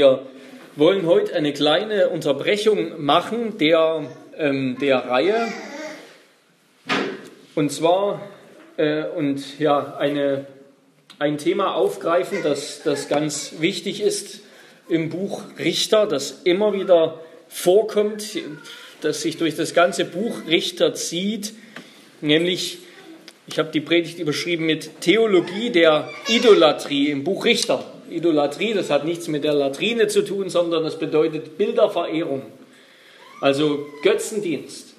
Wir 0.00 0.22
wollen 0.76 1.06
heute 1.06 1.34
eine 1.34 1.52
kleine 1.52 2.10
Unterbrechung 2.10 3.04
machen 3.04 3.58
der, 3.58 4.08
ähm, 4.36 4.76
der 4.80 4.98
Reihe. 4.98 5.52
Und 7.56 7.72
zwar 7.72 8.22
äh, 8.76 9.06
und 9.06 9.58
ja, 9.58 9.96
eine, 9.96 10.46
ein 11.18 11.36
Thema 11.36 11.74
aufgreifen, 11.74 12.44
das, 12.44 12.82
das 12.84 13.08
ganz 13.08 13.54
wichtig 13.58 14.00
ist 14.00 14.42
im 14.88 15.10
Buch 15.10 15.42
Richter, 15.58 16.06
das 16.06 16.42
immer 16.44 16.72
wieder 16.74 17.18
vorkommt, 17.48 18.38
das 19.00 19.22
sich 19.22 19.36
durch 19.36 19.56
das 19.56 19.74
ganze 19.74 20.04
Buch 20.04 20.46
Richter 20.46 20.94
zieht, 20.94 21.54
nämlich, 22.20 22.78
ich 23.48 23.58
habe 23.58 23.72
die 23.72 23.80
Predigt 23.80 24.20
überschrieben 24.20 24.64
mit 24.64 25.00
Theologie 25.00 25.70
der 25.70 26.08
Idolatrie 26.28 27.08
im 27.10 27.24
Buch 27.24 27.44
Richter. 27.44 27.97
Idolatrie, 28.10 28.74
das 28.74 28.90
hat 28.90 29.04
nichts 29.04 29.28
mit 29.28 29.44
der 29.44 29.54
Latrine 29.54 30.08
zu 30.08 30.22
tun, 30.22 30.50
sondern 30.50 30.84
das 30.84 30.98
bedeutet 30.98 31.58
Bilderverehrung, 31.58 32.42
also 33.40 33.86
Götzendienst. 34.02 34.94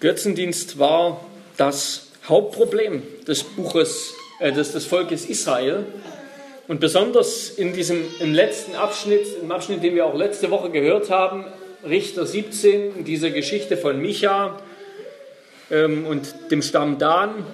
Götzendienst 0.00 0.78
war 0.78 1.24
das 1.56 2.12
Hauptproblem 2.28 3.02
des 3.26 3.42
Buches, 3.42 4.14
äh, 4.40 4.52
des, 4.52 4.72
des 4.72 4.86
Volkes 4.86 5.24
Israel. 5.26 5.86
Und 6.66 6.80
besonders 6.80 7.50
in 7.50 7.74
diesem 7.74 8.04
im 8.20 8.32
letzten 8.32 8.74
Abschnitt, 8.74 9.26
im 9.42 9.50
Abschnitt, 9.50 9.82
den 9.82 9.94
wir 9.94 10.06
auch 10.06 10.14
letzte 10.14 10.50
Woche 10.50 10.70
gehört 10.70 11.10
haben, 11.10 11.44
Richter 11.86 12.24
17, 12.24 12.98
in 12.98 13.04
dieser 13.04 13.30
Geschichte 13.30 13.76
von 13.76 14.00
Micha 14.00 14.58
ähm, 15.70 16.06
und 16.06 16.34
dem 16.50 16.62
Stamm 16.62 16.98
Dan, 16.98 17.44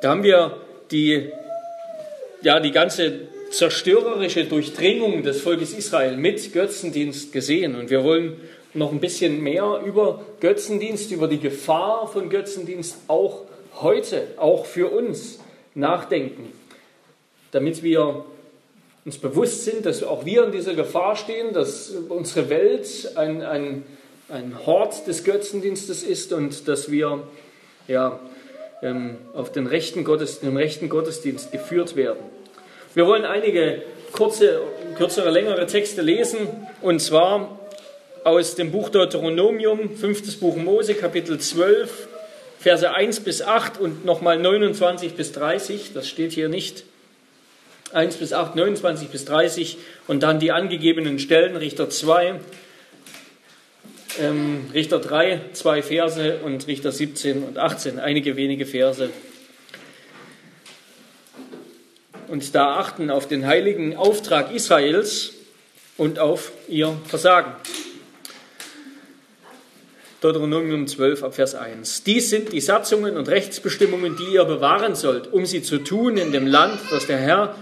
da 0.00 0.10
haben 0.10 0.22
wir 0.22 0.56
die 0.90 1.30
ja, 2.42 2.60
die 2.60 2.72
ganze 2.72 3.28
zerstörerische 3.50 4.44
Durchdringung 4.44 5.22
des 5.22 5.40
Volkes 5.40 5.72
Israel 5.72 6.16
mit 6.16 6.52
Götzendienst 6.52 7.32
gesehen. 7.32 7.74
Und 7.76 7.90
wir 7.90 8.04
wollen 8.04 8.40
noch 8.74 8.92
ein 8.92 9.00
bisschen 9.00 9.42
mehr 9.42 9.82
über 9.84 10.24
Götzendienst, 10.40 11.10
über 11.10 11.28
die 11.28 11.40
Gefahr 11.40 12.08
von 12.08 12.28
Götzendienst 12.28 12.96
auch 13.08 13.42
heute, 13.80 14.28
auch 14.36 14.66
für 14.66 14.88
uns 14.88 15.38
nachdenken, 15.74 16.52
damit 17.52 17.82
wir 17.82 18.24
uns 19.04 19.18
bewusst 19.18 19.64
sind, 19.64 19.86
dass 19.86 20.02
auch 20.02 20.24
wir 20.24 20.44
in 20.44 20.52
dieser 20.52 20.74
Gefahr 20.74 21.16
stehen, 21.16 21.52
dass 21.52 21.90
unsere 22.08 22.50
Welt 22.50 23.12
ein, 23.14 23.42
ein, 23.42 23.84
ein 24.28 24.66
Hort 24.66 25.06
des 25.06 25.24
Götzendienstes 25.24 26.02
ist 26.02 26.32
und 26.32 26.66
dass 26.66 26.90
wir 26.90 27.22
ja, 27.86 28.18
auf 29.34 29.52
den 29.52 29.66
rechten, 29.66 30.04
den 30.04 30.56
rechten 30.56 30.88
Gottesdienst 30.88 31.50
geführt 31.50 31.96
werden. 31.96 32.20
Wir 32.94 33.06
wollen 33.06 33.24
einige 33.24 33.82
kurze, 34.12 34.60
kürzere, 34.96 35.30
längere 35.30 35.66
Texte 35.66 36.02
lesen, 36.02 36.48
und 36.82 37.00
zwar 37.00 37.58
aus 38.24 38.54
dem 38.54 38.72
Buch 38.72 38.88
Deuteronomium, 38.88 39.96
fünftes 39.96 40.36
Buch 40.36 40.56
Mose, 40.56 40.94
Kapitel 40.94 41.38
12, 41.38 42.08
Verse 42.58 42.90
1 42.90 43.20
bis 43.20 43.42
8 43.42 43.78
und 43.78 44.04
nochmal 44.04 44.38
29 44.38 45.14
bis 45.14 45.32
30, 45.32 45.92
das 45.94 46.08
steht 46.08 46.32
hier 46.32 46.48
nicht. 46.48 46.84
1 47.92 48.16
bis 48.16 48.32
8, 48.32 48.56
29 48.56 49.08
bis 49.08 49.24
30 49.26 49.78
und 50.08 50.22
dann 50.22 50.40
die 50.40 50.50
angegebenen 50.50 51.18
Stellen, 51.18 51.56
Richter 51.56 51.88
2, 51.88 52.40
ähm, 54.20 54.70
Richter 54.72 54.98
3, 54.98 55.40
zwei 55.52 55.82
Verse 55.82 56.38
und 56.44 56.66
Richter 56.66 56.92
17 56.92 57.42
und 57.42 57.58
18, 57.58 57.98
einige 57.98 58.36
wenige 58.36 58.66
Verse 58.66 59.10
und 62.28 62.54
da 62.54 62.76
achten 62.76 63.10
auf 63.10 63.28
den 63.28 63.46
heiligen 63.46 63.96
Auftrag 63.96 64.52
Israels 64.52 65.32
und 65.96 66.18
auf 66.18 66.52
ihr 66.68 66.96
Versagen. 67.06 67.52
Deuteronomium 70.20 70.86
12 70.86 71.22
ab 71.22 71.34
Vers 71.34 71.54
1. 71.54 72.04
Dies 72.04 72.30
sind 72.30 72.52
die 72.52 72.60
Satzungen 72.60 73.16
und 73.16 73.28
Rechtsbestimmungen, 73.28 74.16
die 74.16 74.34
ihr 74.34 74.44
bewahren 74.44 74.94
sollt, 74.94 75.32
um 75.32 75.46
sie 75.46 75.62
zu 75.62 75.78
tun 75.78 76.16
in 76.16 76.32
dem 76.32 76.46
Land, 76.46 76.80
das 76.90 77.06
der 77.06 77.18
Herr, 77.18 77.54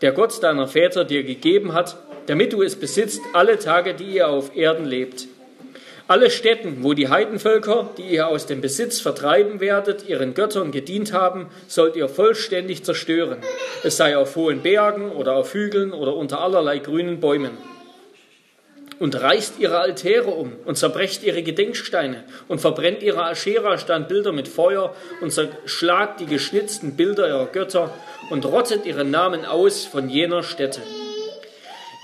der 0.00 0.12
Gott 0.12 0.42
deiner 0.42 0.68
Väter 0.68 1.04
dir 1.04 1.24
gegeben 1.24 1.72
hat, 1.72 1.96
damit 2.26 2.52
du 2.52 2.62
es 2.62 2.76
besitzt 2.76 3.20
alle 3.32 3.58
Tage, 3.58 3.94
die 3.94 4.14
ihr 4.16 4.28
auf 4.28 4.56
Erden 4.56 4.86
lebt. 4.86 5.26
Alle 6.08 6.30
Städten, 6.30 6.84
wo 6.84 6.92
die 6.94 7.08
Heidenvölker, 7.08 7.90
die 7.98 8.04
ihr 8.04 8.28
aus 8.28 8.46
dem 8.46 8.60
Besitz 8.60 9.00
vertreiben 9.00 9.58
werdet, 9.58 10.08
ihren 10.08 10.34
Göttern 10.34 10.70
gedient 10.70 11.12
haben, 11.12 11.48
sollt 11.66 11.96
ihr 11.96 12.08
vollständig 12.08 12.84
zerstören. 12.84 13.38
Es 13.82 13.96
sei 13.96 14.16
auf 14.16 14.36
hohen 14.36 14.62
Bergen 14.62 15.10
oder 15.10 15.34
auf 15.34 15.52
Hügeln 15.52 15.92
oder 15.92 16.14
unter 16.14 16.40
allerlei 16.40 16.78
grünen 16.78 17.18
Bäumen. 17.18 17.58
Und 19.00 19.20
reißt 19.20 19.54
ihre 19.58 19.78
Altäre 19.78 20.30
um 20.30 20.52
und 20.64 20.78
zerbrecht 20.78 21.24
ihre 21.24 21.42
Gedenksteine 21.42 22.22
und 22.46 22.60
verbrennt 22.60 23.02
ihre 23.02 23.24
Aschera-Standbilder 23.24 24.30
mit 24.30 24.46
Feuer 24.46 24.94
und 25.20 25.32
zerschlagt 25.32 26.20
die 26.20 26.26
geschnitzten 26.26 26.94
Bilder 26.94 27.26
ihrer 27.26 27.46
Götter 27.46 27.92
und 28.30 28.46
rottet 28.46 28.86
ihre 28.86 29.04
Namen 29.04 29.44
aus 29.44 29.84
von 29.84 30.08
jener 30.08 30.44
Stätte. 30.44 30.82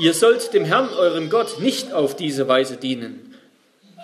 Ihr 0.00 0.12
sollt 0.12 0.52
dem 0.54 0.64
Herrn, 0.64 0.88
eurem 0.98 1.30
Gott, 1.30 1.60
nicht 1.60 1.92
auf 1.92 2.16
diese 2.16 2.48
Weise 2.48 2.76
dienen 2.76 3.31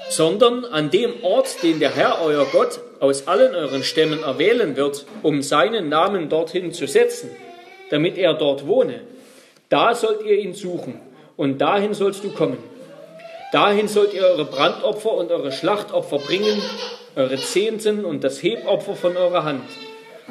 sondern 0.09 0.65
an 0.65 0.91
dem 0.91 1.23
Ort, 1.23 1.63
den 1.63 1.81
der 1.81 1.95
Herr, 1.95 2.21
euer 2.23 2.47
Gott, 2.47 2.81
aus 3.01 3.29
allen 3.29 3.55
euren 3.55 3.83
Stämmen 3.83 4.23
erwählen 4.23 4.77
wird, 4.77 5.07
um 5.23 5.43
seinen 5.43 5.89
Namen 5.89 6.29
dorthin 6.29 6.73
zu 6.73 6.87
setzen, 6.87 7.31
damit 7.91 8.19
er 8.19 8.35
dort 8.35 8.67
wohne. 8.67 9.03
Da 9.69 9.95
sollt 9.95 10.23
ihr 10.25 10.39
ihn 10.39 10.55
suchen 10.55 11.01
und 11.37 11.59
dahin 11.59 11.95
sollst 11.95 12.25
du 12.25 12.31
kommen. 12.31 12.59
Dahin 13.53 13.89
sollt 13.89 14.15
ihr 14.15 14.23
eure 14.23 14.45
Brandopfer 14.45 15.13
und 15.13 15.31
eure 15.31 15.53
Schlachtopfer 15.53 16.19
bringen, 16.19 16.61
eure 17.17 17.37
Zehnten 17.37 18.05
und 18.05 18.25
das 18.25 18.43
Hebopfer 18.43 18.95
von 18.95 19.17
eurer 19.17 19.45
Hand 19.45 19.65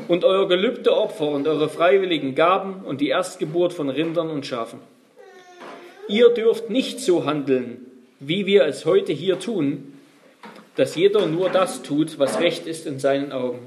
und 0.07 0.23
euer 0.23 0.47
gelübde 0.47 0.95
Opfer 0.95 1.27
und 1.29 1.47
eure 1.47 1.69
freiwilligen 1.69 2.35
Gaben 2.35 2.83
und 2.85 3.01
die 3.01 3.09
Erstgeburt 3.09 3.73
von 3.73 3.89
Rindern 3.89 4.29
und 4.29 4.45
Schafen. 4.45 4.79
Ihr 6.07 6.29
dürft 6.29 6.69
nicht 6.69 6.99
so 6.99 7.25
handeln, 7.25 7.85
wie 8.19 8.45
wir 8.45 8.65
es 8.65 8.85
heute 8.85 9.13
hier 9.13 9.39
tun, 9.39 9.93
dass 10.75 10.95
jeder 10.95 11.25
nur 11.25 11.49
das 11.49 11.81
tut, 11.81 12.19
was 12.19 12.39
recht 12.39 12.67
ist 12.67 12.85
in 12.85 12.99
seinen 12.99 13.31
Augen. 13.31 13.59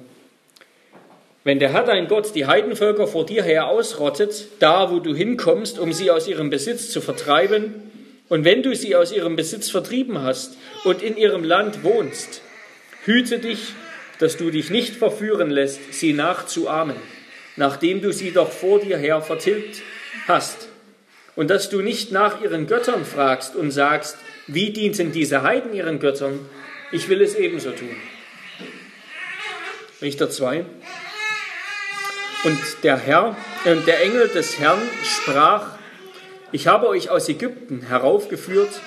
Wenn 1.43 1.59
der 1.59 1.73
Herr 1.73 1.85
dein 1.85 2.07
Gott 2.07 2.35
die 2.35 2.47
Heidenvölker 2.47 3.07
vor 3.07 3.25
dir 3.25 3.43
her 3.43 3.69
ausrottet, 3.69 4.47
da 4.59 4.91
wo 4.91 5.01
du 5.01 5.15
hinkommst, 5.15 5.79
um 5.79 5.93
sie 5.93 6.11
aus 6.11 6.29
ihrem 6.29 6.51
Besitz 6.51 6.91
zu 6.91 7.01
vertreiben, 7.01 7.91
und 8.29 8.45
wenn 8.45 8.63
du 8.63 8.77
sie 8.77 8.95
aus 8.95 9.11
ihrem 9.13 9.35
Besitz 9.35 9.71
vertrieben 9.71 10.23
hast 10.23 10.57
und 10.85 11.03
in 11.03 11.17
ihrem 11.17 11.43
Land 11.43 11.83
wohnst, 11.83 12.43
hüte 13.05 13.41
dich, 13.41 13.75
dass 14.21 14.37
du 14.37 14.51
dich 14.51 14.71
nicht 14.71 14.95
verführen 14.95 15.51
lässt, 15.51 15.95
sie 15.95 16.13
nachzuahmen, 16.13 16.97
nachdem 17.57 18.03
du 18.03 18.13
sie 18.13 18.31
doch 18.31 18.53
vor 18.53 18.79
dir 18.79 18.99
her 18.99 19.23
vertilgt 19.23 19.83
hast, 20.29 20.69
und 21.35 21.49
dass 21.49 21.71
du 21.71 21.81
nicht 21.81 22.13
nach 22.13 22.43
ihren 22.43 22.67
Göttern 22.67 23.05
fragst 23.05 23.57
und 23.57 23.71
sagst, 23.71 24.17
wie 24.53 24.71
dienten 24.71 25.13
diese 25.13 25.43
Heiden 25.43 25.73
ihren 25.73 26.01
Göttern? 26.01 26.41
Ich 26.91 27.09
will 27.09 27.23
es 27.23 27.37
ebenso 27.37 27.71
tun. 27.71 27.95
Richter 30.03 30.29
2. 30.29 30.65
Und 32.43 32.59
der 32.83 32.97
Herr, 32.97 33.37
äh, 33.65 33.77
der 33.87 34.03
Engel 34.03 34.29
des 34.29 34.59
Herrn 34.59 34.81
sprach, 35.05 35.79
ich 36.53 36.67
habe 36.67 36.89
euch 36.89 37.11
aus 37.11 37.29
Ägypten 37.29 37.83
heraufgeführt 37.83 38.81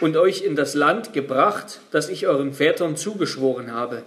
und 0.00 0.16
euch 0.16 0.42
in 0.42 0.56
das 0.56 0.74
Land 0.74 1.12
gebracht, 1.12 1.80
das 1.90 2.08
ich 2.08 2.26
euren 2.26 2.54
Vätern 2.54 2.96
zugeschworen 2.96 3.72
habe. 3.72 4.04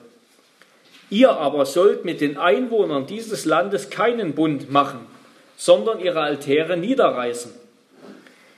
Ihr 1.09 1.31
aber 1.31 1.65
sollt 1.65 2.05
mit 2.05 2.21
den 2.21 2.37
Einwohnern 2.37 3.05
dieses 3.05 3.45
Landes 3.45 3.91
keinen 3.91 4.33
Bund 4.33 4.71
machen, 4.71 5.01
sondern 5.57 5.99
ihre 5.99 6.21
Altäre 6.21 6.75
niederreißen. 6.75 7.51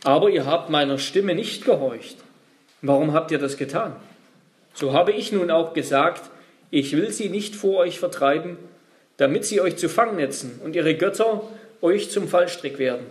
Aber 0.04 0.30
ihr 0.30 0.46
habt 0.46 0.70
meiner 0.70 1.00
Stimme 1.00 1.36
nicht 1.36 1.66
gehorcht. 1.66 2.16
Warum 2.82 3.14
habt 3.14 3.32
ihr 3.32 3.40
das 3.40 3.58
getan? 3.58 3.96
So 4.74 4.94
habe 4.94 5.12
ich 5.12 5.32
nun 5.32 5.52
auch 5.52 5.74
gesagt, 5.74 6.30
ich 6.72 6.96
will 6.96 7.12
sie 7.12 7.30
nicht 7.30 7.56
vor 7.56 7.78
euch 7.78 8.00
vertreiben, 8.00 8.58
damit 9.18 9.46
sie 9.46 9.60
euch 9.60 9.76
zu 9.76 9.90
Fangnetzen 9.90 10.62
und 10.64 10.76
ihre 10.76 10.96
Götter 10.96 11.44
euch 11.82 12.10
zum 12.10 12.28
Fallstrick 12.28 12.80
werden. 12.80 13.06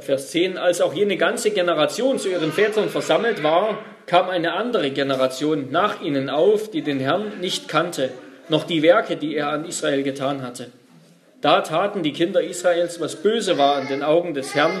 Vers 0.00 0.30
10, 0.30 0.58
als 0.58 0.80
auch 0.80 0.92
jene 0.92 1.16
ganze 1.16 1.52
Generation 1.52 2.18
zu 2.18 2.28
ihren 2.28 2.52
Vätern 2.52 2.88
versammelt 2.88 3.42
war, 3.42 3.78
kam 4.06 4.28
eine 4.28 4.52
andere 4.52 4.90
Generation 4.90 5.70
nach 5.70 6.02
ihnen 6.02 6.28
auf, 6.28 6.70
die 6.70 6.82
den 6.82 7.00
Herrn 7.00 7.40
nicht 7.40 7.68
kannte, 7.68 8.10
noch 8.48 8.64
die 8.64 8.82
Werke, 8.82 9.16
die 9.16 9.36
er 9.36 9.48
an 9.50 9.64
Israel 9.64 10.02
getan 10.02 10.42
hatte. 10.42 10.70
Da 11.40 11.62
taten 11.62 12.02
die 12.02 12.12
Kinder 12.12 12.42
Israels, 12.42 13.00
was 13.00 13.16
böse 13.16 13.56
war 13.56 13.80
in 13.80 13.88
den 13.88 14.02
Augen 14.02 14.34
des 14.34 14.54
Herrn, 14.54 14.80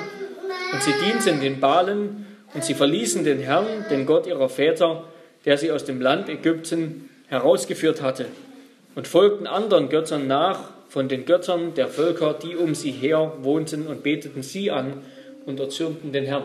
und 0.72 0.82
sie 0.82 0.92
dienten 1.04 1.40
den 1.40 1.60
Balen 1.60 2.26
und 2.54 2.64
sie 2.64 2.74
verließen 2.74 3.24
den 3.24 3.38
Herrn, 3.38 3.84
den 3.90 4.06
Gott 4.06 4.26
ihrer 4.26 4.48
Väter, 4.48 5.04
der 5.44 5.56
sie 5.56 5.70
aus 5.70 5.84
dem 5.84 6.00
Land 6.00 6.28
Ägypten 6.28 7.08
herausgeführt 7.28 8.02
hatte, 8.02 8.26
und 8.94 9.06
folgten 9.06 9.46
anderen 9.46 9.88
Göttern 9.88 10.26
nach, 10.26 10.70
von 10.88 11.08
den 11.08 11.24
Göttern 11.24 11.74
der 11.74 11.86
Völker, 11.86 12.34
die 12.34 12.56
um 12.56 12.74
sie 12.74 12.90
her 12.90 13.34
wohnten, 13.42 13.86
und 13.86 14.02
beteten 14.02 14.42
sie 14.42 14.70
an 14.70 14.94
und 15.46 15.60
erzürnten 15.60 16.12
den 16.12 16.24
Herrn. 16.24 16.42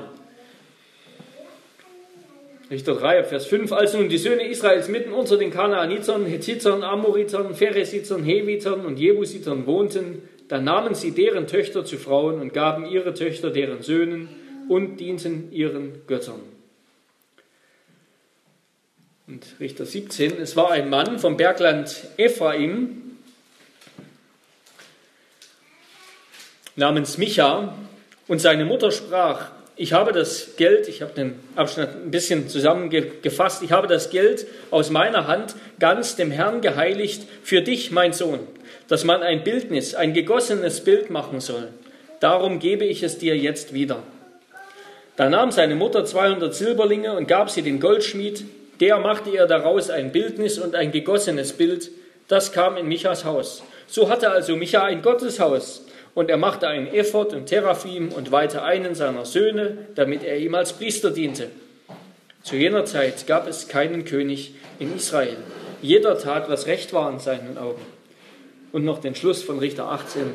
Richter 2.70 2.96
3, 2.96 3.24
Vers 3.24 3.46
5. 3.46 3.72
Als 3.72 3.94
nun 3.94 4.10
die 4.10 4.18
Söhne 4.18 4.48
Israels 4.48 4.88
mitten 4.88 5.14
unter 5.14 5.38
den 5.38 5.52
Kanaanitern, 5.52 6.26
Hethitern, 6.26 6.84
Amoritern, 6.84 7.54
Pheresitern, 7.54 8.24
Hevitern 8.24 8.86
und 8.86 8.98
Jebusitern 8.98 9.68
wohnten, 9.68 10.28
dann 10.48 10.64
nahmen 10.64 10.96
sie 10.96 11.12
deren 11.12 11.48
Töchter 11.48 11.86
zu 11.86 11.98
Frauen 11.98 12.40
und 12.40 12.54
gaben 12.54 12.86
ihre 12.86 13.14
Töchter 13.14 13.50
deren 13.52 13.82
Söhnen 13.82 14.30
und 14.70 14.98
dienten 14.98 15.52
ihren 15.52 16.06
Göttern. 16.08 16.42
Und 19.28 19.44
Richter 19.60 19.86
17, 19.86 20.40
es 20.40 20.56
war 20.56 20.72
ein 20.72 20.90
Mann 20.90 21.18
vom 21.18 21.36
Bergland 21.36 22.08
Ephraim 22.18 23.18
namens 26.76 27.18
Micha 27.18 27.74
und 28.28 28.40
seine 28.40 28.66
Mutter 28.66 28.92
sprach, 28.92 29.52
ich 29.78 29.94
habe 29.94 30.14
das 30.14 30.56
Geld, 30.56 30.88
ich 30.88 31.02
habe 31.02 31.14
den 31.14 31.36
Abschnitt 31.56 31.90
ein 31.90 32.12
bisschen 32.12 32.48
zusammengefasst, 32.48 33.62
ich 33.64 33.72
habe 33.72 33.88
das 33.88 34.10
Geld 34.10 34.48
aus 34.72 34.90
meiner 34.90 35.28
Hand 35.28 35.56
ganz 35.80 36.16
dem 36.16 36.32
Herrn 36.32 36.62
geheiligt 36.62 37.24
für 37.44 37.62
dich, 37.62 37.92
mein 37.92 38.14
Sohn, 38.14 38.40
dass 38.88 39.04
man 39.04 39.22
ein 39.22 39.44
Bildnis, 39.44 39.96
ein 39.96 40.14
gegossenes 40.14 40.84
Bild 40.84 41.10
machen 41.10 41.42
soll. 41.42 41.70
Darum 42.20 42.60
gebe 42.60 42.86
ich 42.86 43.04
es 43.04 43.18
dir 43.18 43.36
jetzt 43.36 43.74
wieder. 43.74 44.04
Da 45.18 45.30
nahm 45.30 45.52
seine 45.52 45.76
Mutter 45.76 46.04
200 46.04 46.54
Silberlinge 46.54 47.14
und 47.14 47.28
gab 47.28 47.50
sie 47.50 47.62
dem 47.62 47.80
Goldschmied. 47.80 48.46
Der 48.82 49.00
machte 49.00 49.30
ihr 49.30 49.46
daraus 49.46 49.90
ein 49.90 50.12
Bildnis 50.12 50.60
und 50.60 50.76
ein 50.76 50.92
gegossenes 50.92 51.54
Bild. 51.54 51.90
Das 52.28 52.52
kam 52.52 52.76
in 52.76 52.88
Michas 52.88 53.24
Haus. 53.24 53.64
So 53.88 54.10
hatte 54.10 54.32
also 54.32 54.56
Micha 54.56 54.84
ein 54.84 55.02
Gotteshaus 55.02 55.86
und 56.16 56.30
er 56.30 56.38
machte 56.38 56.68
einen 56.68 56.88
Ephod 56.88 57.34
und 57.34 57.46
Teraphim 57.46 58.12
und 58.12 58.32
weihte 58.32 58.64
einen 58.64 58.96
seiner 58.96 59.26
Söhne, 59.26 59.78
damit 59.96 60.24
er 60.24 60.38
ihm 60.38 60.56
als 60.56 60.74
Priester 60.74 61.12
diente. 61.12 61.50
Zu 62.42 62.56
jener 62.56 62.86
Zeit 62.86 63.28
gab 63.28 63.48
es 63.48 63.68
keinen 63.68 64.06
König 64.06 64.56
in 64.80 64.96
Israel. 64.96 65.38
Jeder 65.82 66.18
tat, 66.18 66.50
was 66.50 66.68
recht 66.68 66.94
war 66.94 67.12
in 67.12 67.20
seinen 67.20 67.58
Augen. 67.58 67.82
Und 68.72 68.86
noch 68.86 69.00
den 69.00 69.16
Schluss 69.16 69.44
von 69.44 69.60
Richter 69.60 69.86
18. 69.86 70.34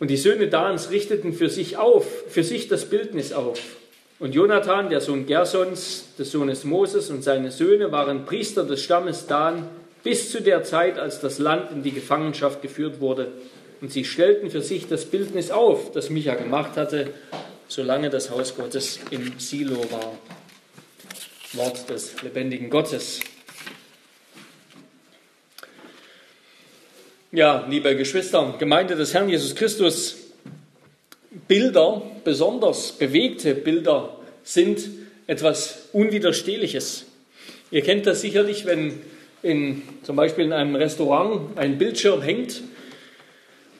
Und 0.00 0.08
die 0.10 0.16
Söhne 0.16 0.48
Dans 0.48 0.90
richteten 0.90 1.32
für 1.32 1.48
sich 1.48 1.76
auf, 1.76 2.06
für 2.28 2.42
sich 2.42 2.68
das 2.68 2.86
Bildnis 2.86 3.32
auf. 3.32 3.60
Und 4.18 4.34
Jonathan, 4.34 4.90
der 4.90 5.00
Sohn 5.00 5.26
Gersons, 5.26 6.06
des 6.18 6.30
Sohnes 6.30 6.64
Moses 6.64 7.10
und 7.10 7.22
seine 7.22 7.50
Söhne 7.50 7.92
waren 7.92 8.24
Priester 8.24 8.64
des 8.64 8.82
Stammes 8.82 9.26
Dan 9.26 9.68
bis 10.02 10.30
zu 10.30 10.40
der 10.40 10.62
Zeit, 10.64 10.98
als 10.98 11.20
das 11.20 11.38
Land 11.38 11.70
in 11.72 11.82
die 11.82 11.92
Gefangenschaft 11.92 12.62
geführt 12.62 13.00
wurde. 13.00 13.32
Und 13.80 13.92
sie 13.92 14.04
stellten 14.04 14.50
für 14.50 14.62
sich 14.62 14.86
das 14.88 15.04
Bildnis 15.04 15.50
auf, 15.50 15.92
das 15.92 16.10
Micha 16.10 16.34
gemacht 16.34 16.76
hatte, 16.76 17.08
solange 17.68 18.10
das 18.10 18.30
Haus 18.30 18.56
Gottes 18.56 19.00
im 19.10 19.38
Silo 19.38 19.78
war. 19.90 20.12
Wort 21.54 21.88
des 21.90 22.22
lebendigen 22.22 22.70
Gottes. 22.70 23.20
Ja, 27.36 27.66
liebe 27.68 27.96
Geschwister, 27.96 28.54
Gemeinde 28.60 28.94
des 28.94 29.12
Herrn 29.12 29.28
Jesus 29.28 29.56
Christus, 29.56 30.18
Bilder, 31.48 32.00
besonders 32.22 32.92
bewegte 32.92 33.56
Bilder, 33.56 34.16
sind 34.44 34.88
etwas 35.26 35.88
Unwiderstehliches. 35.92 37.06
Ihr 37.72 37.82
kennt 37.82 38.06
das 38.06 38.20
sicherlich, 38.20 38.66
wenn 38.66 39.00
in, 39.42 39.82
zum 40.04 40.14
Beispiel 40.14 40.44
in 40.44 40.52
einem 40.52 40.76
Restaurant 40.76 41.58
ein 41.58 41.76
Bildschirm 41.76 42.22
hängt 42.22 42.62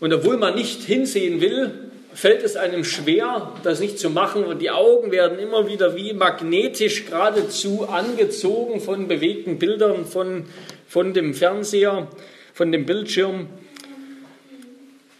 und 0.01 0.13
obwohl 0.13 0.37
man 0.37 0.57
nicht 0.57 0.83
hinsehen 0.83 1.41
will, 1.41 1.71
fällt 2.13 2.43
es 2.43 2.57
einem 2.57 2.83
schwer, 2.83 3.53
das 3.63 3.79
nicht 3.79 4.01
zu 4.01 4.11
machen 4.11 4.43
und 4.43 4.63
die 4.63 4.73
Augen 4.73 5.13
werden 5.13 5.39
immer 5.39 5.69
wieder 5.69 5.95
wie 5.95 6.13
magnetisch 6.13 7.07
geradezu 7.07 7.89
angezogen 7.89 8.81
von 8.81 9.07
bewegten 9.07 9.61
Bildern, 9.61 10.07
von, 10.07 10.47
von 10.89 11.15
dem 11.15 11.35
Fernseher, 11.35 12.09
von 12.55 12.73
dem 12.73 12.87
Bildschirm. 12.87 13.49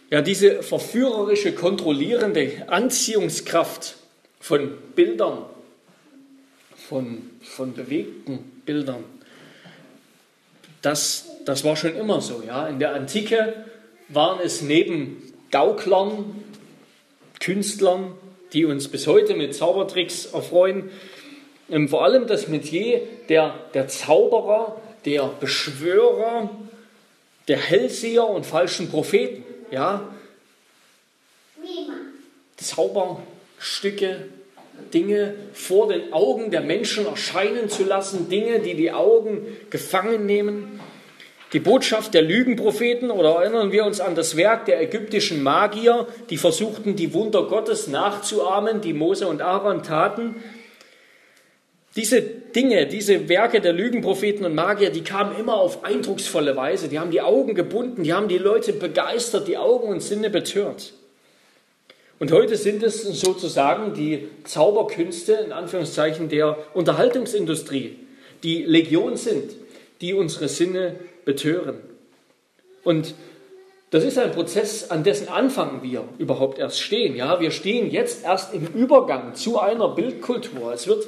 Ja, 0.09 0.21
diese 0.21 0.63
verführerische, 0.63 1.53
kontrollierende 1.53 2.63
Anziehungskraft 2.67 3.97
von 4.39 4.71
Bildern, 4.95 5.45
von, 6.75 7.29
von 7.41 7.73
bewegten 7.73 8.39
Bildern, 8.65 9.03
das, 10.81 11.25
das 11.45 11.63
war 11.63 11.75
schon 11.75 11.95
immer 11.95 12.21
so. 12.21 12.43
Ja. 12.45 12.67
In 12.67 12.79
der 12.79 12.93
Antike 12.93 13.65
waren 14.07 14.39
es 14.39 14.61
neben 14.61 15.33
Gauklern, 15.51 16.43
Künstlern, 17.39 18.13
die 18.53 18.65
uns 18.65 18.87
bis 18.87 19.07
heute 19.07 19.33
mit 19.33 19.55
Zaubertricks 19.55 20.27
erfreuen, 20.27 20.89
ähm, 21.69 21.89
vor 21.89 22.05
allem 22.05 22.27
das 22.27 22.47
Metier 22.47 23.01
der, 23.29 23.55
der 23.73 23.87
Zauberer, 23.87 24.79
der 25.05 25.31
Beschwörer, 25.39 26.51
der 27.47 27.57
Hellseher 27.57 28.27
und 28.27 28.45
falschen 28.45 28.89
Propheten. 28.89 29.43
Ja? 29.71 30.07
Zauberstücke, 32.57 34.27
Dinge 34.93 35.35
vor 35.53 35.87
den 35.89 36.13
Augen 36.13 36.51
der 36.51 36.61
Menschen 36.61 37.05
erscheinen 37.05 37.69
zu 37.69 37.83
lassen, 37.83 38.29
Dinge, 38.29 38.59
die 38.59 38.75
die 38.75 38.91
Augen 38.91 39.45
gefangen 39.69 40.25
nehmen. 40.25 40.79
Die 41.53 41.59
Botschaft 41.59 42.13
der 42.13 42.21
Lügenpropheten 42.21 43.11
oder 43.11 43.35
erinnern 43.35 43.71
wir 43.71 43.85
uns 43.85 44.01
an 44.01 44.15
das 44.15 44.35
Werk 44.35 44.65
der 44.65 44.81
ägyptischen 44.81 45.43
Magier, 45.43 46.07
die 46.29 46.37
versuchten, 46.37 46.95
die 46.95 47.13
Wunder 47.13 47.43
Gottes 47.43 47.87
nachzuahmen, 47.87 48.81
die 48.81 48.93
Mose 48.93 49.27
und 49.27 49.41
Aaron 49.41 49.83
taten. 49.83 50.35
Diese 51.95 52.21
Dinge, 52.21 52.87
diese 52.87 53.29
Werke 53.29 53.61
der 53.61 53.71
Lügenpropheten 53.71 54.45
und 54.45 54.53
Magier, 54.53 54.89
die 54.89 55.03
kamen 55.03 55.39
immer 55.39 55.55
auf 55.55 55.85
eindrucksvolle 55.85 56.55
Weise. 56.57 56.89
Die 56.89 56.99
haben 56.99 57.11
die 57.11 57.21
Augen 57.21 57.55
gebunden, 57.55 58.03
die 58.03 58.13
haben 58.13 58.27
die 58.27 58.37
Leute 58.37 58.73
begeistert, 58.73 59.47
die 59.47 59.57
Augen 59.57 59.87
und 59.87 60.01
Sinne 60.01 60.29
betört. 60.29 60.93
Und 62.19 62.31
heute 62.31 62.57
sind 62.57 62.83
es 62.83 63.03
sozusagen 63.03 63.93
die 63.93 64.27
Zauberkünste, 64.43 65.33
in 65.33 65.51
Anführungszeichen, 65.51 66.27
der 66.27 66.57
Unterhaltungsindustrie, 66.73 67.97
die 68.43 68.63
Legion 68.63 69.15
sind, 69.15 69.51
die 70.01 70.13
unsere 70.13 70.49
Sinne 70.49 70.95
betören. 71.23 71.77
Und 72.83 73.15
das 73.91 74.03
ist 74.03 74.17
ein 74.17 74.31
Prozess, 74.31 74.91
an 74.91 75.03
dessen 75.03 75.29
Anfang 75.29 75.81
wir 75.81 76.03
überhaupt 76.17 76.59
erst 76.59 76.81
stehen. 76.81 77.15
Ja, 77.15 77.39
wir 77.39 77.51
stehen 77.51 77.89
jetzt 77.89 78.25
erst 78.25 78.53
im 78.53 78.67
Übergang 78.67 79.35
zu 79.35 79.59
einer 79.59 79.89
Bildkultur. 79.89 80.73
Es 80.73 80.87
wird 80.87 81.05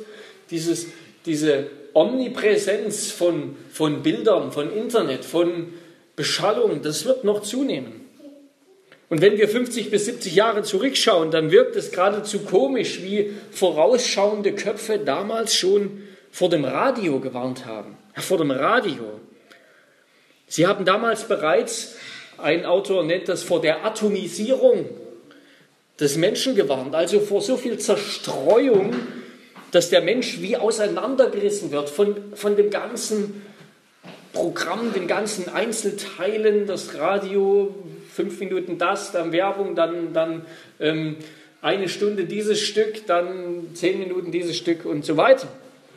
dieses, 0.50 0.88
diese 1.26 1.68
Omnipräsenz 1.94 3.12
von, 3.12 3.56
von 3.72 4.04
Bildern, 4.04 4.52
von 4.52 4.72
Internet, 4.72 5.26
von 5.26 5.74
Beschallung, 6.16 6.82
das 6.82 7.06
wird 7.06 7.24
noch 7.24 7.42
zunehmen. 7.42 8.08
Und 9.10 9.22
wenn 9.22 9.38
wir 9.38 9.48
50 9.48 9.90
bis 9.90 10.06
70 10.06 10.36
Jahre 10.36 10.64
zurückschauen, 10.64 11.32
dann 11.32 11.52
wirkt 11.52 11.76
es 11.76 11.92
geradezu 11.92 12.40
komisch, 12.40 13.02
wie 13.02 13.32
vorausschauende 13.52 14.54
Köpfe 14.54 15.00
damals 15.00 15.56
schon 15.56 16.04
vor 16.30 16.50
dem 16.50 16.66
Radio 16.66 17.20
gewarnt 17.20 17.66
haben. 17.66 17.98
Vor 18.16 18.38
dem 18.38 18.52
Radio. 18.52 19.20
Sie 20.48 20.68
haben 20.68 20.86
damals 20.86 21.28
bereits, 21.28 21.96
ein 22.38 22.66
Autor 22.66 23.04
nennt 23.04 23.30
das 23.30 23.44
vor 23.44 23.62
der 23.62 23.86
Atomisierung 23.86 24.90
des 26.00 26.18
Menschen 26.18 26.56
gewarnt, 26.56 26.94
also 26.94 27.20
vor 27.20 27.42
so 27.42 27.58
viel 27.58 27.78
Zerstreuung, 27.80 28.94
dass 29.72 29.90
der 29.90 30.02
Mensch 30.02 30.42
wie 30.42 30.58
auseinandergerissen 30.58 31.72
wird 31.72 31.90
von, 31.90 32.16
von 32.36 32.56
dem 32.56 32.70
ganzen 32.70 33.42
Programm, 34.34 34.94
den 34.94 35.08
ganzen 35.08 35.50
Einzelteilen, 35.50 36.68
das 36.68 36.96
Radio, 36.96 37.76
fünf 38.14 38.40
Minuten 38.40 38.78
das, 38.78 39.12
dann 39.12 39.32
Werbung, 39.32 39.76
dann, 39.76 40.14
dann 40.14 40.46
ähm, 40.80 41.18
eine 41.62 41.90
Stunde 41.90 42.26
dieses 42.26 42.62
Stück, 42.62 43.08
dann 43.08 43.70
zehn 43.74 44.00
Minuten 44.00 44.32
dieses 44.32 44.56
Stück 44.56 44.86
und 44.86 45.06
so 45.06 45.18
weiter. 45.18 45.48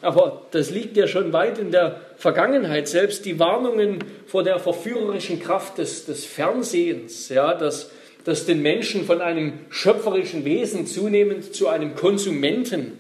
Aber 0.03 0.47
das 0.51 0.71
liegt 0.71 0.97
ja 0.97 1.07
schon 1.07 1.33
weit 1.33 1.59
in 1.59 1.71
der 1.71 2.01
Vergangenheit. 2.17 2.89
Selbst 2.89 3.27
die 3.27 3.39
Warnungen 3.39 3.99
vor 4.27 4.43
der 4.43 4.59
verführerischen 4.59 5.41
Kraft 5.41 5.79
des, 5.79 6.07
des 6.07 6.25
Fernsehens, 6.25 7.29
ja, 7.29 7.55
dass, 7.55 7.91
dass 8.25 8.47
den 8.47 8.63
Menschen 8.63 9.05
von 9.05 9.21
einem 9.21 9.53
schöpferischen 9.69 10.45
Wesen 10.47 10.87
zunehmend 10.87 11.55
zu 11.55 11.69
einem 11.69 11.95
Konsumenten 11.95 12.99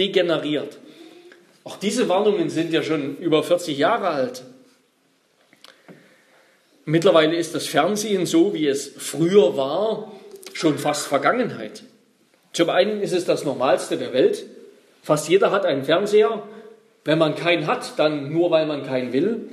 degeneriert. 0.00 0.78
Auch 1.62 1.76
diese 1.76 2.08
Warnungen 2.08 2.48
sind 2.48 2.72
ja 2.72 2.82
schon 2.82 3.18
über 3.18 3.42
40 3.42 3.76
Jahre 3.76 4.08
alt. 4.08 4.42
Mittlerweile 6.86 7.36
ist 7.36 7.54
das 7.54 7.66
Fernsehen 7.66 8.24
so, 8.24 8.54
wie 8.54 8.66
es 8.66 8.90
früher 8.96 9.56
war, 9.56 10.10
schon 10.54 10.78
fast 10.78 11.06
Vergangenheit. 11.06 11.84
Zum 12.52 12.70
einen 12.70 13.02
ist 13.02 13.12
es 13.12 13.26
das 13.26 13.44
Normalste 13.44 13.98
der 13.98 14.12
Welt. 14.14 14.46
Fast 15.02 15.28
jeder 15.28 15.50
hat 15.52 15.66
einen 15.66 15.84
Fernseher. 15.84 16.42
Wenn 17.04 17.18
man 17.18 17.34
keinen 17.34 17.66
hat, 17.66 17.98
dann 17.98 18.32
nur 18.32 18.50
weil 18.50 18.66
man 18.66 18.84
keinen 18.84 19.12
will. 19.12 19.50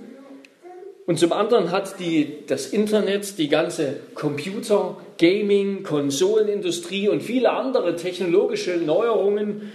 Und 1.06 1.20
zum 1.20 1.32
anderen 1.32 1.72
hat 1.72 2.00
die, 2.00 2.46
das 2.48 2.68
Internet, 2.68 3.38
die 3.38 3.48
ganze 3.50 3.98
Computer, 4.16 4.98
Gaming, 5.18 5.84
Konsolenindustrie 5.84 7.08
und 7.10 7.22
viele 7.22 7.52
andere 7.52 7.96
technologische 7.96 8.78
Neuerungen 8.78 9.72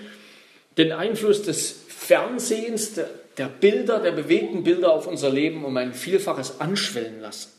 den 0.76 0.92
Einfluss 0.92 1.42
des 1.42 1.82
Fernsehens, 1.88 2.94
der, 2.94 3.08
der 3.38 3.48
Bilder, 3.48 4.00
der 4.00 4.12
bewegten 4.12 4.64
Bilder 4.64 4.92
auf 4.92 5.06
unser 5.06 5.30
Leben 5.30 5.64
um 5.64 5.76
ein 5.76 5.94
Vielfaches 5.94 6.60
anschwellen 6.60 7.20
lassen. 7.20 7.50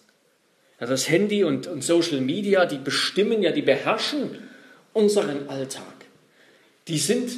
Ja, 0.79 0.87
das 0.87 1.09
Handy 1.09 1.43
und, 1.43 1.67
und 1.67 1.83
Social 1.83 2.21
Media, 2.21 2.65
die 2.65 2.77
bestimmen 2.77 3.41
ja, 3.41 3.51
die 3.51 3.61
beherrschen 3.61 4.37
unseren 4.93 5.49
Alltag. 5.49 5.83
Die 6.87 6.97
sind, 6.97 7.31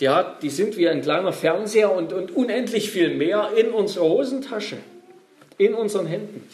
ja, 0.00 0.38
die 0.40 0.50
sind 0.50 0.76
wie 0.76 0.88
ein 0.88 1.02
kleiner 1.02 1.32
Fernseher 1.32 1.92
und, 1.92 2.12
und 2.12 2.30
unendlich 2.30 2.90
viel 2.90 3.14
mehr 3.14 3.50
in 3.56 3.70
unserer 3.70 4.04
Hosentasche, 4.04 4.76
in 5.58 5.74
unseren 5.74 6.06
Händen. 6.06 6.48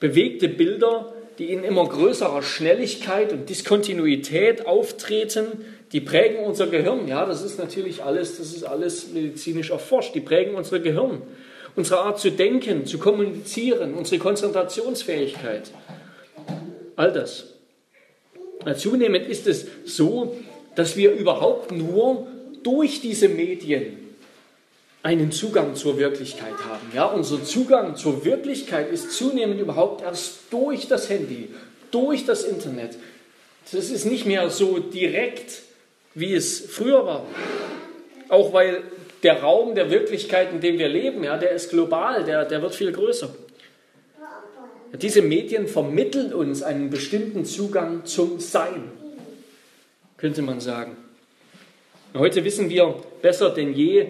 Bewegte 0.00 0.48
Bilder, 0.48 1.14
die 1.38 1.52
in 1.52 1.64
immer 1.64 1.88
größerer 1.88 2.42
Schnelligkeit 2.42 3.32
und 3.32 3.48
Diskontinuität 3.48 4.66
auftreten, 4.66 5.64
die 5.94 6.00
prägen 6.00 6.44
unser 6.44 6.66
Gehirn. 6.66 7.06
Ja, 7.06 7.24
das 7.24 7.42
ist 7.42 7.56
natürlich 7.56 8.02
alles, 8.02 8.38
das 8.38 8.52
ist 8.52 8.64
alles 8.64 9.12
medizinisch 9.12 9.70
erforscht. 9.70 10.12
Die 10.16 10.20
prägen 10.20 10.56
unser 10.56 10.80
Gehirn, 10.80 11.22
unsere 11.76 12.00
Art 12.00 12.18
zu 12.18 12.32
denken, 12.32 12.84
zu 12.84 12.98
kommunizieren, 12.98 13.94
unsere 13.94 14.18
Konzentrationsfähigkeit. 14.18 15.70
All 16.96 17.12
das. 17.12 17.54
Zunehmend 18.76 19.28
ist 19.28 19.46
es 19.46 19.66
so, 19.84 20.36
dass 20.74 20.96
wir 20.96 21.12
überhaupt 21.12 21.70
nur 21.70 22.26
durch 22.64 23.00
diese 23.00 23.28
Medien 23.28 23.98
einen 25.04 25.30
Zugang 25.30 25.76
zur 25.76 25.96
Wirklichkeit 25.96 26.54
haben. 26.66 26.90
Ja, 26.92 27.04
unser 27.04 27.44
Zugang 27.44 27.94
zur 27.94 28.24
Wirklichkeit 28.24 28.90
ist 28.90 29.12
zunehmend 29.12 29.60
überhaupt 29.60 30.02
erst 30.02 30.38
durch 30.50 30.88
das 30.88 31.08
Handy, 31.08 31.50
durch 31.92 32.26
das 32.26 32.42
Internet. 32.42 32.98
Das 33.70 33.90
ist 33.90 34.06
nicht 34.06 34.26
mehr 34.26 34.50
so 34.50 34.80
direkt, 34.80 35.62
wie 36.14 36.34
es 36.34 36.60
früher 36.60 37.04
war. 37.06 37.26
Auch 38.28 38.52
weil 38.52 38.82
der 39.22 39.40
Raum 39.42 39.74
der 39.74 39.90
Wirklichkeit, 39.90 40.52
in 40.52 40.60
dem 40.60 40.78
wir 40.78 40.88
leben, 40.88 41.24
ja, 41.24 41.36
der 41.36 41.50
ist 41.50 41.70
global, 41.70 42.24
der, 42.24 42.44
der 42.44 42.62
wird 42.62 42.74
viel 42.74 42.92
größer. 42.92 43.34
Diese 45.00 45.22
Medien 45.22 45.66
vermitteln 45.66 46.32
uns 46.32 46.62
einen 46.62 46.90
bestimmten 46.90 47.44
Zugang 47.44 48.04
zum 48.04 48.38
Sein, 48.38 48.92
könnte 50.16 50.42
man 50.42 50.60
sagen. 50.60 50.96
Heute 52.14 52.44
wissen 52.44 52.70
wir 52.70 52.94
besser 53.22 53.50
denn 53.50 53.74
je, 53.74 54.06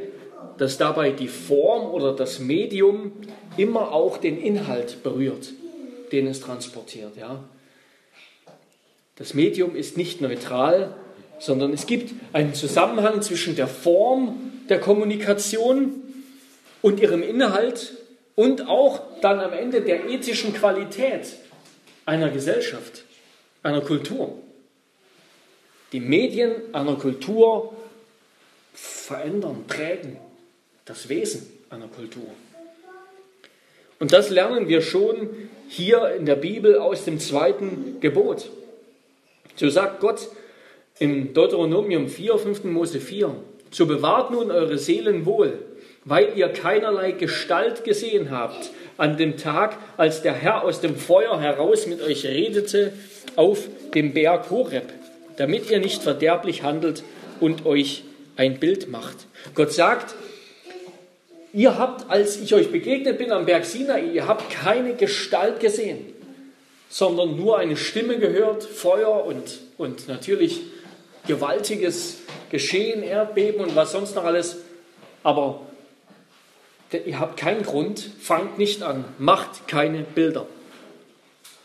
dass 0.58 0.76
dabei 0.76 1.10
die 1.10 1.28
Form 1.28 1.90
oder 1.90 2.12
das 2.12 2.38
Medium 2.38 3.12
immer 3.56 3.92
auch 3.92 4.18
den 4.18 4.38
Inhalt 4.38 5.02
berührt, 5.02 5.52
den 6.12 6.26
es 6.26 6.40
transportiert. 6.40 7.16
Ja? 7.16 7.42
Das 9.16 9.32
Medium 9.32 9.74
ist 9.74 9.96
nicht 9.96 10.20
neutral, 10.20 10.94
sondern 11.44 11.74
es 11.74 11.86
gibt 11.86 12.14
einen 12.32 12.54
Zusammenhang 12.54 13.20
zwischen 13.20 13.54
der 13.54 13.68
Form 13.68 14.52
der 14.68 14.80
Kommunikation 14.80 16.02
und 16.80 17.00
ihrem 17.00 17.22
Inhalt 17.22 17.92
und 18.34 18.66
auch 18.66 19.00
dann 19.20 19.40
am 19.40 19.52
Ende 19.52 19.82
der 19.82 20.08
ethischen 20.08 20.54
Qualität 20.54 21.26
einer 22.06 22.30
Gesellschaft, 22.30 23.04
einer 23.62 23.82
Kultur. 23.82 24.38
Die 25.92 26.00
Medien 26.00 26.52
einer 26.72 26.96
Kultur 26.96 27.76
verändern, 28.72 29.64
prägen 29.66 30.16
das 30.86 31.08
Wesen 31.08 31.46
einer 31.68 31.88
Kultur. 31.88 32.26
Und 34.00 34.12
das 34.12 34.30
lernen 34.30 34.68
wir 34.68 34.80
schon 34.80 35.28
hier 35.68 36.14
in 36.16 36.26
der 36.26 36.36
Bibel 36.36 36.78
aus 36.78 37.04
dem 37.04 37.20
zweiten 37.20 38.00
Gebot. 38.00 38.50
So 39.56 39.68
sagt 39.68 40.00
Gott 40.00 40.28
im 40.98 41.34
Deuteronomium 41.34 42.08
4, 42.08 42.38
5. 42.38 42.64
Mose 42.64 43.00
4, 43.00 43.34
so 43.70 43.86
bewahrt 43.86 44.30
nun 44.30 44.50
eure 44.50 44.78
Seelen 44.78 45.26
wohl, 45.26 45.58
weil 46.04 46.32
ihr 46.36 46.48
keinerlei 46.48 47.12
Gestalt 47.12 47.84
gesehen 47.84 48.30
habt 48.30 48.70
an 48.96 49.16
dem 49.16 49.36
Tag, 49.36 49.76
als 49.96 50.22
der 50.22 50.34
Herr 50.34 50.62
aus 50.62 50.80
dem 50.80 50.96
Feuer 50.96 51.40
heraus 51.40 51.86
mit 51.86 52.00
euch 52.00 52.24
redete 52.24 52.92
auf 53.34 53.68
dem 53.94 54.12
Berg 54.12 54.50
Horeb, 54.50 54.92
damit 55.36 55.70
ihr 55.70 55.80
nicht 55.80 56.02
verderblich 56.02 56.62
handelt 56.62 57.02
und 57.40 57.66
euch 57.66 58.04
ein 58.36 58.60
Bild 58.60 58.88
macht. 58.88 59.26
Gott 59.54 59.72
sagt, 59.72 60.14
ihr 61.52 61.76
habt, 61.78 62.08
als 62.10 62.40
ich 62.40 62.54
euch 62.54 62.70
begegnet 62.70 63.18
bin 63.18 63.32
am 63.32 63.46
Berg 63.46 63.64
Sinai, 63.64 64.04
ihr 64.12 64.28
habt 64.28 64.50
keine 64.50 64.94
Gestalt 64.94 65.58
gesehen, 65.58 65.98
sondern 66.88 67.36
nur 67.36 67.58
eine 67.58 67.76
Stimme 67.76 68.18
gehört, 68.18 68.62
Feuer 68.62 69.24
und, 69.24 69.58
und 69.76 70.06
natürlich 70.06 70.60
gewaltiges 71.26 72.18
Geschehen, 72.50 73.02
Erdbeben 73.02 73.60
und 73.60 73.74
was 73.76 73.92
sonst 73.92 74.14
noch 74.14 74.24
alles. 74.24 74.58
Aber 75.22 75.60
ihr 76.92 77.18
habt 77.18 77.38
keinen 77.38 77.62
Grund, 77.62 78.10
fangt 78.20 78.58
nicht 78.58 78.82
an, 78.82 79.04
macht 79.18 79.66
keine 79.68 80.02
Bilder. 80.02 80.46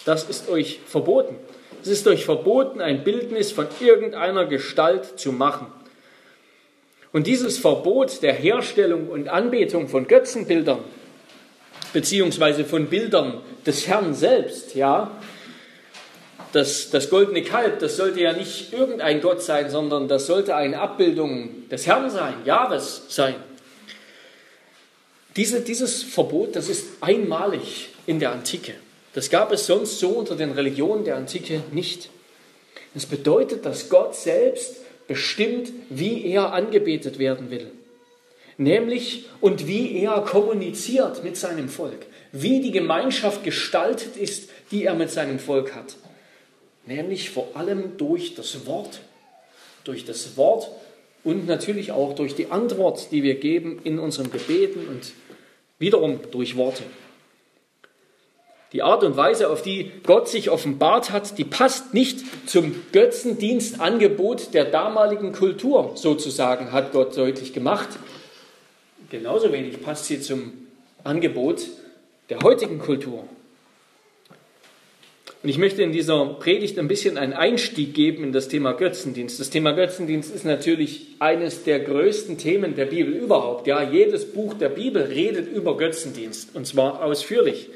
Das 0.05 0.23
ist 0.23 0.49
euch 0.49 0.79
verboten. 0.85 1.35
Es 1.81 1.87
ist 1.87 2.07
euch 2.07 2.25
verboten, 2.25 2.81
ein 2.81 3.03
Bildnis 3.03 3.51
von 3.51 3.67
irgendeiner 3.79 4.45
Gestalt 4.45 5.19
zu 5.19 5.31
machen. 5.31 5.67
Und 7.11 7.27
dieses 7.27 7.57
Verbot 7.57 8.21
der 8.21 8.33
Herstellung 8.33 9.07
und 9.07 9.29
Anbetung 9.29 9.87
von 9.87 10.07
Götzenbildern, 10.07 10.79
beziehungsweise 11.93 12.65
von 12.65 12.87
Bildern 12.87 13.41
des 13.65 13.87
Herrn 13.87 14.13
selbst, 14.13 14.75
ja, 14.75 15.11
das, 16.51 16.89
das 16.89 17.09
goldene 17.09 17.43
Kalb, 17.43 17.79
das 17.79 17.97
sollte 17.97 18.21
ja 18.21 18.33
nicht 18.33 18.73
irgendein 18.73 19.21
Gott 19.21 19.41
sein, 19.41 19.69
sondern 19.69 20.07
das 20.07 20.25
sollte 20.25 20.55
eine 20.55 20.79
Abbildung 20.79 21.69
des 21.69 21.85
Herrn 21.85 22.09
sein, 22.09 22.33
Jahres 22.45 23.03
sein. 23.09 23.35
Diese, 25.35 25.61
dieses 25.61 26.03
Verbot, 26.03 26.55
das 26.55 26.69
ist 26.69 26.87
einmalig 27.01 27.89
in 28.07 28.19
der 28.19 28.31
Antike. 28.31 28.73
Das 29.13 29.29
gab 29.29 29.51
es 29.51 29.67
sonst 29.67 29.99
so 29.99 30.09
unter 30.09 30.35
den 30.35 30.51
Religionen 30.51 31.03
der 31.03 31.17
Antike 31.17 31.63
nicht. 31.71 32.09
Das 32.93 33.05
bedeutet, 33.05 33.65
dass 33.65 33.89
Gott 33.89 34.15
selbst 34.15 34.77
bestimmt, 35.07 35.71
wie 35.89 36.25
er 36.25 36.53
angebetet 36.53 37.19
werden 37.19 37.51
will. 37.51 37.71
Nämlich 38.57 39.25
und 39.39 39.67
wie 39.67 40.01
er 40.01 40.21
kommuniziert 40.21 41.23
mit 41.23 41.37
seinem 41.37 41.69
Volk. 41.69 42.05
Wie 42.31 42.59
die 42.61 42.71
Gemeinschaft 42.71 43.43
gestaltet 43.43 44.17
ist, 44.17 44.49
die 44.71 44.85
er 44.85 44.95
mit 44.95 45.09
seinem 45.09 45.39
Volk 45.39 45.73
hat 45.73 45.95
nämlich 46.86 47.29
vor 47.29 47.48
allem 47.53 47.98
durch 47.98 48.36
das 48.36 48.65
Wort. 48.65 49.01
Durch 49.83 50.05
das 50.05 50.38
Wort 50.38 50.69
und 51.24 51.48
natürlich 51.48 51.91
auch 51.91 52.15
durch 52.15 52.36
die 52.36 52.51
Antwort, 52.51 53.12
die 53.12 53.24
wir 53.24 53.36
geben 53.36 53.79
in 53.83 54.00
unseren 54.00 54.31
Gebeten 54.31 54.88
und 54.88 55.13
wiederum 55.77 56.19
durch 56.31 56.55
Worte. 56.55 56.83
Die 58.71 58.83
Art 58.83 59.03
und 59.03 59.17
Weise, 59.17 59.50
auf 59.50 59.63
die 59.63 59.91
Gott 60.05 60.29
sich 60.29 60.51
offenbart 60.51 61.09
hat, 61.09 61.39
die 61.39 61.43
passt 61.43 61.95
nicht 61.95 62.19
zum 62.48 62.75
Götzendienstangebot 62.91 64.53
der 64.53 64.65
damaligen 64.65 65.31
Kultur, 65.31 65.93
sozusagen, 65.95 66.71
hat 66.71 66.91
Gott 66.91 67.17
deutlich 67.17 67.53
gemacht. 67.53 67.89
Genauso 69.09 69.51
wenig 69.51 69.81
passt 69.81 70.05
sie 70.05 70.21
zum 70.21 70.53
Angebot 71.03 71.65
der 72.29 72.41
heutigen 72.41 72.77
Kultur. 72.77 73.24
Und 75.41 75.48
ich 75.48 75.58
möchte 75.58 75.81
in 75.81 75.93
dieser 75.93 76.25
Predigt 76.25 76.77
ein 76.77 76.89
bisschen 76.89 77.17
einen 77.17 77.31
Einstieg 77.31 77.93
geben 77.93 78.25
in 78.25 78.34
das 78.34 78.50
Thema 78.50 78.74
Götzendienst. 78.74 79.39
Das 79.39 79.50
Thema 79.50 79.72
Götzendienst 79.72 80.36
ist 80.36 80.43
natürlich 80.43 81.08
eines 81.19 81.63
der 81.63 81.79
größten 81.79 82.38
Themen 82.38 82.75
der 82.75 82.86
Bibel 82.86 83.13
überhaupt. 83.13 83.65
Ja, 83.65 83.81
jedes 83.81 84.25
Buch 84.34 84.53
der 84.53 84.67
Bibel 84.67 85.01
redet 85.03 85.50
über 85.50 85.77
Götzendienst 85.77 86.55
und 86.55 86.67
zwar 86.67 87.01
ausführlich. 87.01 87.69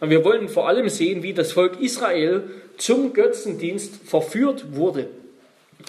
Und 0.00 0.10
wir 0.10 0.24
wollen 0.24 0.48
vor 0.48 0.68
allem 0.68 0.88
sehen, 0.88 1.22
wie 1.22 1.34
das 1.34 1.52
Volk 1.52 1.80
Israel 1.80 2.42
zum 2.78 3.12
Götzendienst 3.12 3.94
verführt 4.04 4.74
wurde 4.74 5.08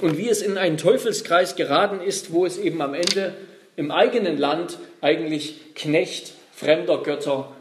und 0.04 0.18
wie 0.18 0.30
es 0.30 0.44
in 0.44 0.60
einen 0.60 0.78
Teufelskreis 0.78 1.56
geraten 1.56 2.02
ist, 2.02 2.32
wo 2.32 2.46
es 2.46 2.60
eben 2.60 2.82
am 2.82 2.94
Ende 2.94 3.34
im 3.76 3.90
eigenen 3.90 4.38
Land 4.38 4.78
eigentlich 5.02 5.74
Knecht 5.74 6.34
fremder 6.54 7.02
Götter, 7.02 7.52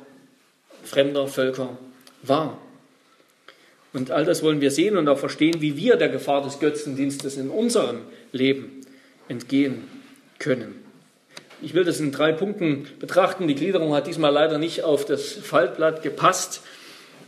fremder 0.85 1.29
Völker 1.29 1.79
war. 2.23 2.59
Und 3.99 4.13
all 4.13 4.25
das 4.25 4.45
wollen 4.45 4.61
wir 4.61 4.71
sehen 4.71 4.97
und 4.97 5.09
auch 5.09 5.19
verstehen, 5.19 5.61
wie 5.61 5.77
wir 5.77 5.97
der 5.97 6.09
Gefahr 6.09 6.41
des 6.41 6.61
Götzendienstes 6.61 7.37
in 7.37 7.51
unserem 7.51 8.03
Leben 8.31 8.83
entgehen 9.27 9.89
können. 10.39 10.77
Ich 11.63 11.75
will 11.75 11.83
das 11.83 11.99
in 11.99 12.13
drei 12.13 12.31
Punkten 12.31 12.87
betrachten. 13.01 13.49
Die 13.49 13.57
Gliederung 13.57 13.95
hat 13.95 14.07
diesmal 14.07 14.33
leider 14.33 14.59
nicht 14.59 14.85
auf 14.85 15.05
das 15.05 15.33
Faltblatt 15.33 16.05
gepasst. 16.05 16.61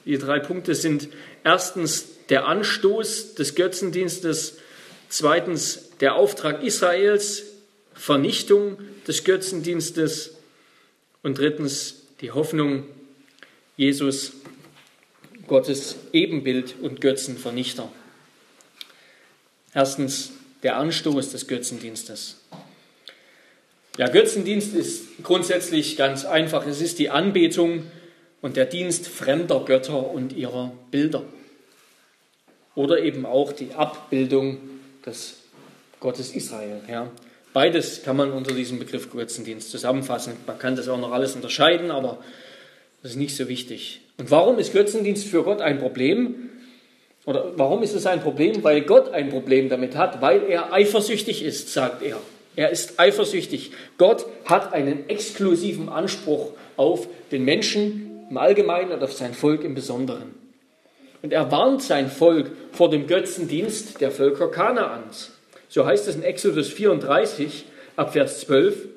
Die 0.05 0.17
drei 0.17 0.39
Punkte 0.39 0.77
sind 0.77 1.09
erstens 1.43 2.07
der 2.29 2.47
Anstoß 2.47 3.35
des 3.35 3.57
Götzendienstes, 3.57 4.59
zweitens 5.09 5.91
der 5.99 6.15
Auftrag 6.15 6.63
Israels, 6.63 7.47
Vernichtung 7.95 8.79
des 9.09 9.25
Götzendienstes 9.25 10.37
Und 11.25 11.37
drittens 11.37 11.97
die 12.21 12.31
Hoffnung, 12.31 12.85
Jesus, 13.77 14.35
Gottes 15.51 15.97
Ebenbild 16.13 16.77
und 16.81 17.01
Götzenvernichter. 17.01 17.91
Erstens 19.75 20.31
der 20.63 20.77
Anstoß 20.77 21.33
des 21.33 21.49
Götzendienstes. 21.49 22.37
Ja, 23.97 24.07
Götzendienst 24.07 24.77
ist 24.77 25.25
grundsätzlich 25.25 25.97
ganz 25.97 26.25
einfach. 26.25 26.69
Es 26.69 26.81
ist 26.81 27.01
die 27.01 27.11
Anbetung 27.11 27.83
und 28.41 28.57
der 28.57 28.67
Dienst 28.67 29.09
fremder 29.09 29.65
Götter 29.65 30.13
und 30.13 30.35
ihrer 30.35 30.71
Bilder. 30.93 31.25
Oder 32.77 33.01
eben 33.01 33.27
auch 33.27 33.53
die 33.53 33.75
Abbildung 33.75 34.59
des 35.05 35.39
Gottes 35.99 36.31
Israel. 36.31 36.81
Ja. 36.89 37.11
Beides 37.53 38.05
kann 38.05 38.17
man 38.17 38.31
unter 38.31 38.55
diesem 38.55 38.79
Begriff 38.79 39.11
Götzendienst 39.11 39.73
zusammenfassen. 39.73 40.35
Man 40.47 40.61
kann 40.61 40.77
das 40.77 40.87
auch 40.87 41.01
noch 41.01 41.11
alles 41.11 41.35
unterscheiden, 41.35 41.91
aber 41.91 42.23
das 43.03 43.13
ist 43.13 43.19
nicht 43.19 43.37
so 43.37 43.49
wichtig. 43.49 44.01
Und 44.19 44.31
warum 44.31 44.59
ist 44.59 44.73
Götzendienst 44.73 45.27
für 45.27 45.43
Gott 45.43 45.61
ein 45.61 45.79
Problem? 45.79 46.51
Oder 47.25 47.53
warum 47.57 47.83
ist 47.83 47.95
es 47.95 48.07
ein 48.07 48.21
Problem? 48.21 48.63
Weil 48.63 48.83
Gott 48.83 49.13
ein 49.13 49.31
Problem 49.31 49.69
damit 49.69 49.97
hat, 49.97 50.21
weil 50.21 50.43
er 50.49 50.73
eifersüchtig 50.73 51.43
ist, 51.43 51.73
sagt 51.73 52.03
er. 52.03 52.19
Er 52.57 52.71
ist 52.71 52.99
eifersüchtig. 52.99 53.73
Gott 53.97 54.27
hat 54.45 54.73
einen 54.75 55.09
exklusiven 55.09 55.89
Anspruch 55.89 56.51
auf 56.77 57.09
den 57.31 57.45
Menschen 57.45 58.27
im 58.29 58.37
Allgemeinen 58.37 58.93
und 58.93 59.03
auf 59.03 59.13
sein 59.13 59.35
Volk 59.35 59.65
im 59.65 59.75
Besonderen. 59.75 60.35
Und 61.23 61.33
er 61.33 61.51
warnt 61.51 61.83
sein 61.83 62.11
Volk 62.11 62.51
vor 62.73 62.91
dem 62.91 63.07
Götzendienst 63.07 64.01
der 64.01 64.11
Völker 64.11 64.49
Kanaans. 64.49 65.33
So 65.69 65.87
heißt 65.87 66.09
es 66.09 66.17
in 66.17 66.23
Exodus 66.23 66.69
34 66.69 67.65
ab 67.97 68.13
Vers 68.13 68.41
12. 68.41 68.89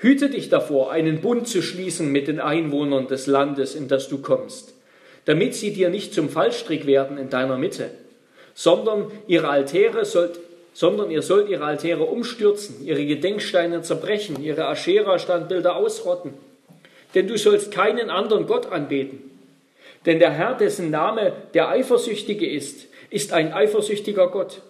Hüte 0.00 0.30
dich 0.30 0.48
davor, 0.48 0.90
einen 0.90 1.20
Bund 1.20 1.46
zu 1.46 1.60
schließen 1.60 2.10
mit 2.10 2.26
den 2.26 2.40
Einwohnern 2.40 3.06
des 3.06 3.26
Landes, 3.26 3.74
in 3.74 3.86
das 3.86 4.08
du 4.08 4.18
kommst, 4.18 4.72
damit 5.26 5.54
sie 5.54 5.74
dir 5.74 5.90
nicht 5.90 6.14
zum 6.14 6.30
Fallstrick 6.30 6.86
werden 6.86 7.18
in 7.18 7.28
deiner 7.28 7.58
Mitte, 7.58 7.90
sondern 8.54 9.10
ihre 9.26 9.48
Altäre 9.48 10.06
sollt, 10.06 10.40
sondern 10.72 11.10
ihr 11.10 11.20
sollt 11.20 11.50
ihre 11.50 11.64
Altäre 11.64 12.04
umstürzen, 12.04 12.82
ihre 12.82 13.04
Gedenksteine 13.04 13.82
zerbrechen, 13.82 14.42
ihre 14.42 14.68
Aschera-Standbilder 14.68 15.76
ausrotten. 15.76 16.32
Denn 17.14 17.28
du 17.28 17.36
sollst 17.36 17.70
keinen 17.70 18.08
anderen 18.08 18.46
Gott 18.46 18.72
anbeten. 18.72 19.30
Denn 20.06 20.18
der 20.18 20.30
Herr, 20.30 20.54
dessen 20.54 20.90
Name 20.90 21.32
der 21.52 21.68
Eifersüchtige 21.68 22.50
ist, 22.50 22.86
ist 23.10 23.34
ein 23.34 23.52
eifersüchtiger 23.52 24.28
Gott 24.28 24.62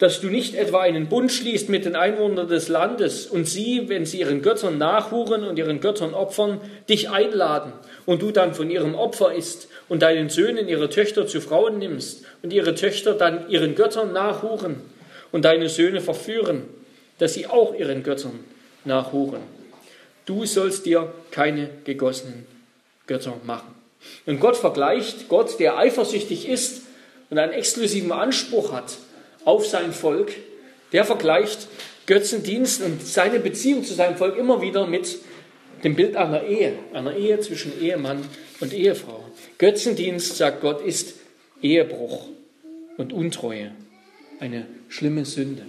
dass 0.00 0.22
du 0.22 0.28
nicht 0.28 0.54
etwa 0.54 0.80
einen 0.80 1.08
Bund 1.08 1.30
schließt 1.30 1.68
mit 1.68 1.84
den 1.84 1.94
Einwohnern 1.94 2.48
des 2.48 2.68
Landes 2.68 3.26
und 3.26 3.46
sie, 3.46 3.90
wenn 3.90 4.06
sie 4.06 4.20
ihren 4.20 4.40
Göttern 4.40 4.78
nachhuren 4.78 5.44
und 5.44 5.58
ihren 5.58 5.80
Göttern 5.80 6.14
opfern, 6.14 6.58
dich 6.88 7.10
einladen 7.10 7.74
und 8.06 8.22
du 8.22 8.30
dann 8.30 8.54
von 8.54 8.70
ihrem 8.70 8.94
Opfer 8.94 9.34
isst 9.34 9.68
und 9.90 10.00
deinen 10.00 10.30
Söhnen 10.30 10.68
ihre 10.68 10.88
Töchter 10.88 11.26
zu 11.26 11.42
Frauen 11.42 11.78
nimmst 11.78 12.24
und 12.42 12.50
ihre 12.54 12.74
Töchter 12.74 13.12
dann 13.12 13.50
ihren 13.50 13.74
Göttern 13.74 14.14
nachhuren 14.14 14.76
und 15.32 15.44
deine 15.44 15.68
Söhne 15.68 16.00
verführen, 16.00 16.62
dass 17.18 17.34
sie 17.34 17.46
auch 17.46 17.74
ihren 17.74 18.02
Göttern 18.02 18.40
nachhuren. 18.86 19.42
Du 20.24 20.46
sollst 20.46 20.86
dir 20.86 21.12
keine 21.30 21.68
gegossenen 21.84 22.46
Götter 23.06 23.36
machen. 23.44 23.74
Und 24.24 24.40
Gott 24.40 24.56
vergleicht, 24.56 25.28
Gott, 25.28 25.60
der 25.60 25.76
eifersüchtig 25.76 26.48
ist 26.48 26.84
und 27.28 27.36
einen 27.36 27.52
exklusiven 27.52 28.12
Anspruch 28.12 28.72
hat 28.72 28.96
auf 29.44 29.66
sein 29.66 29.92
Volk, 29.92 30.32
der 30.92 31.04
vergleicht 31.04 31.68
Götzendienst 32.06 32.82
und 32.82 33.06
seine 33.06 33.40
Beziehung 33.40 33.84
zu 33.84 33.94
seinem 33.94 34.16
Volk 34.16 34.36
immer 34.36 34.60
wieder 34.60 34.86
mit 34.86 35.18
dem 35.84 35.94
Bild 35.94 36.16
einer 36.16 36.44
Ehe, 36.44 36.74
einer 36.92 37.14
Ehe 37.14 37.40
zwischen 37.40 37.80
Ehemann 37.80 38.24
und 38.60 38.72
Ehefrau. 38.72 39.24
Götzendienst, 39.58 40.36
sagt 40.36 40.60
Gott, 40.60 40.84
ist 40.84 41.14
Ehebruch 41.62 42.26
und 42.96 43.12
Untreue, 43.12 43.72
eine 44.40 44.66
schlimme 44.88 45.24
Sünde. 45.24 45.62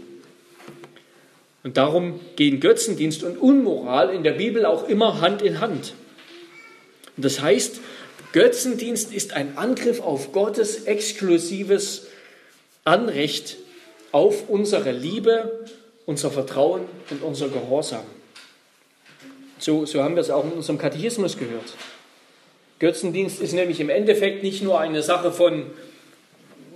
Und 1.64 1.78
darum 1.78 2.20
gehen 2.36 2.60
Götzendienst 2.60 3.24
und 3.24 3.38
Unmoral 3.38 4.14
in 4.14 4.24
der 4.24 4.34
Bibel 4.34 4.66
auch 4.66 4.90
immer 4.90 5.22
Hand 5.22 5.42
in 5.42 5.62
Hand. 5.62 5.94
Und 7.16 7.24
das 7.24 7.42
heißt, 7.42 7.80
Götzendienst 8.32 9.14
ist 9.14 9.34
ein 9.34 9.58
Angriff 9.58 10.02
auf 10.02 10.32
Gottes 10.32 10.86
exklusives 10.86 12.08
Anrecht 12.84 13.58
auf 14.12 14.50
unsere 14.50 14.92
Liebe, 14.92 15.66
unser 16.06 16.32
Vertrauen 16.32 16.82
und 17.10 17.24
unser 17.24 17.50
Gehorsam. 17.50 18.04
So, 19.60 19.86
so 19.86 20.04
haben 20.04 20.16
wir 20.16 20.22
es 20.22 20.30
auch 20.30 20.44
in 20.44 20.54
unserem 20.54 20.80
Katechismus 20.80 21.38
gehört. 21.38 21.76
Götzendienst 22.80 23.42
ist 23.42 23.54
nämlich 23.54 23.80
im 23.80 23.90
Endeffekt 23.90 24.44
nicht 24.44 24.64
nur 24.64 24.80
eine 24.80 25.04
Sache 25.04 25.32
von 25.32 25.68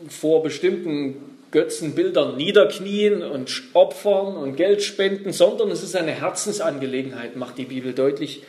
vor 0.07 0.43
bestimmten 0.43 1.39
Götzenbildern 1.49 2.37
niederknien 2.37 3.23
und 3.23 3.63
opfern 3.73 4.35
und 4.37 4.55
Geld 4.55 4.83
spenden, 4.83 5.31
sondern 5.31 5.71
es 5.71 5.81
ist 5.81 5.95
eine 5.95 6.11
Herzensangelegenheit, 6.11 7.35
macht 7.35 7.57
die 7.57 7.65
Bibel 7.65 7.93
deutlich. 7.93 8.43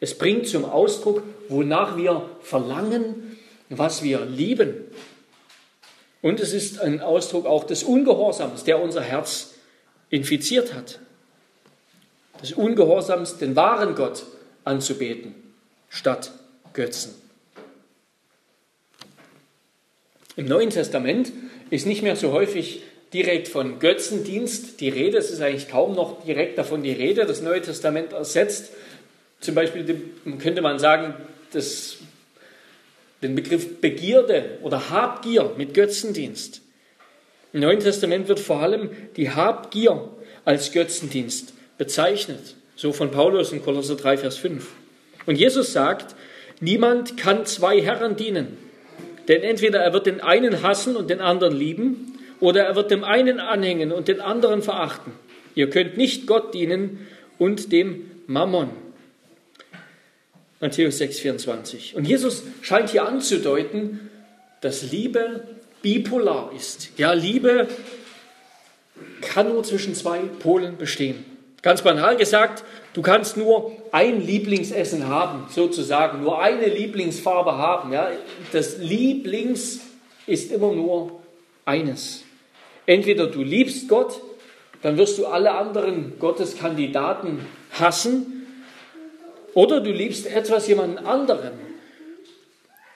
Es 0.00 0.16
bringt 0.16 0.46
zum 0.46 0.64
Ausdruck, 0.64 1.22
wonach 1.48 1.96
wir 1.96 2.28
verlangen, 2.40 3.36
was 3.68 4.02
wir 4.02 4.24
lieben 4.24 4.86
und 6.22 6.40
es 6.40 6.52
ist 6.52 6.80
ein 6.80 7.00
Ausdruck 7.00 7.46
auch 7.46 7.64
des 7.64 7.82
Ungehorsams, 7.82 8.64
der 8.64 8.80
unser 8.80 9.02
Herz 9.02 9.54
infiziert 10.08 10.72
hat. 10.72 11.00
Des 12.40 12.52
Ungehorsams, 12.52 13.38
den 13.38 13.56
wahren 13.56 13.94
Gott 13.94 14.24
anzubeten, 14.64 15.34
statt 15.88 16.32
Götzen. 16.72 17.14
Im 20.36 20.46
Neuen 20.46 20.70
Testament 20.70 21.32
ist 21.70 21.86
nicht 21.86 22.02
mehr 22.02 22.16
so 22.16 22.32
häufig 22.32 22.82
direkt 23.12 23.48
von 23.48 23.78
Götzendienst 23.78 24.80
die 24.80 24.88
Rede. 24.88 25.18
Es 25.18 25.30
ist 25.30 25.42
eigentlich 25.42 25.68
kaum 25.68 25.94
noch 25.94 26.24
direkt 26.24 26.56
davon 26.56 26.82
die 26.82 26.92
Rede. 26.92 27.26
Das 27.26 27.42
Neue 27.42 27.60
Testament 27.60 28.12
ersetzt 28.12 28.70
zum 29.40 29.54
Beispiel, 29.54 30.12
könnte 30.38 30.62
man 30.62 30.78
sagen, 30.78 31.14
das 31.52 31.98
den 33.22 33.34
Begriff 33.34 33.80
Begierde 33.80 34.58
oder 34.62 34.90
Habgier 34.90 35.52
mit 35.56 35.74
Götzendienst. 35.74 36.60
Im 37.52 37.60
Neuen 37.60 37.80
Testament 37.80 38.28
wird 38.28 38.40
vor 38.40 38.60
allem 38.60 38.90
die 39.16 39.30
Habgier 39.30 40.08
als 40.44 40.72
Götzendienst 40.72 41.54
bezeichnet, 41.78 42.56
so 42.76 42.92
von 42.92 43.10
Paulus 43.10 43.52
in 43.52 43.62
Kolosser 43.62 43.96
3, 43.96 44.18
Vers 44.18 44.36
5. 44.38 44.66
Und 45.26 45.36
Jesus 45.36 45.72
sagt, 45.72 46.16
niemand 46.60 47.16
kann 47.16 47.46
zwei 47.46 47.80
Herren 47.80 48.16
dienen, 48.16 48.58
denn 49.28 49.42
entweder 49.42 49.80
er 49.80 49.92
wird 49.92 50.06
den 50.06 50.20
einen 50.20 50.62
hassen 50.62 50.96
und 50.96 51.10
den 51.10 51.20
anderen 51.20 51.54
lieben, 51.54 52.08
oder 52.40 52.64
er 52.64 52.74
wird 52.74 52.90
dem 52.90 53.04
einen 53.04 53.38
anhängen 53.38 53.92
und 53.92 54.08
den 54.08 54.20
anderen 54.20 54.62
verachten. 54.62 55.12
Ihr 55.54 55.70
könnt 55.70 55.96
nicht 55.96 56.26
Gott 56.26 56.54
dienen 56.54 57.06
und 57.38 57.70
dem 57.70 58.10
Mammon. 58.26 58.70
Matthäus 60.62 60.98
6, 60.98 61.18
24. 61.18 61.96
Und 61.96 62.06
Jesus 62.06 62.44
scheint 62.62 62.90
hier 62.90 63.04
anzudeuten, 63.06 64.08
dass 64.60 64.92
Liebe 64.92 65.42
bipolar 65.82 66.52
ist. 66.56 66.90
Ja, 66.96 67.12
Liebe 67.12 67.66
kann 69.22 69.48
nur 69.48 69.64
zwischen 69.64 69.96
zwei 69.96 70.20
Polen 70.20 70.76
bestehen. 70.76 71.24
Ganz 71.62 71.82
banal 71.82 72.16
gesagt, 72.16 72.62
du 72.94 73.02
kannst 73.02 73.36
nur 73.36 73.72
ein 73.90 74.24
Lieblingsessen 74.24 75.08
haben, 75.08 75.46
sozusagen, 75.50 76.22
nur 76.22 76.40
eine 76.40 76.66
Lieblingsfarbe 76.66 77.58
haben. 77.58 77.92
Ja. 77.92 78.10
Das 78.52 78.78
Lieblings 78.78 79.80
ist 80.28 80.52
immer 80.52 80.72
nur 80.72 81.22
eines. 81.64 82.22
Entweder 82.86 83.26
du 83.26 83.42
liebst 83.42 83.88
Gott, 83.88 84.20
dann 84.82 84.96
wirst 84.96 85.18
du 85.18 85.26
alle 85.26 85.52
anderen 85.52 86.20
Gotteskandidaten 86.20 87.40
hassen, 87.72 88.41
oder 89.54 89.80
du 89.80 89.90
liebst 89.90 90.26
etwas 90.26 90.66
jemanden 90.66 90.98
anderen, 90.98 91.52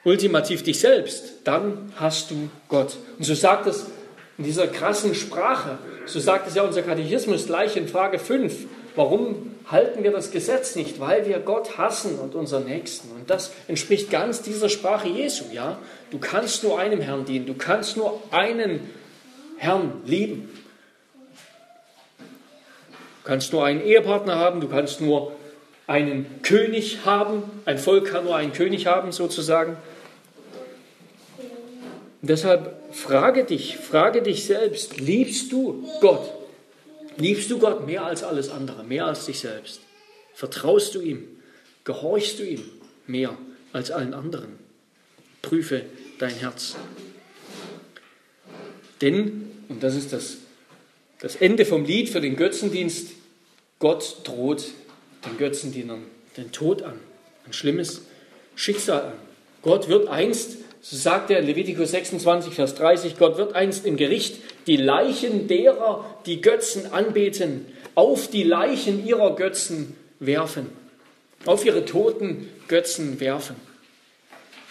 ultimativ 0.04 0.62
dich 0.62 0.78
selbst, 0.78 1.34
dann 1.44 1.92
hast 1.96 2.30
du 2.30 2.48
Gott. 2.68 2.96
Und 3.18 3.24
so 3.24 3.34
sagt 3.34 3.66
es 3.66 3.86
in 4.38 4.44
dieser 4.44 4.68
krassen 4.68 5.14
Sprache, 5.14 5.78
so 6.06 6.20
sagt 6.20 6.46
es 6.46 6.54
ja 6.54 6.62
unser 6.62 6.82
Katechismus 6.82 7.46
gleich 7.46 7.76
in 7.76 7.88
Frage 7.88 8.18
5. 8.18 8.66
Warum 8.94 9.54
halten 9.66 10.04
wir 10.04 10.12
das 10.12 10.30
Gesetz 10.30 10.76
nicht? 10.76 11.00
Weil 11.00 11.26
wir 11.26 11.40
Gott 11.40 11.76
hassen 11.76 12.18
und 12.18 12.34
unseren 12.34 12.64
Nächsten. 12.64 13.10
Und 13.10 13.28
das 13.28 13.52
entspricht 13.68 14.10
ganz 14.10 14.42
dieser 14.42 14.68
Sprache 14.68 15.08
Jesu, 15.08 15.44
ja? 15.52 15.78
Du 16.10 16.18
kannst 16.18 16.62
nur 16.62 16.78
einem 16.78 17.00
Herrn 17.00 17.24
dienen, 17.24 17.46
du 17.46 17.54
kannst 17.54 17.96
nur 17.96 18.22
einen 18.30 18.88
Herrn 19.58 20.00
lieben. 20.06 20.48
Du 22.18 23.28
kannst 23.28 23.52
nur 23.52 23.64
einen 23.64 23.82
Ehepartner 23.82 24.36
haben, 24.36 24.60
du 24.60 24.68
kannst 24.68 25.00
nur 25.00 25.32
einen 25.87 26.42
König 26.42 27.05
haben. 27.05 27.42
Ein 27.64 27.79
Volk 27.79 28.07
kann 28.07 28.25
nur 28.25 28.37
einen 28.37 28.53
König 28.53 28.87
haben, 28.87 29.12
sozusagen. 29.12 29.77
Deshalb 32.22 32.75
frage 32.92 33.44
dich, 33.44 33.77
frage 33.77 34.22
dich 34.22 34.46
selbst, 34.46 34.99
liebst 34.99 35.53
du 35.53 35.88
Gott? 36.01 36.33
Liebst 37.18 37.51
du 37.51 37.59
Gott 37.59 37.87
mehr 37.87 38.05
als 38.05 38.22
alles 38.22 38.51
andere, 38.51 38.85
mehr 38.85 39.07
als 39.07 39.27
dich 39.27 39.38
selbst? 39.38 39.81
Vertraust 40.35 40.94
du 40.94 41.01
ihm? 41.01 41.25
Gehorchst 41.85 42.38
du 42.40 42.42
ihm 42.42 42.62
mehr 43.07 43.37
als 43.72 43.90
allen 43.90 44.12
anderen? 44.12 44.59
Prüfe 45.40 45.83
dein 46.18 46.35
Herz. 46.35 46.75
Denn, 49.01 49.51
und 49.68 49.83
das 49.83 49.94
ist 49.94 50.12
das, 50.12 50.38
das 51.20 51.37
Ende 51.37 51.64
vom 51.64 51.85
Lied 51.85 52.09
für 52.09 52.20
den 52.20 52.37
Götzendienst, 52.37 53.12
Gott 53.79 54.16
droht 54.25 54.64
den 55.26 55.38
Götzendienern 55.38 56.02
den 56.36 56.52
Tod 56.52 56.82
an, 56.82 56.98
ein 57.46 57.52
schlimmes 57.52 58.02
Schicksal 58.54 59.02
an. 59.02 59.12
Gott 59.62 59.88
wird 59.88 60.08
einst, 60.08 60.58
so 60.80 60.96
sagt 60.96 61.30
er 61.30 61.40
in 61.40 61.46
Levitikus 61.46 61.90
26, 61.90 62.54
Vers 62.54 62.74
30, 62.76 63.18
Gott 63.18 63.36
wird 63.36 63.54
einst 63.54 63.86
im 63.86 63.96
Gericht 63.96 64.36
die 64.66 64.76
Leichen 64.76 65.48
derer, 65.48 66.04
die 66.26 66.40
Götzen 66.40 66.92
anbeten, 66.92 67.66
auf 67.94 68.28
die 68.28 68.44
Leichen 68.44 69.04
ihrer 69.06 69.34
Götzen 69.34 69.96
werfen, 70.20 70.70
auf 71.46 71.64
ihre 71.64 71.84
toten 71.84 72.48
Götzen 72.68 73.18
werfen. 73.20 73.56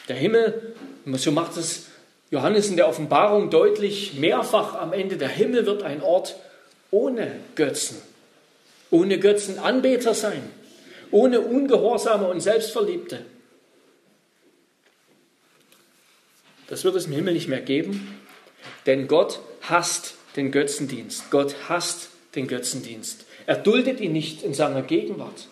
Der 0.08 0.16
Himmel, 0.16 0.76
so 1.14 1.32
macht 1.32 1.58
es 1.58 1.88
Johannes 2.32 2.70
in 2.70 2.78
der 2.78 2.88
Offenbarung 2.88 3.50
deutlich, 3.50 4.14
mehrfach 4.14 4.76
am 4.76 4.94
Ende, 4.94 5.18
der 5.18 5.30
Himmel 5.30 5.66
wird 5.66 5.84
ein 5.84 6.02
Ort 6.02 6.36
ohne 6.92 7.32
Götzen, 7.56 7.98
ohne 8.96 9.20
Götzenanbeter 9.20 10.14
sein, 10.14 10.42
ohne 11.12 11.42
Ungehorsame 11.42 12.28
und 12.28 12.40
Selbstverliebte. 12.40 13.26
Das 16.68 16.84
wird 16.86 16.96
es 16.96 17.06
im 17.06 17.12
Himmel 17.12 17.34
nicht 17.34 17.50
mehr 17.50 17.62
geben, 17.62 18.18
denn 18.86 19.08
Gott 19.08 19.40
hasst 19.62 20.16
den 20.38 20.52
Götzendienst. 20.52 21.30
Gott 21.30 21.56
hasst 21.68 22.10
den 22.36 22.48
Götzendienst. 22.48 23.26
Er 23.46 23.58
duldet 23.58 24.00
ihn 24.00 24.14
nicht 24.14 24.44
in 24.44 24.54
seiner 24.54 24.82
Gegenwart. 24.82 25.48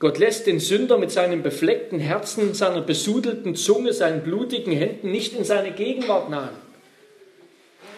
Gott 0.00 0.18
lässt 0.18 0.48
den 0.48 0.58
Sünder 0.58 0.98
mit 0.98 1.12
seinem 1.12 1.44
befleckten 1.44 2.00
Herzen, 2.00 2.54
seiner 2.54 2.82
besudelten 2.82 3.54
Zunge, 3.54 3.92
seinen 3.92 4.24
blutigen 4.24 4.72
Händen 4.72 5.12
nicht 5.12 5.32
in 5.32 5.44
seine 5.44 5.70
Gegenwart 5.70 6.28
nahen. 6.28 6.56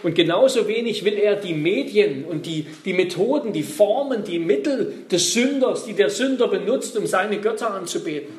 Und 0.04 0.14
genauso 0.14 0.68
wenig 0.68 1.04
will 1.06 1.14
er 1.14 1.34
die 1.34 1.54
Medien 1.54 2.26
und 2.26 2.44
die, 2.44 2.66
die 2.84 2.92
Methoden, 2.92 3.54
die 3.54 3.62
Formen, 3.62 4.22
die 4.22 4.38
Mittel 4.38 4.92
des 5.10 5.32
Sünders, 5.32 5.86
die 5.86 5.94
der 5.94 6.10
Sünder 6.10 6.46
benutzt, 6.46 6.94
um 6.98 7.06
seine 7.06 7.40
Götter 7.40 7.72
anzubeten. 7.72 8.34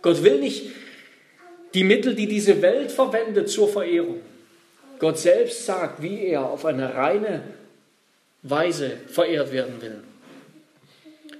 Gott 0.00 0.22
will 0.22 0.38
nicht 0.38 0.66
die 1.74 1.82
Mittel, 1.82 2.14
die 2.14 2.28
diese 2.28 2.62
Welt 2.62 2.92
verwendet 2.92 3.50
zur 3.50 3.68
Verehrung. 3.68 4.20
Gott 5.00 5.18
selbst 5.18 5.66
sagt, 5.66 6.02
wie 6.02 6.24
er 6.24 6.48
auf 6.48 6.64
eine 6.64 6.94
reine 6.94 7.42
Weise 8.42 8.92
verehrt 9.08 9.52
werden 9.52 9.82
will. 9.82 9.98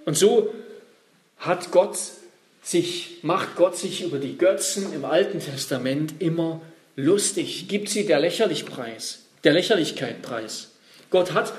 Und 0.04 0.16
so 0.16 0.52
hat 1.38 1.70
Gott 1.70 1.96
sich, 2.64 3.18
macht 3.22 3.54
Gott 3.54 3.76
sich 3.76 4.02
über 4.02 4.18
die 4.18 4.36
Götzen 4.36 4.92
im 4.92 5.04
Alten 5.04 5.38
Testament 5.38 6.14
immer 6.18 6.60
lustig, 6.96 7.68
gibt 7.68 7.88
sie 7.88 8.06
der 8.06 8.18
Lächerlichpreis, 8.18 9.27
der 9.44 9.52
Lächerlichkeit 9.52 10.22
preis. 10.22 10.70
Gott 11.10 11.32
hat 11.32 11.52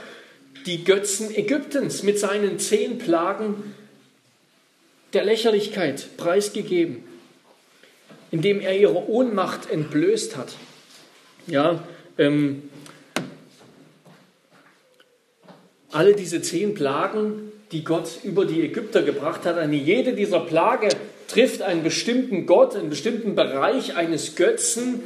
die 0.65 0.83
Götzen 0.83 1.33
Ägyptens 1.33 2.03
mit 2.03 2.19
seinen 2.19 2.59
zehn 2.59 2.97
Plagen 2.97 3.75
der 5.13 5.23
Lächerlichkeit 5.23 6.17
preisgegeben, 6.17 7.03
indem 8.31 8.59
er 8.59 8.77
ihre 8.77 9.09
Ohnmacht 9.09 9.69
entblößt 9.69 10.37
hat. 10.37 10.53
Ja, 11.47 11.83
ähm, 12.17 12.69
alle 15.91 16.13
diese 16.13 16.41
zehn 16.41 16.75
Plagen 16.75 17.51
die 17.71 17.83
Gott 17.83 18.19
über 18.23 18.45
die 18.45 18.61
Ägypter 18.61 19.03
gebracht 19.03 19.45
hat. 19.45 19.57
Eine 19.57 19.75
jede 19.75 20.13
dieser 20.13 20.39
Plage 20.39 20.89
trifft 21.27 21.61
einen 21.61 21.83
bestimmten 21.83 22.45
Gott, 22.45 22.75
einen 22.75 22.89
bestimmten 22.89 23.35
Bereich 23.35 23.95
eines 23.95 24.35
Götzen, 24.35 25.03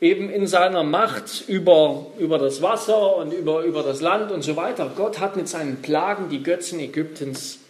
eben 0.00 0.30
in 0.30 0.46
seiner 0.46 0.82
Macht 0.82 1.44
über, 1.48 2.06
über 2.18 2.38
das 2.38 2.60
Wasser 2.62 3.16
und 3.16 3.32
über, 3.32 3.62
über 3.62 3.82
das 3.82 4.00
Land 4.00 4.30
und 4.30 4.42
so 4.42 4.56
weiter. 4.56 4.90
Gott 4.94 5.20
hat 5.20 5.36
mit 5.36 5.48
seinen 5.48 5.82
Plagen 5.82 6.28
die 6.28 6.42
Götzen 6.42 6.80
Ägyptens 6.80 7.60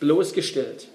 bloßgestellt. 0.00 0.88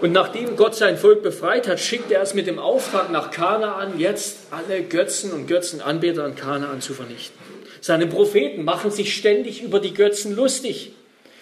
Und 0.00 0.12
nachdem 0.12 0.56
Gott 0.56 0.74
sein 0.74 0.98
Volk 0.98 1.22
befreit 1.22 1.68
hat, 1.68 1.80
schickt 1.80 2.10
er 2.10 2.20
es 2.20 2.34
mit 2.34 2.46
dem 2.46 2.58
Auftrag 2.58 3.10
nach 3.10 3.30
Kanaan, 3.30 3.98
jetzt 3.98 4.38
alle 4.50 4.82
Götzen 4.82 5.32
und 5.32 5.46
Götzenanbeter 5.46 6.26
in 6.26 6.34
Kanaan 6.34 6.82
zu 6.82 6.92
vernichten. 6.92 7.38
Seine 7.80 8.06
Propheten 8.06 8.64
machen 8.64 8.90
sich 8.90 9.16
ständig 9.16 9.62
über 9.62 9.80
die 9.80 9.94
Götzen 9.94 10.34
lustig. 10.34 10.92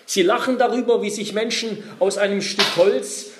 Sie 0.07 0.23
lachen 0.23 0.59
darüber, 0.59 1.03
wie 1.03 1.11
sich 1.11 1.33
Menschen 1.33 1.83
aus 1.99 2.19
einem 2.19 2.43
Stück 2.43 2.77
Holz 2.77 3.31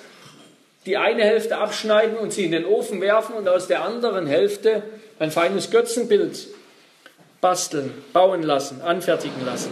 die 0.85 0.97
eine 0.97 1.23
Hälfte 1.23 1.57
abschneiden 1.57 2.17
und 2.17 2.31
sie 2.33 2.45
in 2.45 2.51
den 2.51 2.65
Ofen 2.65 3.01
werfen 3.01 3.35
und 3.35 3.47
aus 3.47 3.67
der 3.67 3.83
anderen 3.83 4.27
Hälfte 4.27 4.83
ein 5.19 5.31
feines 5.31 5.71
Götzenbild 5.71 6.47
basteln, 7.41 7.91
bauen 8.13 8.43
lassen, 8.43 8.81
anfertigen 8.81 9.45
lassen. 9.45 9.71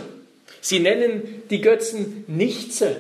Sie 0.62 0.80
nennen 0.80 1.44
die 1.50 1.62
Götzen 1.62 2.24
Nichtse, 2.28 2.96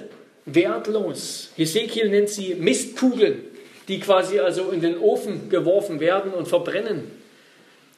wertlos. 0.46 1.52
Hesekiel 1.56 2.10
nennt 2.10 2.30
sie 2.30 2.56
Mistkugeln, 2.56 3.44
die 3.88 4.00
quasi 4.00 4.40
also 4.40 4.70
in 4.70 4.82
den 4.82 4.98
Ofen 4.98 5.50
geworfen 5.50 6.00
werden 6.00 6.34
und 6.34 6.48
verbrennen. 6.48 7.12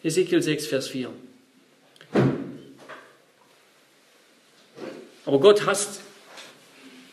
Hesekiel 0.04 0.42
6, 0.42 0.68
Vers 0.68 0.88
4. 0.88 1.10
Aber 5.26 5.40
Gott 5.40 5.66
hasst 5.66 6.02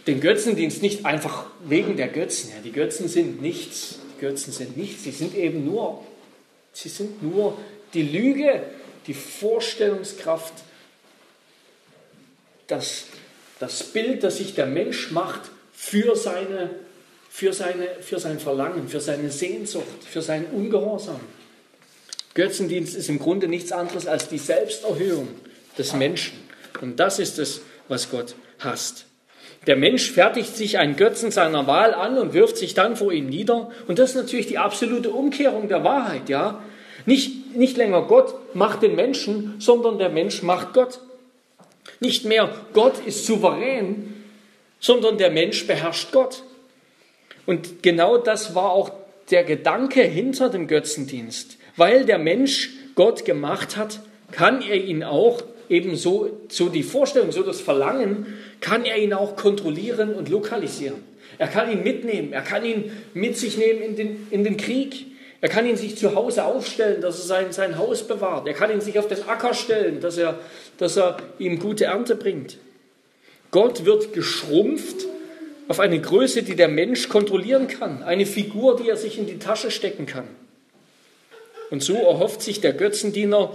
den 0.07 0.21
Götzendienst 0.21 0.83
nicht 0.83 1.05
einfach 1.07 1.47
wegen 1.65 1.97
der 1.97 2.09
Götzen. 2.09 2.51
Ja, 2.51 2.61
die 2.63 2.73
Götzen 2.73 3.09
sind 3.09 3.41
nichts. 3.41 3.99
Die 4.17 4.21
Götzen 4.21 4.53
sind 4.53 4.77
nichts. 4.77 5.05
Sie 5.05 5.13
sind 5.13 5.35
eben 5.35 5.65
nur, 5.65 6.05
sie 6.73 6.89
sind 6.89 7.23
nur 7.23 7.57
die 7.95 8.03
Lüge, 8.03 8.63
die 9.07 9.15
Vorstellungskraft, 9.15 10.55
das, 12.67 13.05
das 13.59 13.83
Bild, 13.83 14.23
das 14.23 14.39
sich 14.39 14.55
der 14.55 14.67
Mensch 14.67 15.11
macht 15.11 15.51
für, 15.73 16.17
seine, 16.17 16.71
für, 17.29 17.53
seine, 17.53 17.89
für 18.01 18.19
sein 18.19 18.39
Verlangen, 18.41 18.89
für 18.89 19.01
seine 19.01 19.31
Sehnsucht, 19.31 20.05
für 20.09 20.23
seinen 20.23 20.47
Ungehorsam. 20.47 21.21
Götzendienst 22.35 22.97
ist 22.97 23.09
im 23.09 23.19
Grunde 23.19 23.47
nichts 23.47 23.73
anderes 23.73 24.07
als 24.07 24.29
die 24.29 24.39
Selbsterhöhung 24.39 25.29
des 25.77 25.93
Menschen. 25.93 26.39
Und 26.81 26.99
das 26.99 27.19
ist 27.19 27.39
es, 27.39 27.61
was 27.89 28.11
Gott 28.11 28.35
hasst. 28.59 29.05
Der 29.67 29.77
Mensch 29.77 30.11
fertigt 30.11 30.57
sich 30.57 30.79
einen 30.79 30.97
Götzen 30.97 31.31
seiner 31.31 31.67
Wahl 31.67 31.95
an 31.95 32.19
und 32.19 32.33
wirft 32.33 32.57
sich 32.57 32.75
dann 32.75 32.97
vor 32.97 33.13
ihm 33.13 33.27
nieder. 33.27 33.71
Und 33.87 33.99
das 33.99 34.11
ist 34.11 34.17
natürlich 34.17 34.49
die 34.49 34.59
absolute 34.59 35.11
Umkehrung 35.11 35.69
der 35.69 35.85
Wahrheit, 35.85 36.29
ja. 36.29 36.61
Nicht, 37.07 37.57
nicht 37.57 37.77
länger 37.77 38.03
Gott 38.03 38.35
macht 38.55 38.83
den 38.83 38.95
Menschen, 38.95 39.55
sondern 39.59 39.99
der 39.99 40.09
Mensch 40.09 40.43
macht 40.43 40.73
Gott. 40.73 41.01
Nicht 42.01 42.25
mehr 42.25 42.51
Gott 42.73 43.05
ist 43.07 43.27
souverän, 43.27 44.15
sondern 44.81 45.19
der 45.19 45.31
Mensch 45.31 45.67
beherrscht 45.67 46.13
Gott. 46.13 46.43
Und 47.47 47.83
genau 47.83 48.19
das 48.19 48.55
war 48.55 48.71
auch 48.71 48.91
der 49.31 49.45
Gedanke 49.45 50.03
hinter 50.03 50.49
dem 50.49 50.67
Götzendienst. 50.67 51.59
Weil 51.77 52.05
der 52.05 52.19
Mensch 52.19 52.71
Gott 52.95 53.25
gemacht 53.25 53.77
hat, 53.77 54.01
kann 54.31 54.63
er 54.63 54.77
ihn 54.77 55.03
auch 55.05 55.43
eben 55.69 55.97
so, 55.97 56.31
so 56.49 56.69
die 56.69 56.83
Vorstellung, 56.83 57.33
so 57.33 57.43
das 57.43 57.61
Verlangen, 57.61 58.27
kann 58.61 58.85
er 58.85 58.99
ihn 58.99 59.13
auch 59.13 59.37
kontrollieren 59.37 60.15
und 60.15 60.29
lokalisieren. 60.29 60.97
Er 61.39 61.49
kann 61.49 61.71
ihn 61.71 61.83
mitnehmen, 61.83 62.33
er 62.33 62.43
kann 62.43 62.65
ihn 62.65 62.93
mit 63.15 63.37
sich 63.37 63.57
nehmen 63.57 63.83
in 63.83 63.97
den, 63.97 64.27
in 64.31 64.45
den 64.45 64.57
Krieg. 64.57 65.07
Er 65.41 65.49
kann 65.49 65.67
ihn 65.67 65.77
sich 65.77 65.97
zu 65.97 66.15
Hause 66.15 66.45
aufstellen, 66.45 67.01
dass 67.01 67.19
er 67.19 67.25
sein, 67.25 67.53
sein 67.53 67.77
Haus 67.77 68.07
bewahrt. 68.07 68.47
Er 68.47 68.55
kann 68.55 68.71
ihn 68.71 68.81
sich 68.81 68.99
auf 68.99 69.09
den 69.09 69.23
Acker 69.27 69.55
stellen, 69.55 70.01
dass 70.01 70.17
er, 70.17 70.39
dass 70.79 70.97
er 70.97 71.17
ihm 71.39 71.59
gute 71.59 71.87
Ernte 71.87 72.15
bringt. 72.15 72.59
Gott 73.51 73.85
wird 73.85 74.13
geschrumpft 74.13 75.07
auf 75.69 75.81
eine 75.81 76.01
Größe, 76.01 76.43
die 76.43 76.55
der 76.55 76.69
Mensch 76.69 77.09
kontrollieren 77.09 77.67
kann. 77.67 78.03
Eine 78.03 78.27
Figur, 78.27 78.77
die 78.77 78.89
er 78.89 78.97
sich 78.97 79.19
in 79.19 79.27
die 79.27 79.39
Tasche 79.39 79.71
stecken 79.71 80.07
kann. 80.07 80.29
Und 81.71 81.83
so 81.83 81.95
erhofft 81.95 82.43
sich 82.43 82.61
der 82.61 82.75
Götzendiener 82.75 83.55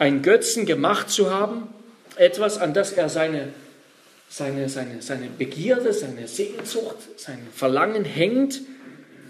einen 0.00 0.22
Götzen 0.22 0.64
gemacht 0.64 1.10
zu 1.10 1.30
haben, 1.30 1.68
etwas, 2.16 2.56
an 2.58 2.72
das 2.72 2.92
er 2.92 3.10
seine, 3.10 3.50
seine, 4.30 4.68
seine, 4.70 5.02
seine 5.02 5.26
Begierde, 5.26 5.92
seine 5.92 6.26
Sehnsucht, 6.26 6.96
sein 7.18 7.38
Verlangen 7.54 8.06
hängt 8.06 8.62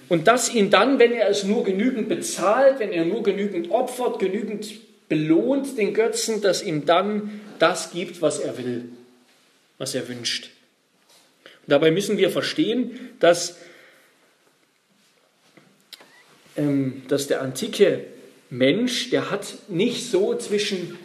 und 0.08 0.28
das 0.28 0.54
ihn 0.54 0.70
dann, 0.70 1.00
wenn 1.00 1.12
er 1.12 1.28
es 1.28 1.42
nur 1.42 1.64
genügend 1.64 2.08
bezahlt, 2.08 2.78
wenn 2.78 2.92
er 2.92 3.04
nur 3.04 3.24
genügend 3.24 3.72
opfert, 3.72 4.20
genügend 4.20 4.68
belohnt 5.08 5.76
den 5.76 5.92
Götzen, 5.92 6.40
dass 6.40 6.62
ihm 6.62 6.86
dann 6.86 7.40
das 7.58 7.90
gibt, 7.90 8.22
was 8.22 8.38
er 8.38 8.56
will, 8.56 8.90
was 9.76 9.96
er 9.96 10.08
wünscht. 10.08 10.50
Und 11.66 11.72
dabei 11.72 11.90
müssen 11.90 12.16
wir 12.16 12.30
verstehen, 12.30 13.10
dass, 13.18 13.56
ähm, 16.56 17.02
dass 17.08 17.26
der 17.26 17.42
antike 17.42 18.04
Mensch, 18.50 19.10
der 19.10 19.30
hat 19.30 19.46
nicht 19.68 20.10
so 20.10 20.34
zwischen 20.34 20.98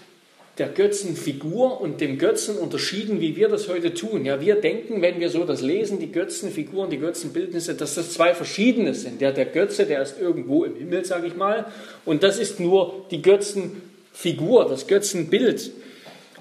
der 0.57 0.69
Götzenfigur 0.69 1.81
und 1.81 1.99
dem 1.99 2.17
Götzen 2.17 2.57
unterschieden, 2.57 3.19
wie 3.19 3.35
wir 3.35 3.49
das 3.49 3.67
heute 3.67 3.93
tun. 3.93 4.25
Ja, 4.25 4.39
wir 4.39 4.55
denken, 4.55 5.01
wenn 5.01 5.19
wir 5.19 5.29
so 5.29 5.43
das 5.43 5.61
lesen, 5.61 5.99
die 5.99 6.11
Götzenfiguren, 6.11 6.89
die 6.89 6.97
Götzenbildnisse, 6.97 7.75
dass 7.75 7.95
das 7.95 8.11
zwei 8.11 8.33
verschiedene 8.33 8.93
sind. 8.93 9.21
Ja, 9.21 9.31
der 9.31 9.45
Götze, 9.45 9.85
der 9.85 10.01
ist 10.01 10.19
irgendwo 10.19 10.63
im 10.63 10.75
Himmel, 10.75 11.03
sage 11.03 11.27
ich 11.27 11.35
mal, 11.35 11.65
und 12.05 12.23
das 12.23 12.39
ist 12.39 12.59
nur 12.59 13.05
die 13.11 13.21
Götzenfigur, 13.21 14.67
das 14.67 14.87
Götzenbild. 14.87 15.71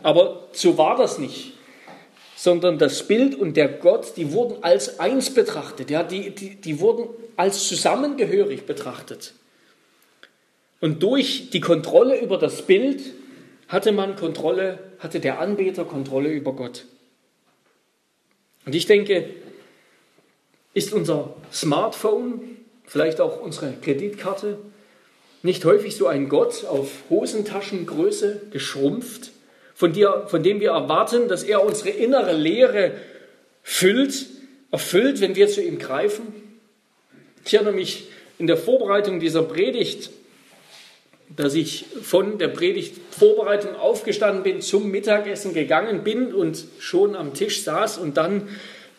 Aber 0.02 0.48
so 0.52 0.78
war 0.78 0.96
das 0.96 1.18
nicht 1.18 1.54
sondern 2.36 2.78
das 2.78 3.06
Bild 3.06 3.34
und 3.34 3.56
der 3.56 3.68
Gott, 3.68 4.18
die 4.18 4.32
wurden 4.32 4.62
als 4.62 5.00
eins 5.00 5.30
betrachtet, 5.30 5.90
ja, 5.90 6.02
die, 6.02 6.30
die, 6.30 6.56
die 6.56 6.80
wurden 6.80 7.08
als 7.36 7.66
zusammengehörig 7.68 8.66
betrachtet. 8.66 9.32
Und 10.80 11.02
durch 11.02 11.50
die 11.50 11.60
Kontrolle 11.60 12.20
über 12.20 12.38
das 12.38 12.62
Bild 12.62 13.00
hatte 13.68 13.92
man 13.92 14.16
Kontrolle, 14.16 14.78
hatte 14.98 15.20
der 15.20 15.38
Anbeter 15.38 15.84
Kontrolle 15.84 16.30
über 16.30 16.52
Gott. 16.52 16.84
Und 18.66 18.74
ich 18.74 18.86
denke, 18.86 19.28
ist 20.74 20.92
unser 20.92 21.34
Smartphone, 21.52 22.58
vielleicht 22.84 23.20
auch 23.20 23.40
unsere 23.40 23.72
Kreditkarte, 23.80 24.58
nicht 25.42 25.64
häufig 25.64 25.96
so 25.96 26.06
ein 26.06 26.28
Gott 26.28 26.64
auf 26.64 26.90
Hosentaschengröße 27.10 28.48
geschrumpft, 28.50 29.30
von, 29.74 29.92
dir, 29.92 30.24
von 30.28 30.42
dem 30.42 30.60
wir 30.60 30.70
erwarten, 30.70 31.28
dass 31.28 31.42
er 31.42 31.64
unsere 31.64 31.90
innere 31.90 32.32
Leere 32.32 32.92
füllt, 33.62 34.26
erfüllt, 34.70 35.20
wenn 35.20 35.36
wir 35.36 35.48
zu 35.48 35.62
ihm 35.62 35.78
greifen? 35.78 36.26
Ich 37.44 37.54
erinnere 37.54 37.74
mich 37.74 38.08
in 38.38 38.46
der 38.46 38.56
Vorbereitung 38.56 39.20
dieser 39.20 39.42
Predigt 39.42 40.10
dass 41.28 41.54
ich 41.54 41.86
von 42.02 42.38
der 42.38 42.48
Predigtvorbereitung 42.48 43.76
aufgestanden 43.76 44.42
bin, 44.42 44.60
zum 44.60 44.90
Mittagessen 44.90 45.54
gegangen 45.54 46.04
bin 46.04 46.34
und 46.34 46.64
schon 46.78 47.16
am 47.16 47.34
Tisch 47.34 47.62
saß 47.62 47.98
und 47.98 48.16
dann 48.16 48.48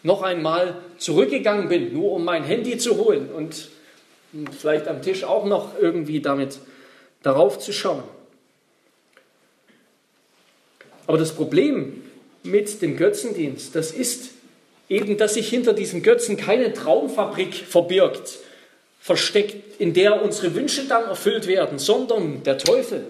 noch 0.03 0.21
einmal 0.21 0.81
zurückgegangen 0.97 1.69
bin, 1.69 1.93
nur 1.93 2.11
um 2.11 2.25
mein 2.25 2.43
Handy 2.43 2.77
zu 2.77 2.97
holen 2.97 3.29
und 3.31 3.69
vielleicht 4.59 4.87
am 4.87 5.01
Tisch 5.01 5.23
auch 5.23 5.45
noch 5.45 5.79
irgendwie 5.79 6.19
damit 6.19 6.59
darauf 7.23 7.59
zu 7.59 7.71
schauen. 7.71 8.03
Aber 11.07 11.17
das 11.17 11.33
Problem 11.33 12.03
mit 12.43 12.81
dem 12.81 12.97
Götzendienst, 12.97 13.75
das 13.75 13.91
ist 13.91 14.31
eben, 14.89 15.17
dass 15.17 15.35
sich 15.35 15.49
hinter 15.49 15.73
diesem 15.73 16.03
Götzen 16.03 16.37
keine 16.37 16.73
Traumfabrik 16.73 17.53
verbirgt, 17.55 18.39
versteckt, 19.05 19.79
in 19.79 19.93
der 19.93 20.23
unsere 20.23 20.55
Wünsche 20.55 20.87
dann 20.87 21.03
erfüllt 21.03 21.45
werden, 21.45 21.77
sondern 21.77 22.41
der 22.41 22.57
Teufel. 22.57 23.05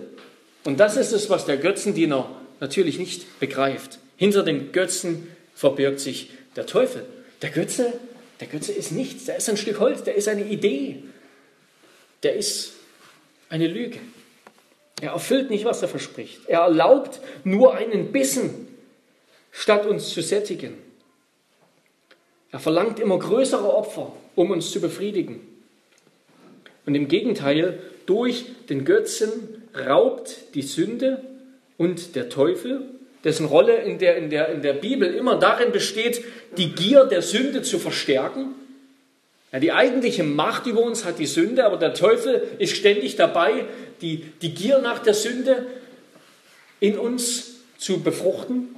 Und 0.66 0.78
das 0.78 0.98
ist 0.98 1.14
es, 1.14 1.30
was 1.30 1.46
der 1.46 1.56
Götzendiener 1.56 2.30
natürlich 2.60 3.00
nicht 3.00 3.40
begreift. 3.40 4.00
Hinter 4.18 4.44
dem 4.44 4.74
Götzen 4.74 5.34
verbirgt 5.54 6.02
sich 6.02 6.32
der 6.58 6.66
Teufel. 6.66 7.06
Der 7.42 7.50
Götze, 7.50 7.94
der 8.42 8.48
Götze 8.48 8.74
ist 8.74 8.92
nichts, 8.92 9.24
der 9.24 9.38
ist 9.38 9.48
ein 9.48 9.56
Stück 9.56 9.80
Holz, 9.80 10.04
der 10.04 10.16
ist 10.16 10.28
eine 10.28 10.44
Idee, 10.44 11.02
der 12.24 12.36
ist 12.36 12.74
eine 13.48 13.68
Lüge. 13.68 14.00
Er 15.00 15.12
erfüllt 15.12 15.50
nicht, 15.50 15.64
was 15.64 15.82
er 15.82 15.88
verspricht. 15.88 16.42
Er 16.48 16.60
erlaubt 16.60 17.22
nur 17.46 17.74
einen 17.74 18.12
Bissen, 18.12 18.68
statt 19.50 19.86
uns 19.86 20.10
zu 20.10 20.22
sättigen. 20.22 20.78
Er 22.52 22.60
verlangt 22.60 23.00
immer 23.00 23.18
größere 23.18 23.74
Opfer, 23.74 24.12
um 24.36 24.52
uns 24.52 24.72
zu 24.72 24.82
befriedigen. 24.82 25.55
Und 26.86 26.96
im 26.96 27.08
Gegenteil, 27.08 27.80
durch 28.06 28.46
den 28.70 28.86
Götzen 28.86 29.32
raubt 29.76 30.38
die 30.54 30.62
Sünde 30.62 31.22
und 31.78 32.16
der 32.16 32.30
Teufel, 32.30 32.84
dessen 33.24 33.48
Rolle 33.48 33.78
in 33.78 33.98
der, 33.98 34.18
in 34.18 34.30
der, 34.30 34.50
in 34.50 34.62
der 34.62 34.74
Bibel 34.74 35.14
immer 35.14 35.40
darin 35.40 35.72
besteht, 35.72 36.24
die 36.58 36.74
Gier 36.74 37.06
der 37.06 37.24
Sünde 37.24 37.64
zu 37.64 37.80
verstärken. 37.80 38.54
Ja, 39.52 39.60
die 39.60 39.72
eigentliche 39.72 40.24
Macht 40.24 40.68
über 40.68 40.82
uns 40.82 41.06
hat 41.06 41.18
die 41.18 41.26
Sünde, 41.26 41.66
aber 41.66 41.78
der 41.78 41.96
Teufel 41.96 42.44
ist 42.60 42.76
ständig 42.76 43.16
dabei, 43.16 43.66
die, 44.02 44.26
die 44.42 44.54
Gier 44.54 44.80
nach 44.80 45.00
der 45.00 45.16
Sünde 45.16 45.66
in 46.80 47.00
uns 47.00 47.56
zu 47.78 48.04
befruchten. 48.04 48.76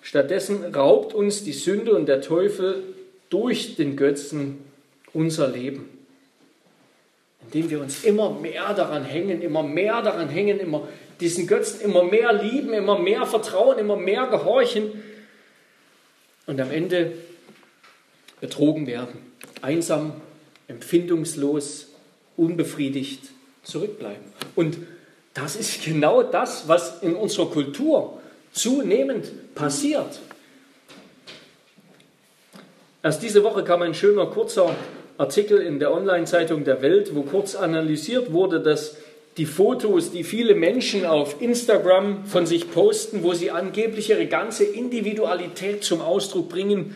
Stattdessen 0.00 0.72
raubt 0.72 1.12
uns 1.12 1.42
die 1.42 1.52
Sünde 1.52 1.92
und 1.96 2.06
der 2.06 2.20
Teufel 2.20 2.84
durch 3.30 3.74
den 3.74 3.96
Götzen 3.96 4.58
unser 5.12 5.48
Leben 5.48 5.95
indem 7.46 7.70
wir 7.70 7.80
uns 7.80 8.04
immer 8.04 8.30
mehr 8.30 8.74
daran 8.74 9.04
hängen, 9.04 9.42
immer 9.42 9.62
mehr 9.62 10.02
daran 10.02 10.28
hängen, 10.28 10.58
immer 10.60 10.86
diesen 11.20 11.46
Götzen 11.46 11.80
immer 11.80 12.02
mehr 12.02 12.32
lieben, 12.32 12.72
immer 12.72 12.98
mehr 12.98 13.24
vertrauen, 13.26 13.78
immer 13.78 13.96
mehr 13.96 14.26
gehorchen 14.26 15.02
und 16.46 16.60
am 16.60 16.70
Ende 16.70 17.12
betrogen 18.40 18.86
werden, 18.86 19.18
einsam, 19.62 20.12
empfindungslos, 20.68 21.88
unbefriedigt 22.36 23.30
zurückbleiben. 23.62 24.24
Und 24.54 24.78
das 25.34 25.56
ist 25.56 25.84
genau 25.84 26.22
das, 26.22 26.68
was 26.68 27.02
in 27.02 27.14
unserer 27.14 27.50
Kultur 27.50 28.20
zunehmend 28.52 29.54
passiert. 29.54 30.20
Erst 33.02 33.22
diese 33.22 33.42
Woche 33.44 33.64
kam 33.64 33.82
ein 33.82 33.94
schöner 33.94 34.26
kurzer 34.26 34.74
Artikel 35.18 35.58
in 35.58 35.78
der 35.78 35.92
Online-Zeitung 35.92 36.64
der 36.64 36.82
Welt, 36.82 37.14
wo 37.14 37.22
kurz 37.22 37.54
analysiert 37.54 38.32
wurde, 38.32 38.60
dass 38.60 38.96
die 39.36 39.46
Fotos, 39.46 40.12
die 40.12 40.24
viele 40.24 40.54
Menschen 40.54 41.04
auf 41.04 41.42
Instagram 41.42 42.24
von 42.24 42.46
sich 42.46 42.70
posten, 42.70 43.22
wo 43.22 43.34
sie 43.34 43.50
angeblich 43.50 44.10
ihre 44.10 44.26
ganze 44.26 44.64
Individualität 44.64 45.84
zum 45.84 46.00
Ausdruck 46.00 46.48
bringen, 46.48 46.94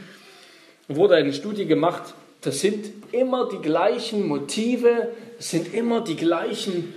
wurde 0.88 1.16
eine 1.16 1.32
Studie 1.32 1.66
gemacht. 1.66 2.14
Das 2.40 2.60
sind 2.60 2.86
immer 3.12 3.48
die 3.48 3.58
gleichen 3.58 4.26
Motive, 4.26 5.08
es 5.38 5.50
sind 5.50 5.74
immer 5.74 6.00
die 6.02 6.16
gleichen 6.16 6.94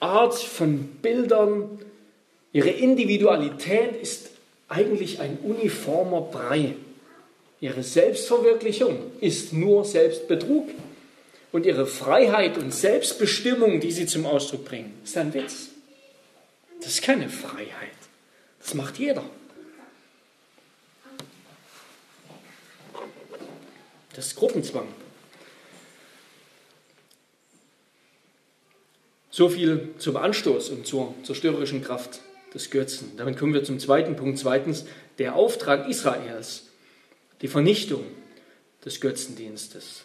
Art 0.00 0.34
von 0.34 0.88
Bildern. 1.00 1.78
Ihre 2.52 2.70
Individualität 2.70 4.00
ist 4.02 4.30
eigentlich 4.68 5.20
ein 5.20 5.38
uniformer 5.42 6.22
Brei. 6.22 6.74
Ihre 7.62 7.84
Selbstverwirklichung 7.84 9.12
ist 9.20 9.52
nur 9.52 9.84
Selbstbetrug. 9.84 10.68
Und 11.52 11.64
ihre 11.64 11.86
Freiheit 11.86 12.58
und 12.58 12.74
Selbstbestimmung, 12.74 13.78
die 13.78 13.92
sie 13.92 14.06
zum 14.06 14.26
Ausdruck 14.26 14.64
bringen, 14.64 14.98
ist 15.04 15.16
ein 15.16 15.32
Witz. 15.32 15.68
Das 16.80 16.94
ist 16.94 17.02
keine 17.02 17.28
Freiheit. 17.28 17.92
Das 18.58 18.74
macht 18.74 18.98
jeder. 18.98 19.22
Das 24.14 24.26
ist 24.26 24.36
Gruppenzwang. 24.36 24.88
So 29.30 29.48
viel 29.48 29.90
zum 29.98 30.16
Anstoß 30.16 30.70
und 30.70 30.86
zur 30.86 31.14
zerstörerischen 31.22 31.84
Kraft 31.84 32.22
des 32.54 32.70
Götzen. 32.70 33.12
Damit 33.16 33.38
kommen 33.38 33.54
wir 33.54 33.62
zum 33.62 33.78
zweiten 33.78 34.16
Punkt. 34.16 34.38
Zweitens, 34.40 34.84
der 35.18 35.36
Auftrag 35.36 35.88
Israels 35.88 36.64
die 37.42 37.48
Vernichtung 37.48 38.04
des 38.84 39.00
Götzendienstes. 39.00 40.04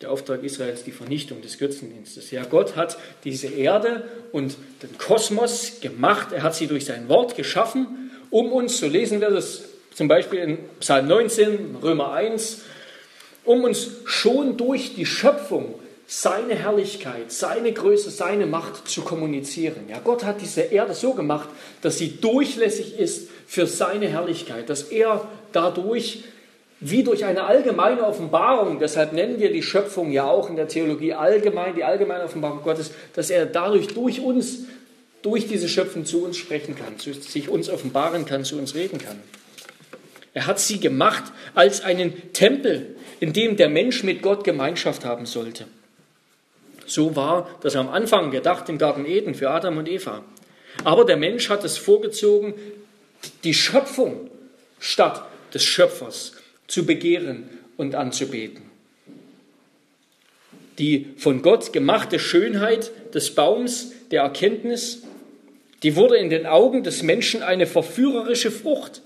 Der 0.00 0.10
Auftrag 0.10 0.42
Israels, 0.42 0.84
die 0.84 0.92
Vernichtung 0.92 1.42
des 1.42 1.58
Götzendienstes. 1.58 2.30
Ja, 2.30 2.44
Gott 2.44 2.76
hat 2.76 2.98
diese 3.24 3.48
Erde 3.48 4.08
und 4.32 4.56
den 4.82 4.98
Kosmos 4.98 5.80
gemacht. 5.80 6.32
Er 6.32 6.42
hat 6.42 6.54
sie 6.54 6.66
durch 6.66 6.84
sein 6.84 7.08
Wort 7.08 7.36
geschaffen, 7.36 8.10
um 8.30 8.52
uns, 8.52 8.78
so 8.78 8.86
lesen 8.86 9.20
wir 9.20 9.30
das 9.30 9.64
zum 9.94 10.08
Beispiel 10.08 10.40
in 10.40 10.58
Psalm 10.80 11.06
19, 11.06 11.76
Römer 11.82 12.12
1, 12.12 12.62
um 13.44 13.64
uns 13.64 13.90
schon 14.04 14.56
durch 14.56 14.94
die 14.94 15.06
Schöpfung 15.06 15.74
seine 16.06 16.54
Herrlichkeit, 16.54 17.30
seine 17.30 17.72
Größe, 17.72 18.10
seine 18.10 18.46
Macht 18.46 18.88
zu 18.88 19.02
kommunizieren. 19.02 19.88
Ja, 19.88 19.98
Gott 20.00 20.24
hat 20.24 20.40
diese 20.40 20.62
Erde 20.62 20.94
so 20.94 21.14
gemacht, 21.14 21.48
dass 21.80 21.98
sie 21.98 22.20
durchlässig 22.20 22.98
ist 22.98 23.28
für 23.46 23.66
seine 23.66 24.08
Herrlichkeit, 24.08 24.68
dass 24.68 24.82
er 24.82 25.28
dadurch 25.52 26.24
wie 26.84 27.04
durch 27.04 27.24
eine 27.24 27.44
allgemeine 27.44 28.04
Offenbarung, 28.04 28.80
deshalb 28.80 29.12
nennen 29.12 29.38
wir 29.38 29.52
die 29.52 29.62
Schöpfung 29.62 30.10
ja 30.10 30.24
auch 30.24 30.50
in 30.50 30.56
der 30.56 30.66
Theologie 30.66 31.14
allgemein, 31.14 31.76
die 31.76 31.84
allgemeine 31.84 32.24
Offenbarung 32.24 32.62
Gottes, 32.62 32.90
dass 33.14 33.30
er 33.30 33.46
dadurch 33.46 33.86
durch 33.86 34.20
uns, 34.20 34.64
durch 35.22 35.46
diese 35.46 35.68
Schöpfung 35.68 36.04
zu 36.04 36.24
uns 36.24 36.36
sprechen 36.36 36.74
kann, 36.74 36.98
sich 36.98 37.48
uns 37.48 37.70
offenbaren 37.70 38.26
kann, 38.26 38.44
zu 38.44 38.58
uns 38.58 38.74
reden 38.74 38.98
kann. 38.98 39.20
Er 40.34 40.48
hat 40.48 40.58
sie 40.58 40.80
gemacht 40.80 41.22
als 41.54 41.82
einen 41.82 42.32
Tempel, 42.32 42.96
in 43.20 43.32
dem 43.32 43.56
der 43.56 43.68
Mensch 43.68 44.02
mit 44.02 44.20
Gott 44.20 44.42
Gemeinschaft 44.42 45.04
haben 45.04 45.26
sollte. 45.26 45.66
So 46.84 47.14
war 47.14 47.48
das 47.60 47.76
am 47.76 47.90
Anfang 47.90 48.32
gedacht 48.32 48.68
im 48.68 48.78
Garten 48.78 49.06
Eden 49.06 49.36
für 49.36 49.50
Adam 49.50 49.76
und 49.76 49.88
Eva. 49.88 50.24
Aber 50.82 51.04
der 51.04 51.16
Mensch 51.16 51.48
hat 51.48 51.62
es 51.62 51.78
vorgezogen, 51.78 52.54
die 53.44 53.54
Schöpfung 53.54 54.30
statt 54.80 55.22
des 55.54 55.62
Schöpfers 55.62 56.32
zu 56.72 56.86
begehren 56.86 57.50
und 57.76 57.94
anzubeten. 57.94 58.62
Die 60.78 61.08
von 61.18 61.42
Gott 61.42 61.74
gemachte 61.74 62.18
Schönheit 62.18 62.90
des 63.12 63.34
Baums 63.34 63.92
der 64.10 64.22
Erkenntnis 64.22 65.02
Die 65.82 65.96
wurde 65.96 66.16
in 66.16 66.30
den 66.30 66.46
Augen 66.46 66.82
des 66.82 67.02
Menschen 67.02 67.42
eine 67.42 67.66
verführerische 67.66 68.50
Frucht, 68.50 69.02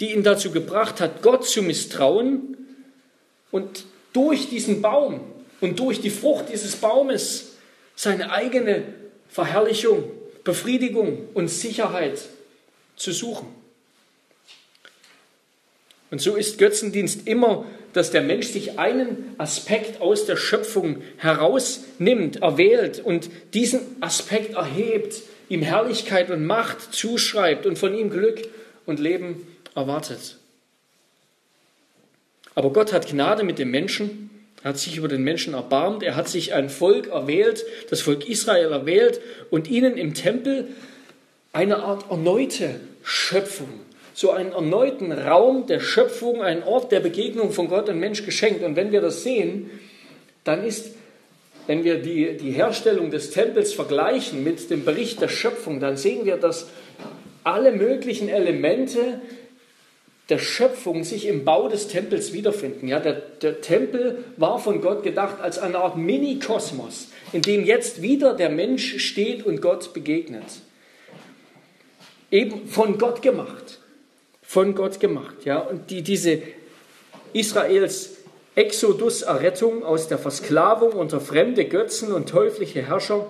die 0.00 0.12
ihn 0.12 0.24
dazu 0.24 0.50
gebracht 0.50 1.00
hat, 1.00 1.22
Gott 1.22 1.46
zu 1.46 1.62
misstrauen 1.62 2.58
und 3.50 3.86
durch 4.12 4.50
diesen 4.50 4.82
Baum 4.82 5.20
und 5.62 5.78
durch 5.78 6.02
die 6.02 6.10
Frucht 6.10 6.50
dieses 6.52 6.76
Baumes 6.76 7.52
seine 7.94 8.30
eigene 8.30 8.82
Verherrlichung, 9.30 10.04
Befriedigung 10.44 11.28
und 11.32 11.48
Sicherheit 11.48 12.20
zu 12.96 13.12
suchen. 13.12 13.59
Und 16.10 16.20
so 16.20 16.34
ist 16.36 16.58
Götzendienst 16.58 17.26
immer, 17.26 17.64
dass 17.92 18.10
der 18.10 18.22
Mensch 18.22 18.48
sich 18.48 18.78
einen 18.78 19.34
Aspekt 19.38 20.00
aus 20.00 20.26
der 20.26 20.36
Schöpfung 20.36 21.02
herausnimmt, 21.16 22.42
erwählt 22.42 23.00
und 23.00 23.30
diesen 23.54 23.80
Aspekt 24.00 24.54
erhebt, 24.54 25.22
ihm 25.48 25.62
Herrlichkeit 25.62 26.30
und 26.30 26.44
Macht 26.44 26.92
zuschreibt 26.92 27.66
und 27.66 27.78
von 27.78 27.94
ihm 27.94 28.10
Glück 28.10 28.40
und 28.86 29.00
Leben 29.00 29.46
erwartet. 29.74 30.36
Aber 32.54 32.72
Gott 32.72 32.92
hat 32.92 33.08
Gnade 33.08 33.44
mit 33.44 33.58
dem 33.58 33.70
Menschen, 33.70 34.30
er 34.62 34.70
hat 34.70 34.78
sich 34.78 34.96
über 34.96 35.08
den 35.08 35.22
Menschen 35.22 35.54
erbarmt, 35.54 36.02
er 36.02 36.16
hat 36.16 36.28
sich 36.28 36.52
ein 36.52 36.68
Volk 36.68 37.08
erwählt, 37.08 37.64
das 37.88 38.02
Volk 38.02 38.28
Israel 38.28 38.72
erwählt 38.72 39.20
und 39.50 39.68
ihnen 39.68 39.96
im 39.96 40.14
Tempel 40.14 40.68
eine 41.52 41.78
Art 41.78 42.10
erneute 42.10 42.80
Schöpfung 43.02 43.68
so 44.14 44.30
einen 44.30 44.52
erneuten 44.52 45.12
Raum 45.12 45.66
der 45.66 45.80
Schöpfung, 45.80 46.42
einen 46.42 46.62
Ort 46.62 46.92
der 46.92 47.00
Begegnung 47.00 47.52
von 47.52 47.68
Gott 47.68 47.88
und 47.88 47.98
Mensch 47.98 48.24
geschenkt. 48.24 48.62
Und 48.62 48.76
wenn 48.76 48.92
wir 48.92 49.00
das 49.00 49.22
sehen, 49.22 49.70
dann 50.44 50.64
ist, 50.64 50.94
wenn 51.66 51.84
wir 51.84 52.00
die, 52.00 52.36
die 52.36 52.50
Herstellung 52.50 53.10
des 53.10 53.30
Tempels 53.30 53.72
vergleichen 53.72 54.42
mit 54.42 54.70
dem 54.70 54.84
Bericht 54.84 55.20
der 55.20 55.28
Schöpfung, 55.28 55.80
dann 55.80 55.96
sehen 55.96 56.24
wir, 56.24 56.36
dass 56.36 56.68
alle 57.44 57.72
möglichen 57.72 58.28
Elemente 58.28 59.20
der 60.28 60.38
Schöpfung 60.38 61.02
sich 61.02 61.26
im 61.26 61.44
Bau 61.44 61.68
des 61.68 61.88
Tempels 61.88 62.32
wiederfinden. 62.32 62.86
Ja, 62.86 63.00
der, 63.00 63.14
der 63.14 63.60
Tempel 63.60 64.24
war 64.36 64.58
von 64.60 64.80
Gott 64.80 65.02
gedacht 65.02 65.40
als 65.40 65.58
eine 65.58 65.78
Art 65.78 65.96
Mini-Kosmos, 65.96 67.08
in 67.32 67.42
dem 67.42 67.64
jetzt 67.64 68.00
wieder 68.00 68.34
der 68.34 68.48
Mensch 68.48 68.98
steht 69.04 69.44
und 69.44 69.60
Gott 69.60 69.92
begegnet. 69.92 70.44
Eben 72.30 72.68
von 72.68 72.96
Gott 72.96 73.22
gemacht 73.22 73.80
von 74.50 74.74
Gott 74.74 74.98
gemacht. 74.98 75.44
Ja? 75.44 75.60
Und 75.60 75.92
die, 75.92 76.02
diese 76.02 76.42
Israels 77.32 78.16
Exodus, 78.56 79.22
Errettung 79.22 79.84
aus 79.84 80.08
der 80.08 80.18
Versklavung 80.18 80.90
unter 80.94 81.20
fremde 81.20 81.66
Götzen 81.66 82.12
und 82.12 82.28
teuflische 82.28 82.82
Herrscher, 82.82 83.28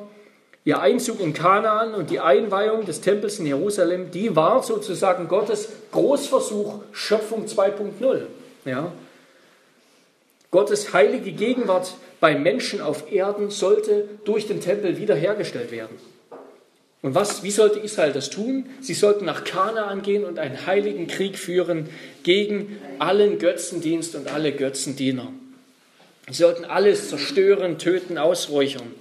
ihr 0.64 0.80
Einzug 0.80 1.20
in 1.20 1.34
Kanaan 1.34 1.92
und 1.92 2.08
die 2.08 2.20
Einweihung 2.20 2.86
des 2.86 3.02
Tempels 3.02 3.38
in 3.38 3.44
Jerusalem, 3.44 4.10
die 4.10 4.34
war 4.34 4.62
sozusagen 4.62 5.28
Gottes 5.28 5.68
Großversuch 5.92 6.84
Schöpfung 6.90 7.44
2.0. 7.44 8.22
Ja? 8.64 8.90
Gottes 10.50 10.94
heilige 10.94 11.32
Gegenwart 11.32 11.96
beim 12.20 12.42
Menschen 12.42 12.80
auf 12.80 13.12
Erden 13.12 13.50
sollte 13.50 14.08
durch 14.24 14.46
den 14.46 14.62
Tempel 14.62 14.96
wiederhergestellt 14.96 15.70
werden. 15.70 15.98
Und 17.02 17.14
was, 17.14 17.42
wie 17.42 17.50
sollte 17.50 17.78
Israel 17.78 18.12
das 18.12 18.28
tun? 18.28 18.66
Sie 18.80 18.94
sollten 18.94 19.24
nach 19.24 19.44
Kanaan 19.44 20.02
gehen 20.02 20.24
und 20.24 20.38
einen 20.38 20.66
heiligen 20.66 21.06
Krieg 21.06 21.38
führen 21.38 21.88
gegen 22.22 22.78
allen 22.98 23.38
Götzendienst 23.38 24.14
und 24.16 24.28
alle 24.32 24.52
Götzendiener. 24.52 25.32
Sie 26.28 26.42
sollten 26.42 26.64
alles 26.64 27.08
zerstören, 27.08 27.78
töten, 27.78 28.18
ausräuchern. 28.18 28.94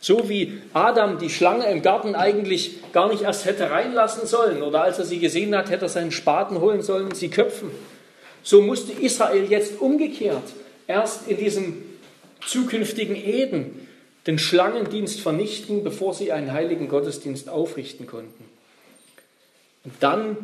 So 0.00 0.28
wie 0.28 0.60
Adam 0.72 1.18
die 1.18 1.30
Schlange 1.30 1.70
im 1.70 1.82
Garten 1.82 2.14
eigentlich 2.14 2.92
gar 2.92 3.08
nicht 3.10 3.22
erst 3.22 3.44
hätte 3.44 3.70
reinlassen 3.70 4.26
sollen 4.26 4.62
oder 4.62 4.82
als 4.82 4.98
er 4.98 5.04
sie 5.04 5.18
gesehen 5.18 5.54
hat, 5.56 5.70
hätte 5.70 5.86
er 5.86 5.90
seinen 5.90 6.12
Spaten 6.12 6.60
holen 6.60 6.82
sollen 6.82 7.06
und 7.06 7.16
sie 7.16 7.28
köpfen. 7.28 7.70
So 8.42 8.62
musste 8.62 8.92
Israel 8.92 9.44
jetzt 9.50 9.80
umgekehrt 9.80 10.44
erst 10.86 11.28
in 11.28 11.36
diesem 11.36 11.82
zukünftigen 12.46 13.16
Eden 13.16 13.85
den 14.26 14.38
Schlangendienst 14.38 15.20
vernichten, 15.20 15.84
bevor 15.84 16.14
sie 16.14 16.32
einen 16.32 16.52
heiligen 16.52 16.88
Gottesdienst 16.88 17.48
aufrichten 17.48 18.06
konnten. 18.06 18.44
Und 19.84 19.94
dann, 20.00 20.36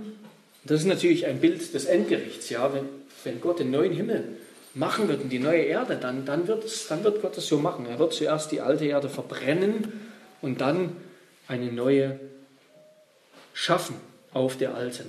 das 0.64 0.80
ist 0.80 0.86
natürlich 0.86 1.26
ein 1.26 1.40
Bild 1.40 1.74
des 1.74 1.86
Endgerichts, 1.86 2.48
ja, 2.50 2.72
wenn, 2.72 2.84
wenn 3.24 3.40
Gott 3.40 3.58
den 3.58 3.70
neuen 3.70 3.92
Himmel 3.92 4.36
machen 4.74 5.08
wird 5.08 5.22
und 5.22 5.30
die 5.30 5.38
neue 5.38 5.62
Erde, 5.62 5.96
dann, 5.96 6.24
dann, 6.24 6.46
wird 6.46 6.64
dann 6.88 7.04
wird 7.04 7.20
Gott 7.20 7.36
es 7.36 7.46
so 7.46 7.58
machen. 7.58 7.86
Er 7.86 7.98
wird 7.98 8.12
zuerst 8.14 8.52
die 8.52 8.60
alte 8.60 8.86
Erde 8.86 9.08
verbrennen 9.08 9.92
und 10.40 10.60
dann 10.60 10.96
eine 11.48 11.72
neue 11.72 12.20
schaffen 13.52 13.96
auf 14.32 14.56
der 14.56 14.74
alten. 14.74 15.06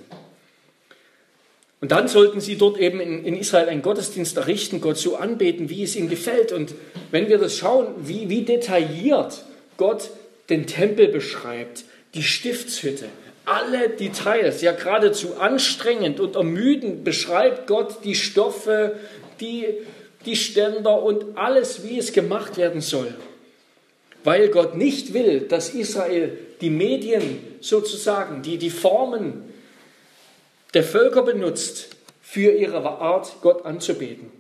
Und 1.84 1.92
dann 1.92 2.08
sollten 2.08 2.40
sie 2.40 2.58
dort 2.58 2.78
eben 2.78 3.02
in, 3.02 3.26
in, 3.26 3.36
Israel 3.36 3.68
einen 3.68 3.82
Gottesdienst 3.82 4.38
errichten, 4.38 4.80
Gott 4.80 4.98
so 4.98 5.18
anbeten, 5.18 5.70
wie 5.70 5.84
es 5.84 5.98
ihm 5.98 6.08
gefällt. 6.08 6.54
Und 6.54 6.74
wenn 7.12 7.28
wir 7.28 7.38
das 7.38 7.58
schauen, 7.58 7.88
wie, 7.98 8.30
wie 8.30 8.44
detailliert 8.44 9.44
Gott 9.76 10.10
den 10.50 10.66
Tempel 10.66 11.10
beschreibt, 11.10 11.84
die 12.14 12.24
Stiftshütte, 12.24 13.10
alle 13.44 13.90
Details, 13.90 14.62
ja 14.62 14.72
geradezu 14.72 15.36
anstrengend 15.36 16.22
und 16.22 16.38
ermüdend 16.38 17.04
beschreibt 17.04 17.68
Gott 17.68 17.98
die 18.06 18.16
Stoffe, 18.16 18.96
die, 19.42 19.66
die 20.26 20.38
Ständer 20.38 21.04
und 21.04 21.38
alles, 21.38 21.84
wie 21.84 21.98
es 21.98 22.14
gemacht 22.14 22.56
werden 22.56 22.80
soll. 22.80 23.14
Weil 24.24 24.48
Gott 24.48 24.78
nicht 24.78 25.14
will, 25.14 25.42
dass 25.42 25.72
Israel 25.72 26.38
die 26.62 26.70
Medien 26.70 27.40
sozusagen, 27.60 28.42
die, 28.42 28.58
die 28.58 28.70
Formen 28.70 29.53
der 30.74 30.84
Völker 30.84 31.22
benutzt 31.24 31.96
für 32.22 32.52
ihre 32.52 32.84
Art, 32.84 33.36
Gott 33.42 33.66
anzubeten. 33.66 34.32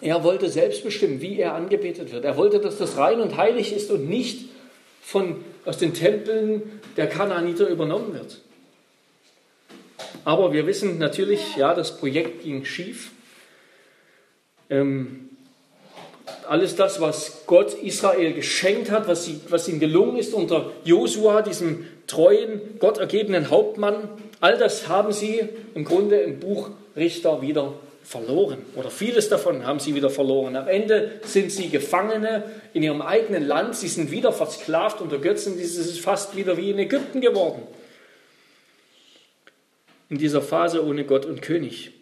Er 0.00 0.22
wollte 0.22 0.50
selbst 0.50 0.84
bestimmen, 0.84 1.20
wie 1.20 1.38
er 1.38 1.54
angebetet 1.54 2.12
wird. 2.12 2.24
Er 2.24 2.36
wollte, 2.36 2.60
dass 2.60 2.78
das 2.78 2.96
rein 2.96 3.20
und 3.20 3.36
heilig 3.36 3.72
ist 3.72 3.90
und 3.90 4.08
nicht 4.08 4.50
von, 5.02 5.42
aus 5.64 5.78
den 5.78 5.94
Tempeln 5.94 6.80
der 6.96 7.08
Kanaaniter 7.08 7.68
übernommen 7.68 8.12
wird. 8.12 8.40
Aber 10.24 10.52
wir 10.52 10.66
wissen 10.66 10.98
natürlich, 10.98 11.56
ja, 11.56 11.74
das 11.74 11.98
Projekt 11.98 12.42
ging 12.42 12.64
schief. 12.64 13.10
Ähm, 14.70 15.30
alles 16.48 16.76
das, 16.76 17.00
was 17.00 17.42
Gott 17.46 17.74
Israel 17.74 18.32
geschenkt 18.32 18.90
hat, 18.90 19.08
was, 19.08 19.24
sie, 19.24 19.40
was 19.48 19.68
ihm 19.68 19.80
gelungen 19.80 20.16
ist 20.16 20.34
unter 20.34 20.72
Josua, 20.84 21.42
diesem 21.42 21.86
treuen, 22.14 22.60
Gott 22.78 22.98
ergebenen 22.98 23.50
Hauptmann, 23.50 24.08
all 24.40 24.56
das 24.56 24.88
haben 24.88 25.12
sie 25.12 25.48
im 25.74 25.84
Grunde 25.84 26.16
im 26.16 26.38
Buch 26.38 26.70
Richter 26.96 27.42
wieder 27.42 27.74
verloren. 28.04 28.58
Oder 28.76 28.90
vieles 28.90 29.28
davon 29.28 29.66
haben 29.66 29.80
sie 29.80 29.94
wieder 29.94 30.10
verloren. 30.10 30.56
Am 30.56 30.68
Ende 30.68 31.20
sind 31.24 31.50
sie 31.50 31.70
Gefangene 31.70 32.44
in 32.72 32.82
ihrem 32.82 33.02
eigenen 33.02 33.46
Land. 33.46 33.74
Sie 33.76 33.88
sind 33.88 34.10
wieder 34.10 34.32
versklavt 34.32 35.00
unter 35.00 35.18
Götzen. 35.18 35.58
Es 35.58 35.76
ist 35.76 36.00
fast 36.00 36.36
wieder 36.36 36.56
wie 36.56 36.70
in 36.70 36.78
Ägypten 36.78 37.20
geworden. 37.20 37.62
In 40.10 40.18
dieser 40.18 40.42
Phase 40.42 40.84
ohne 40.84 41.04
Gott 41.04 41.24
und 41.24 41.42
König. 41.42 41.92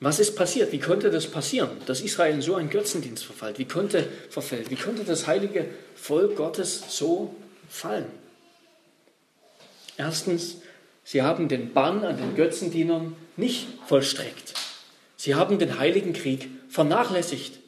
Was 0.00 0.20
ist 0.20 0.36
passiert? 0.36 0.72
Wie 0.72 0.78
konnte 0.78 1.10
das 1.10 1.26
passieren, 1.26 1.70
dass 1.86 2.00
Israel 2.00 2.34
in 2.34 2.42
so 2.42 2.54
einen 2.54 2.70
Götzendienst 2.70 3.24
verfällt? 3.24 3.58
Wie 3.58 3.64
konnte, 3.64 4.04
verfällt? 4.30 4.70
Wie 4.70 4.76
konnte 4.76 5.04
das 5.04 5.26
heilige 5.26 5.66
Volk 5.96 6.36
Gottes 6.36 6.84
so 6.90 7.34
fallen? 7.76 8.06
Erstens, 9.96 10.56
sie 11.04 11.22
haben 11.22 11.48
den 11.48 11.72
Bann 11.72 12.04
an 12.04 12.16
den 12.16 12.34
Götzendienern 12.34 13.16
nicht 13.36 13.66
vollstreckt. 13.86 14.54
Sie 15.16 15.34
haben 15.34 15.58
den 15.58 15.78
heiligen 15.78 16.12
Krieg 16.12 16.48
vernachlässigt. 16.68 17.58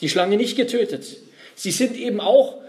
Die 0.00 0.08
Schlange 0.08 0.36
nicht 0.36 0.56
getötet. 0.56 1.18
Sie 1.54 1.70
sind 1.70 1.96
eben 1.96 2.20
auch, 2.20 2.62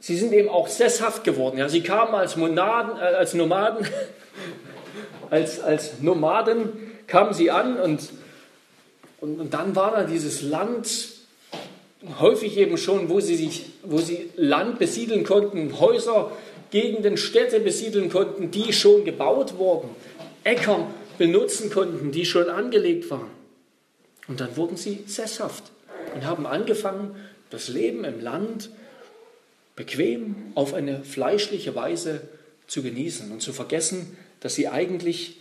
sie 0.00 0.16
sind 0.16 0.32
eben 0.32 0.48
auch 0.48 0.68
sesshaft 0.68 1.24
geworden. 1.24 1.58
Ja, 1.58 1.68
sie 1.68 1.82
kamen 1.82 2.14
als 2.14 2.36
Monaden, 2.36 2.96
äh, 2.96 3.14
als 3.14 3.34
Nomaden, 3.34 3.86
als, 5.30 5.60
als 5.60 6.00
Nomaden 6.00 6.72
kamen 7.06 7.34
sie 7.34 7.50
an 7.50 7.76
und, 7.76 8.10
und, 9.20 9.40
und 9.40 9.54
dann 9.54 9.76
war 9.76 9.92
da 9.92 10.04
dieses 10.04 10.42
Land 10.42 11.13
häufig 12.18 12.56
eben 12.56 12.76
schon, 12.76 13.08
wo 13.08 13.20
sie 13.20 13.36
sich, 13.36 13.66
wo 13.82 13.98
sie 13.98 14.30
Land 14.36 14.78
besiedeln 14.78 15.24
konnten, 15.24 15.78
Häuser, 15.78 16.32
Gegenden, 16.70 17.16
Städte 17.16 17.60
besiedeln 17.60 18.10
konnten, 18.10 18.50
die 18.50 18.72
schon 18.72 19.04
gebaut 19.04 19.58
wurden, 19.58 19.90
Äcker 20.42 20.88
benutzen 21.18 21.70
konnten, 21.70 22.12
die 22.12 22.24
schon 22.24 22.48
angelegt 22.48 23.10
waren. 23.10 23.30
Und 24.26 24.40
dann 24.40 24.56
wurden 24.56 24.76
sie 24.76 25.04
sesshaft 25.06 25.64
und 26.14 26.24
haben 26.24 26.46
angefangen, 26.46 27.14
das 27.50 27.68
Leben 27.68 28.04
im 28.04 28.20
Land 28.20 28.70
bequem 29.76 30.34
auf 30.54 30.74
eine 30.74 31.04
fleischliche 31.04 31.74
Weise 31.74 32.22
zu 32.66 32.82
genießen 32.82 33.30
und 33.30 33.40
zu 33.40 33.52
vergessen, 33.52 34.16
dass 34.40 34.54
sie 34.54 34.68
eigentlich, 34.68 35.36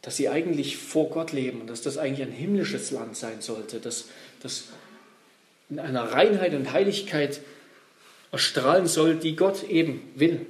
dass 0.00 0.16
sie 0.16 0.28
eigentlich 0.28 0.76
vor 0.76 1.10
Gott 1.10 1.32
leben 1.32 1.60
und 1.60 1.70
dass 1.70 1.82
das 1.82 1.98
eigentlich 1.98 2.26
ein 2.26 2.32
himmlisches 2.32 2.90
Land 2.90 3.16
sein 3.16 3.40
sollte, 3.40 3.78
dass 3.78 4.06
das 4.42 4.64
in 5.72 5.78
einer 5.78 6.12
Reinheit 6.12 6.52
und 6.52 6.70
Heiligkeit 6.72 7.40
erstrahlen 8.30 8.86
soll, 8.86 9.16
die 9.16 9.36
Gott 9.36 9.62
eben 9.70 10.02
will. 10.14 10.44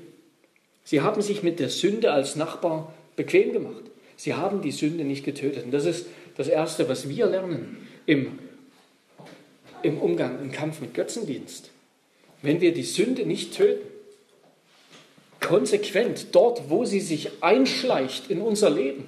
Sie 0.83 1.01
haben 1.01 1.23
sich 1.23 1.45
mit 1.45 1.61
der 1.61 1.69
Sünde 1.69 2.11
als 2.11 2.35
Nachbar 2.35 2.93
bequem 3.15 3.53
gemacht. 3.53 3.85
Sie 4.17 4.35
haben 4.35 4.63
die 4.63 4.73
Sünde 4.73 5.05
nicht 5.05 5.25
getötet. 5.25 5.65
Und 5.65 5.71
das 5.71 5.85
ist 5.85 6.07
das 6.37 6.49
Erste, 6.49 6.89
was 6.89 7.09
wir 7.09 7.27
lernen 7.27 7.87
im, 8.05 8.41
im 9.83 9.99
Umgang, 9.99 10.43
im 10.43 10.51
Kampf 10.51 10.81
mit 10.81 10.93
Götzendienst. 10.93 11.71
Wenn 12.43 12.61
wir 12.61 12.75
die 12.75 12.83
Sünde 12.83 13.25
nicht 13.25 13.55
töten, 13.55 13.87
konsequent 15.39 16.35
dort, 16.35 16.69
wo 16.69 16.85
sie 16.85 17.01
sich 17.01 17.31
einschleicht 17.43 18.29
in 18.29 18.41
unser 18.41 18.71
Leben, 18.71 19.05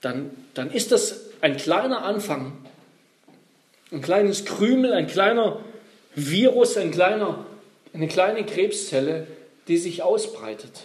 dann, 0.00 0.30
dann 0.54 0.70
ist 0.70 0.90
das 0.90 1.20
ein 1.42 1.58
kleiner 1.58 2.02
Anfang, 2.02 2.52
ein 3.90 4.02
kleines 4.02 4.44
Krümel, 4.44 4.92
ein 4.92 5.06
kleiner 5.06 5.60
Virus, 6.14 6.76
ein 6.76 6.90
kleiner, 6.90 7.46
eine 7.92 8.08
kleine 8.08 8.44
Krebszelle, 8.44 9.26
die 9.68 9.78
sich 9.78 10.02
ausbreitet 10.02 10.84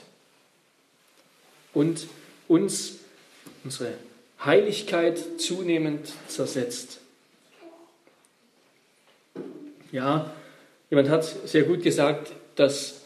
und 1.74 2.08
uns 2.47 2.95
unsere 3.64 3.93
Heiligkeit 4.43 5.20
zunehmend 5.39 6.12
zersetzt. 6.28 6.99
Ja, 9.91 10.32
jemand 10.89 11.10
hat 11.10 11.24
sehr 11.24 11.64
gut 11.64 11.84
gesagt, 11.84 12.32
dass 12.56 13.02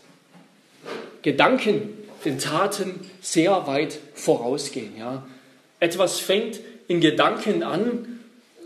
Gedanken 1.22 1.98
den 2.24 2.40
Taten 2.40 3.00
sehr 3.22 3.68
weit 3.68 4.00
vorausgehen. 4.14 4.98
Ja. 4.98 5.28
Etwas 5.80 6.20
fängt 6.20 6.60
in 6.88 7.02
Gedanken 7.02 7.64
an, 7.64 8.20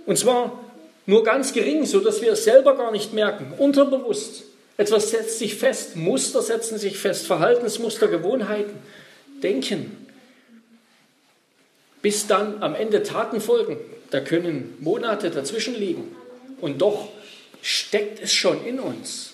und 0.05 0.17
zwar 0.17 0.68
nur 1.09 1.23
ganz 1.23 1.53
gering, 1.53 1.87
so 1.87 2.01
dass 2.01 2.21
wir 2.21 2.33
es 2.33 2.43
selber 2.43 2.77
gar 2.77 2.91
nicht 2.91 3.13
merken, 3.13 3.51
unterbewusst. 3.57 4.43
Etwas 4.77 5.09
setzt 5.09 5.39
sich 5.39 5.55
fest, 5.55 5.95
Muster 5.95 6.43
setzen 6.43 6.77
sich 6.77 6.99
fest, 6.99 7.25
Verhaltensmuster, 7.25 8.07
Gewohnheiten, 8.07 8.77
Denken. 9.41 10.07
Bis 12.03 12.27
dann 12.27 12.61
am 12.61 12.75
Ende 12.75 13.01
Taten 13.01 13.41
folgen. 13.41 13.77
Da 14.11 14.19
können 14.19 14.77
Monate 14.81 15.31
dazwischen 15.31 15.73
liegen. 15.73 16.15
Und 16.61 16.79
doch 16.79 17.09
steckt 17.63 18.21
es 18.21 18.31
schon 18.31 18.63
in 18.63 18.79
uns, 18.79 19.33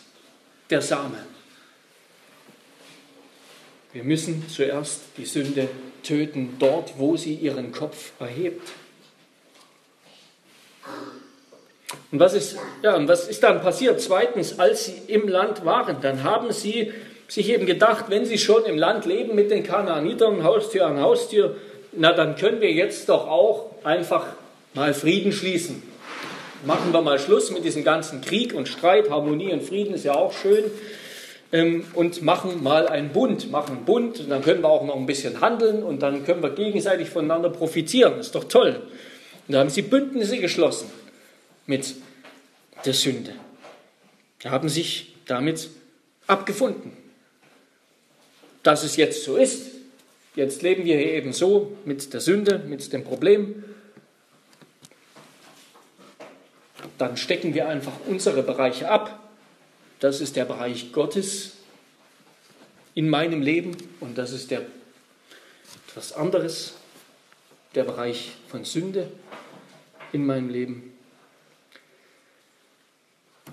der 0.69 0.81
Same. 0.81 1.17
Wir 3.91 4.05
müssen 4.05 4.47
zuerst 4.47 5.01
die 5.17 5.25
Sünde 5.25 5.67
töten, 6.03 6.55
dort, 6.57 6.97
wo 6.97 7.17
sie 7.17 7.33
ihren 7.33 7.73
Kopf 7.73 8.13
erhebt. 8.19 8.71
Und 12.11 12.19
was 12.19 12.33
ist, 12.33 12.57
ja, 12.81 13.07
was 13.07 13.27
ist 13.27 13.43
dann 13.43 13.61
passiert? 13.61 14.01
Zweitens, 14.01 14.59
als 14.59 14.85
sie 14.85 15.01
im 15.07 15.27
Land 15.27 15.65
waren, 15.65 15.97
dann 16.01 16.23
haben 16.23 16.51
sie 16.51 16.91
sich 17.27 17.49
eben 17.49 17.65
gedacht, 17.65 18.05
wenn 18.09 18.25
sie 18.25 18.37
schon 18.37 18.65
im 18.65 18.77
Land 18.77 19.05
leben 19.05 19.35
mit 19.35 19.51
den 19.51 19.63
Kanaanitern, 19.63 20.43
Haustür 20.43 20.85
an 20.87 21.01
Haustür, 21.01 21.55
na 21.93 22.13
dann 22.13 22.35
können 22.35 22.61
wir 22.61 22.71
jetzt 22.71 23.09
doch 23.09 23.27
auch 23.27 23.67
einfach 23.83 24.25
mal 24.73 24.93
Frieden 24.93 25.31
schließen. 25.31 25.81
Machen 26.65 26.91
wir 26.91 27.01
mal 27.01 27.19
Schluss 27.19 27.51
mit 27.51 27.63
diesem 27.63 27.83
ganzen 27.83 28.21
Krieg 28.21 28.53
und 28.53 28.67
Streit, 28.67 29.09
Harmonie 29.09 29.53
und 29.53 29.63
Frieden 29.63 29.93
ist 29.93 30.05
ja 30.05 30.15
auch 30.15 30.33
schön. 30.33 30.65
Ähm, 31.51 31.85
und 31.93 32.23
machen 32.23 32.63
mal 32.63 32.87
einen 32.87 33.09
Bund, 33.09 33.51
machen 33.51 33.77
einen 33.77 33.85
Bund, 33.85 34.19
und 34.19 34.29
dann 34.29 34.41
können 34.41 34.63
wir 34.63 34.69
auch 34.69 34.83
noch 34.83 34.95
ein 34.95 35.05
bisschen 35.05 35.41
handeln 35.41 35.83
und 35.83 36.01
dann 36.01 36.25
können 36.25 36.41
wir 36.41 36.49
gegenseitig 36.49 37.09
voneinander 37.09 37.49
profitieren. 37.49 38.19
Ist 38.19 38.33
doch 38.33 38.45
toll. 38.45 38.81
Und 39.47 39.53
da 39.53 39.59
haben 39.59 39.69
sie 39.69 39.83
Bündnisse 39.83 40.37
geschlossen 40.37 40.89
mit 41.65 41.95
der 42.85 42.93
Sünde. 42.93 43.33
Haben 44.43 44.69
sich 44.69 45.15
damit 45.25 45.69
abgefunden. 46.27 46.91
Dass 48.63 48.83
es 48.83 48.95
jetzt 48.95 49.23
so 49.23 49.37
ist, 49.37 49.71
jetzt 50.35 50.61
leben 50.61 50.85
wir 50.85 50.97
hier 50.97 51.13
eben 51.13 51.33
so 51.33 51.77
mit 51.85 52.13
der 52.13 52.21
Sünde, 52.21 52.59
mit 52.59 52.91
dem 52.93 53.03
Problem, 53.03 53.63
dann 56.97 57.17
stecken 57.17 57.53
wir 57.53 57.67
einfach 57.67 57.93
unsere 58.07 58.43
Bereiche 58.43 58.89
ab 58.89 59.25
das 59.99 60.21
ist 60.21 60.35
der 60.35 60.45
Bereich 60.45 60.91
Gottes 60.91 61.53
in 62.93 63.09
meinem 63.09 63.41
Leben 63.41 63.75
und 64.01 64.17
das 64.17 64.31
ist 64.31 64.51
der 64.51 64.61
etwas 65.87 66.13
anderes, 66.13 66.73
der 67.73 67.85
Bereich 67.85 68.31
von 68.47 68.65
Sünde 68.65 69.09
in 70.11 70.25
meinem 70.25 70.49
Leben. 70.49 70.94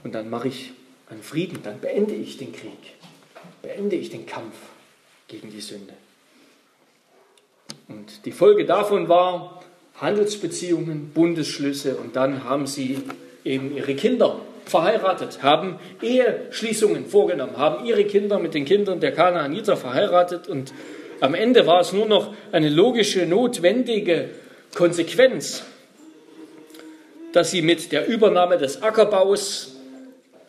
Und 0.04 0.14
dann 0.14 0.30
mache 0.30 0.48
ich 0.48 0.72
einen 1.10 1.22
Frieden, 1.22 1.60
dann 1.62 1.78
beende 1.80 2.14
ich 2.14 2.38
den 2.38 2.52
Krieg, 2.52 2.94
beende 3.60 3.96
ich 3.96 4.10
den 4.10 4.26
Kampf 4.26 4.56
gegen 5.28 5.50
die 5.50 5.60
Sünde. 5.60 5.94
Und 7.88 8.24
die 8.24 8.32
Folge 8.32 8.64
davon 8.64 9.08
war 9.08 9.62
Handelsbeziehungen, 9.96 11.10
Bundesschlüsse 11.14 11.96
und 11.96 12.16
dann 12.16 12.44
haben 12.44 12.66
sie 12.66 12.98
eben 13.44 13.76
ihre 13.76 13.94
Kinder 13.94 14.40
verheiratet, 14.64 15.42
haben 15.42 15.78
Eheschließungen 16.00 17.06
vorgenommen, 17.06 17.56
haben 17.56 17.84
ihre 17.84 18.04
Kinder 18.04 18.38
mit 18.38 18.54
den 18.54 18.64
Kindern 18.64 19.00
der 19.00 19.12
Kanaaniter 19.12 19.76
verheiratet 19.76 20.48
und 20.48 20.72
am 21.20 21.34
Ende 21.34 21.66
war 21.66 21.80
es 21.80 21.92
nur 21.92 22.06
noch 22.06 22.34
eine 22.50 22.68
logische, 22.68 23.26
notwendige 23.26 24.30
Konsequenz, 24.74 25.62
dass 27.32 27.50
sie 27.50 27.62
mit 27.62 27.92
der 27.92 28.08
Übernahme 28.08 28.58
des 28.58 28.82
Ackerbaus 28.82 29.76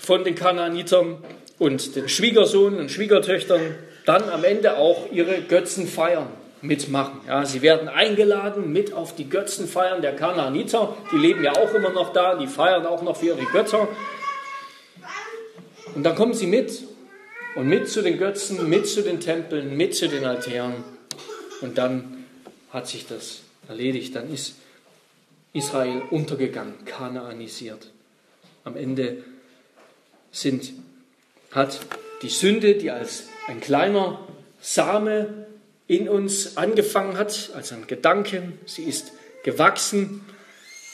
von 0.04 0.24
den 0.24 0.36
Kanaanitern 0.36 1.18
und 1.60 1.96
den 1.96 2.10
Schwiegersohn 2.10 2.78
und 2.78 2.92
Schwiegertöchtern 2.92 3.76
dann 4.06 4.30
am 4.30 4.44
Ende 4.44 4.78
auch 4.78 5.12
ihre 5.12 5.42
Götzen 5.42 5.88
feiern 5.88 6.28
mitmachen. 6.62 7.22
Ja, 7.28 7.46
sie 7.46 7.62
werden 7.62 7.88
eingeladen 7.88 8.72
mit 8.72 8.94
auf 8.94 9.16
die 9.16 9.30
Götzenfeiern 9.30 10.02
der 10.02 10.16
Kanaaniter. 10.16 10.96
Die 11.12 11.18
leben 11.18 11.44
ja 11.44 11.54
auch 11.54 11.74
immer 11.74 11.90
noch 11.90 12.14
da, 12.14 12.36
die 12.36 12.48
feiern 12.48 12.86
auch 12.86 13.02
noch 13.02 13.18
für 13.18 13.28
ihre 13.28 13.46
Götter. 13.46 13.88
Und 15.96 16.04
dann 16.04 16.16
kommen 16.16 16.34
sie 16.34 16.48
mit 16.48 16.84
und 17.56 17.68
mit 17.68 17.88
zu 17.90 18.02
den 18.02 18.18
Götzen, 18.18 18.70
mit 18.70 18.88
zu 18.88 19.04
den 19.04 19.20
Tempeln, 19.20 19.78
mit 19.78 19.96
zu 19.96 20.08
den 20.08 20.26
Altären. 20.26 20.84
Und 21.62 21.78
dann 21.78 22.26
hat 22.72 22.88
sich 22.88 23.08
das 23.08 23.42
erledigt. 23.70 24.16
Dann 24.16 24.34
ist 24.34 24.56
Israel 25.54 26.02
untergegangen, 26.10 26.86
kanaanisiert. 26.86 27.88
Am 28.64 28.76
Ende 28.76 29.24
sind, 30.34 30.74
hat 31.52 31.80
die 32.22 32.30
Sünde, 32.30 32.76
die 32.76 32.92
als 32.92 33.24
ein 33.48 33.62
kleiner 33.62 34.20
Same 34.60 35.46
in 35.88 36.10
uns 36.10 36.58
angefangen 36.58 37.18
hat, 37.18 37.52
als 37.56 37.72
ein 37.72 37.88
Gedanke. 37.88 38.52
Sie 38.66 38.84
ist 38.84 39.14
gewachsen. 39.44 40.26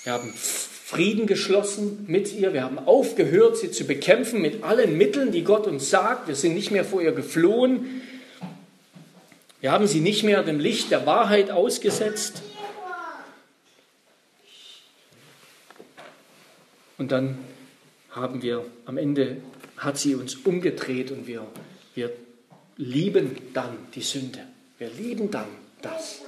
Wir 0.03 0.13
haben 0.13 0.33
Frieden 0.35 1.27
geschlossen 1.27 2.05
mit 2.07 2.33
ihr. 2.33 2.53
Wir 2.53 2.63
haben 2.63 2.79
aufgehört, 2.79 3.57
sie 3.57 3.71
zu 3.71 3.85
bekämpfen 3.85 4.41
mit 4.41 4.63
allen 4.63 4.97
Mitteln, 4.97 5.31
die 5.31 5.43
Gott 5.43 5.67
uns 5.67 5.89
sagt. 5.89 6.27
Wir 6.27 6.35
sind 6.35 6.55
nicht 6.55 6.71
mehr 6.71 6.83
vor 6.83 7.01
ihr 7.01 7.11
geflohen. 7.11 8.01
Wir 9.61 9.71
haben 9.71 9.87
sie 9.87 9.99
nicht 9.99 10.23
mehr 10.23 10.41
dem 10.43 10.59
Licht 10.59 10.89
der 10.89 11.05
Wahrheit 11.05 11.51
ausgesetzt. 11.51 12.41
Und 16.97 17.11
dann 17.11 17.37
haben 18.11 18.41
wir 18.41 18.65
am 18.85 18.97
Ende 18.97 19.37
hat 19.77 19.97
sie 19.97 20.15
uns 20.15 20.35
umgedreht 20.35 21.11
und 21.11 21.27
wir, 21.27 21.45
wir 21.95 22.11
lieben 22.77 23.37
dann 23.53 23.77
die 23.95 24.01
Sünde. 24.01 24.39
Wir 24.77 24.89
lieben 24.89 25.31
dann 25.31 25.47
das, 25.81 26.21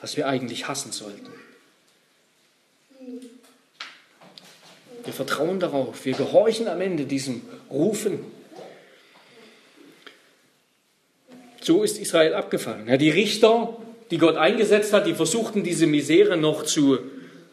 was 0.00 0.16
wir 0.16 0.28
eigentlich 0.28 0.68
hassen 0.68 0.92
sollten. 0.92 1.30
Wir 5.04 5.12
vertrauen 5.12 5.58
darauf, 5.58 6.04
wir 6.04 6.14
gehorchen 6.14 6.68
am 6.68 6.80
Ende 6.80 7.06
diesem 7.06 7.42
Rufen. 7.70 8.20
So 11.60 11.82
ist 11.82 11.98
Israel 11.98 12.34
abgefallen. 12.34 12.88
Ja, 12.88 12.96
die 12.96 13.10
Richter, 13.10 13.76
die 14.10 14.18
Gott 14.18 14.36
eingesetzt 14.36 14.92
hat, 14.92 15.06
die 15.06 15.14
versuchten 15.14 15.64
diese 15.64 15.86
Misere 15.86 16.36
noch 16.36 16.64
zu 16.64 16.98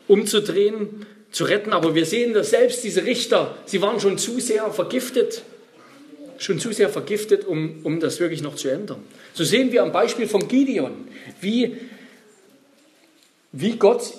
umzudrehen, 0.08 1.06
zu 1.32 1.44
retten, 1.44 1.74
aber 1.74 1.96
wir 1.96 2.06
sehen, 2.06 2.34
dass 2.34 2.50
selbst 2.50 2.84
diese 2.84 3.06
Richter, 3.06 3.56
sie 3.66 3.82
waren 3.82 4.00
schon 4.00 4.18
zu 4.18 4.40
sehr 4.40 4.72
vergiftet 4.72 5.44
schon 6.40 6.60
zu 6.60 6.72
sehr 6.72 6.90
vergiftet, 6.90 7.46
um, 7.46 7.82
um 7.84 8.00
das 8.00 8.20
wirklich 8.20 8.42
noch 8.42 8.56
zu 8.56 8.70
ändern. 8.70 9.04
So 9.34 9.44
sehen 9.44 9.72
wir 9.72 9.84
am 9.84 9.92
Beispiel 9.92 10.28
von 10.28 10.48
Gideon, 10.48 11.08
wie, 11.42 11.78
wie 13.52 13.76
Gott 13.76 14.14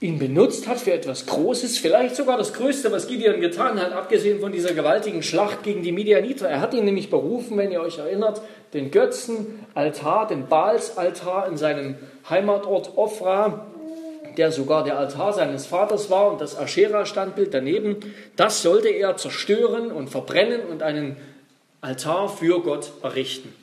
ihn 0.00 0.18
benutzt 0.18 0.68
hat 0.68 0.78
für 0.78 0.92
etwas 0.92 1.24
Großes, 1.24 1.78
vielleicht 1.78 2.16
sogar 2.16 2.36
das 2.36 2.52
Größte, 2.52 2.92
was 2.92 3.06
Gideon 3.06 3.40
getan 3.40 3.80
hat, 3.80 3.92
abgesehen 3.92 4.40
von 4.40 4.52
dieser 4.52 4.74
gewaltigen 4.74 5.22
Schlacht 5.22 5.62
gegen 5.62 5.82
die 5.82 5.92
Midianiter. 5.92 6.46
Er 6.46 6.60
hat 6.60 6.74
ihn 6.74 6.84
nämlich 6.84 7.08
berufen, 7.08 7.56
wenn 7.56 7.72
ihr 7.72 7.80
euch 7.80 7.96
erinnert, 7.96 8.42
den 8.74 8.90
Götzenaltar, 8.90 10.28
den 10.28 10.48
Baalsaltar 10.48 11.48
in 11.48 11.56
seinem 11.56 11.94
Heimatort 12.28 12.98
Ofra, 12.98 13.66
der 14.36 14.52
sogar 14.52 14.84
der 14.84 14.98
Altar 14.98 15.32
seines 15.32 15.66
Vaters 15.66 16.10
war 16.10 16.30
und 16.30 16.40
das 16.40 16.56
Aschera-Standbild 16.56 17.52
daneben, 17.52 17.96
das 18.36 18.62
sollte 18.62 18.88
er 18.88 19.16
zerstören 19.16 19.90
und 19.90 20.08
verbrennen 20.08 20.62
und 20.62 20.82
einen 20.82 21.16
Altar 21.80 22.28
für 22.28 22.60
Gott 22.60 22.92
errichten. 23.02 23.54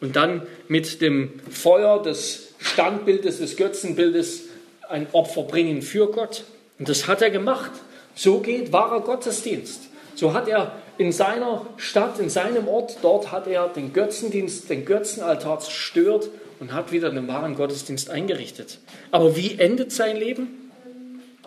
Und 0.00 0.16
dann 0.16 0.46
mit 0.68 1.00
dem 1.00 1.40
Feuer 1.50 2.02
des 2.02 2.54
Standbildes, 2.58 3.38
des 3.38 3.56
Götzenbildes 3.56 4.44
ein 4.88 5.06
Opfer 5.12 5.42
bringen 5.42 5.82
für 5.82 6.10
Gott. 6.10 6.44
Und 6.78 6.88
das 6.88 7.06
hat 7.06 7.22
er 7.22 7.30
gemacht. 7.30 7.72
So 8.14 8.40
geht 8.40 8.72
wahrer 8.72 9.00
Gottesdienst. 9.00 9.82
So 10.14 10.32
hat 10.32 10.48
er 10.48 10.72
in 10.98 11.12
seiner 11.12 11.66
Stadt, 11.76 12.18
in 12.18 12.30
seinem 12.30 12.68
Ort, 12.68 12.98
dort 13.02 13.32
hat 13.32 13.46
er 13.46 13.68
den 13.68 13.92
Götzendienst, 13.92 14.70
den 14.70 14.84
Götzenaltar 14.84 15.60
zerstört 15.60 16.28
und 16.60 16.72
hat 16.72 16.92
wieder 16.92 17.10
den 17.10 17.28
wahren 17.28 17.54
Gottesdienst 17.54 18.10
eingerichtet. 18.10 18.78
Aber 19.10 19.36
wie 19.36 19.58
endet 19.58 19.92
sein 19.92 20.16
Leben? 20.16 20.70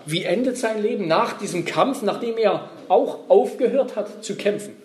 Wie 0.05 0.23
endet 0.23 0.57
sein 0.57 0.81
Leben 0.81 1.07
nach 1.07 1.37
diesem 1.37 1.65
Kampf, 1.65 2.01
nachdem 2.01 2.37
er 2.37 2.69
auch 2.87 3.29
aufgehört 3.29 3.95
hat 3.95 4.23
zu 4.23 4.35
kämpfen? 4.35 4.75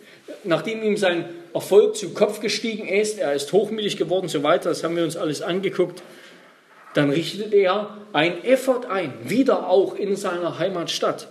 Nachdem 0.43 0.83
ihm 0.83 0.97
sein 0.97 1.27
Erfolg 1.53 1.97
zu 1.97 2.11
Kopf 2.11 2.41
gestiegen 2.41 2.89
ist, 2.89 3.19
er 3.19 3.35
ist 3.35 3.53
hochmütig 3.53 3.97
geworden, 3.97 4.29
so 4.29 4.43
weiter, 4.43 4.71
das 4.71 4.83
haben 4.83 4.97
wir 4.97 5.05
uns 5.05 5.17
alles 5.17 5.41
angeguckt, 5.43 6.03
dann 6.95 7.11
richtet 7.11 7.53
er 7.53 7.97
ein 8.13 8.45
Effort 8.45 8.87
ein, 8.89 9.13
wieder 9.25 9.69
auch 9.69 9.95
in 9.97 10.17
seiner 10.17 10.59
Heimatstadt 10.59 11.29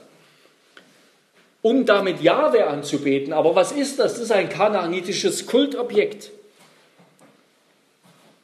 um 1.63 1.85
damit 1.85 2.21
Jahwe 2.21 2.67
anzubeten. 2.67 3.33
Aber 3.33 3.55
was 3.55 3.71
ist 3.71 3.97
das? 3.97 4.13
Das 4.13 4.23
ist 4.23 4.31
ein 4.31 4.49
kanaanitisches 4.49 5.47
Kultobjekt. 5.47 6.29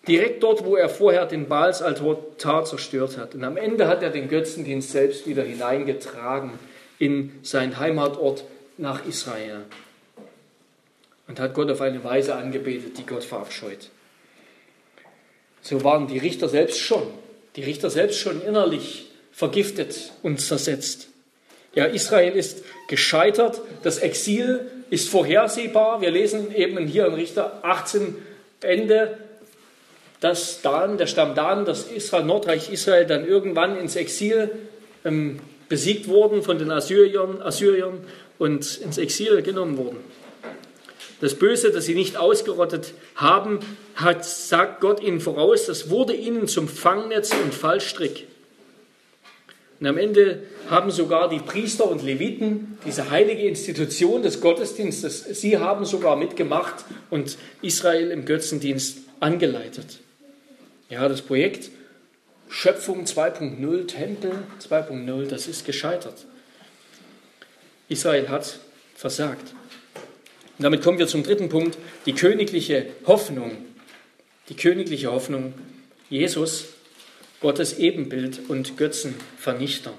Direkt 0.07 0.43
dort, 0.43 0.65
wo 0.65 0.75
er 0.75 0.89
vorher 0.89 1.25
den 1.25 1.47
Baalsaltar 1.47 2.65
zerstört 2.65 3.17
hat. 3.17 3.35
Und 3.35 3.43
am 3.43 3.57
Ende 3.57 3.87
hat 3.87 4.01
er 4.01 4.09
den 4.09 4.29
Götzendienst 4.29 4.91
selbst 4.91 5.27
wieder 5.27 5.43
hineingetragen 5.43 6.51
in 6.97 7.39
seinen 7.43 7.79
Heimatort 7.79 8.43
nach 8.77 9.05
Israel. 9.05 9.65
Und 11.27 11.39
hat 11.39 11.53
Gott 11.53 11.69
auf 11.69 11.81
eine 11.81 12.03
Weise 12.03 12.35
angebetet, 12.35 12.97
die 12.97 13.05
Gott 13.05 13.23
verabscheut. 13.23 13.89
So 15.61 15.83
waren 15.83 16.07
die 16.07 16.17
Richter 16.17 16.49
selbst 16.49 16.79
schon, 16.79 17.03
die 17.55 17.63
Richter 17.63 17.89
selbst 17.89 18.19
schon 18.19 18.41
innerlich 18.41 19.11
vergiftet 19.31 20.13
und 20.23 20.39
zersetzt. 20.39 21.09
Ja, 21.75 21.85
Israel 21.85 22.33
ist 22.33 22.63
gescheitert. 22.87 23.61
Das 23.83 23.99
Exil 23.99 24.69
ist 24.89 25.09
vorhersehbar. 25.09 26.01
Wir 26.01 26.11
lesen 26.11 26.53
eben 26.53 26.87
hier 26.87 27.05
in 27.05 27.13
Richter 27.13 27.59
18 27.63 28.15
Ende, 28.61 29.17
dass 30.20 30.61
Dan, 30.61 30.97
der 30.97 31.07
Stamm 31.07 31.36
Dan, 31.36 31.65
das 31.65 31.84
Israel, 31.84 32.26
Nordreich 32.26 32.72
Israel 32.72 33.05
dann 33.05 33.26
irgendwann 33.26 33.78
ins 33.78 33.95
Exil 33.95 34.49
ähm, 35.05 35.39
besiegt 35.70 36.07
wurden 36.07 36.43
von 36.43 36.57
den 36.57 36.72
Assyriern, 36.72 37.41
Assyriern 37.41 37.99
und 38.38 38.78
ins 38.78 38.97
Exil 38.97 39.41
genommen 39.41 39.78
wurden. 39.78 39.97
Das 41.22 41.36
Böse, 41.36 41.72
das 41.72 41.86
sie 41.86 41.95
nicht 41.95 42.17
ausgerottet 42.17 42.93
haben, 43.15 43.59
hat, 43.95 44.26
sagt 44.26 44.80
Gott 44.80 45.01
ihnen 45.01 45.20
voraus, 45.20 45.65
das 45.65 45.89
wurde 45.89 46.13
ihnen 46.13 46.47
zum 46.47 46.67
Fangnetz 46.67 47.34
und 47.34 47.53
Fallstrick. 47.53 48.28
Und 49.80 49.88
am 49.88 49.97
Ende 49.97 50.43
haben 50.70 50.91
sogar 50.91 51.30
die 51.30 51.39
Priester 51.39 51.89
und 51.89 52.03
Leviten, 52.03 52.78
diese 52.86 53.09
heilige 53.09 53.43
Institution 53.43 54.22
des 54.22 54.41
Gottesdienstes, 54.41 55.26
sie 55.39 55.57
haben 55.57 55.86
sogar 55.86 56.15
mitgemacht 56.15 56.86
und 57.09 57.38
Israel 57.61 58.11
im 58.11 58.26
Götzendienst 58.26 58.99
angeleitet. 59.20 59.99
Ja, 60.89 61.07
das 61.07 61.21
Projekt 61.21 61.69
Schöpfung 62.49 63.05
2.0, 63.05 63.87
Tempel 63.87 64.31
2.0, 64.59 65.27
das 65.27 65.47
ist 65.47 65.65
gescheitert. 65.65 66.25
Israel 67.89 68.27
hat 68.29 68.59
versagt. 68.95 69.53
Und 70.57 70.63
damit 70.63 70.81
kommen 70.81 70.97
wir 70.97 71.07
zum 71.07 71.23
dritten 71.23 71.47
Punkt, 71.47 71.77
die 72.07 72.13
königliche 72.13 72.87
Hoffnung. 73.05 73.51
Die 74.49 74.55
königliche 74.55 75.11
Hoffnung. 75.11 75.53
Jesus 76.09 76.65
Gottes 77.39 77.77
Ebenbild 77.77 78.49
und 78.49 78.75
Götzenvernichter. 78.75 79.93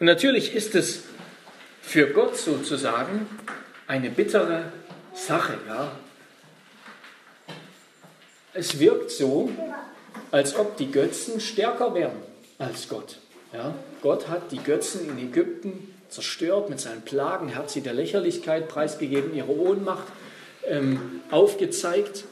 Und 0.00 0.06
natürlich 0.06 0.54
ist 0.54 0.74
es 0.74 1.04
für 1.82 2.08
Gott 2.08 2.36
sozusagen 2.36 3.28
eine 3.86 4.10
bittere 4.10 4.72
Sache. 5.14 5.58
Ja? 5.68 5.92
Es 8.54 8.78
wirkt 8.78 9.10
so, 9.10 9.50
als 10.30 10.56
ob 10.56 10.76
die 10.76 10.90
Götzen 10.90 11.40
stärker 11.40 11.94
wären 11.94 12.16
als 12.58 12.88
Gott. 12.88 13.18
Ja? 13.52 13.74
Gott 14.02 14.28
hat 14.28 14.52
die 14.52 14.58
Götzen 14.58 15.08
in 15.08 15.18
Ägypten 15.18 15.94
zerstört 16.08 16.68
mit 16.68 16.78
seinen 16.78 17.02
Plagen, 17.02 17.54
hat 17.54 17.70
sie 17.70 17.80
der 17.80 17.94
Lächerlichkeit 17.94 18.68
preisgegeben, 18.68 19.34
ihre 19.34 19.56
Ohnmacht 19.56 20.06
ähm, 20.66 21.22
aufgezeigt. 21.30 22.24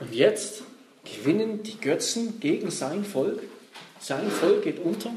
Und 0.00 0.14
jetzt 0.14 0.62
gewinnen 1.04 1.62
die 1.62 1.78
Götzen 1.78 2.40
gegen 2.40 2.70
sein 2.70 3.04
Volk. 3.04 3.40
Sein 4.00 4.30
Volk 4.30 4.62
geht 4.62 4.80
unter. 4.80 5.10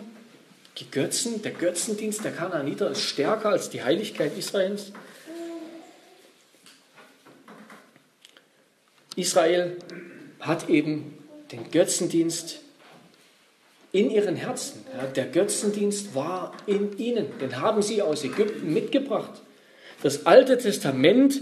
Die 0.78 0.90
Götzen, 0.90 1.42
der 1.42 1.52
Götzendienst 1.52 2.24
der 2.24 2.32
Kanaaniter 2.32 2.92
ist 2.92 3.02
stärker 3.02 3.50
als 3.50 3.70
die 3.70 3.84
Heiligkeit 3.84 4.38
Israels. 4.38 4.92
Israel 9.16 9.78
hat 10.42 10.70
eben 10.70 11.18
den 11.52 11.72
Götzendienst 11.72 12.60
in 13.94 14.10
ihren 14.12 14.36
Herzen. 14.36 14.86
Der 15.16 15.26
Götzendienst 15.26 16.14
war 16.16 16.54
in 16.66 16.98
ihnen. 16.98 17.28
Den 17.40 17.62
haben 17.62 17.82
sie 17.82 18.02
aus 18.02 18.24
Ägypten 18.24 18.74
mitgebracht. 18.74 19.42
Das 20.04 20.26
Alte 20.26 20.58
Testament 20.58 21.42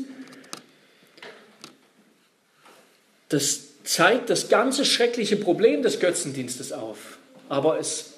Das 3.29 3.83
zeigt 3.83 4.29
das 4.29 4.49
ganze 4.49 4.83
schreckliche 4.83 5.37
Problem 5.37 5.83
des 5.83 5.99
Götzendienstes 5.99 6.73
auf. 6.73 7.19
Aber 7.47 7.79
es 7.79 8.13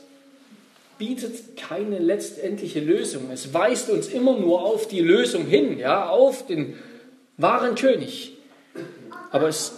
bietet 0.97 1.57
keine 1.57 1.99
letztendliche 1.99 2.79
Lösung. 2.79 3.29
Es 3.31 3.53
weist 3.53 3.89
uns 3.89 4.07
immer 4.07 4.37
nur 4.37 4.61
auf 4.63 4.87
die 4.87 5.01
Lösung 5.01 5.45
hin, 5.45 5.77
ja, 5.77 6.09
auf 6.09 6.47
den 6.47 6.75
wahren 7.37 7.75
König. 7.75 8.37
Aber 9.31 9.49
es, 9.49 9.73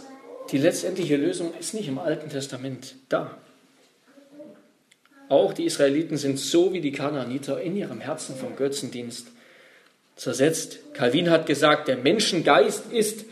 die 0.54 0.60
letztendliche 0.60 1.18
Lösung 1.18 1.52
ist 1.60 1.74
nicht 1.74 1.88
im 1.88 1.98
Alten 1.98 2.30
Testament 2.30 2.94
da. 3.10 3.36
Auch 5.28 5.52
die 5.52 5.66
Israeliten 5.66 6.16
sind 6.16 6.40
so 6.40 6.74
wie 6.74 6.80
die 6.80 6.92
Kanaaniter 6.92 7.60
in 7.60 7.76
ihrem 7.76 8.00
Herzen 8.00 8.36
vom 8.36 8.56
Götzendienst 8.56 9.28
zersetzt. 10.16 10.78
Calvin 10.94 11.32
hat 11.32 11.48
gesagt, 11.48 11.88
der 11.88 11.98
Menschengeist 11.98 12.92
ist 12.92 13.26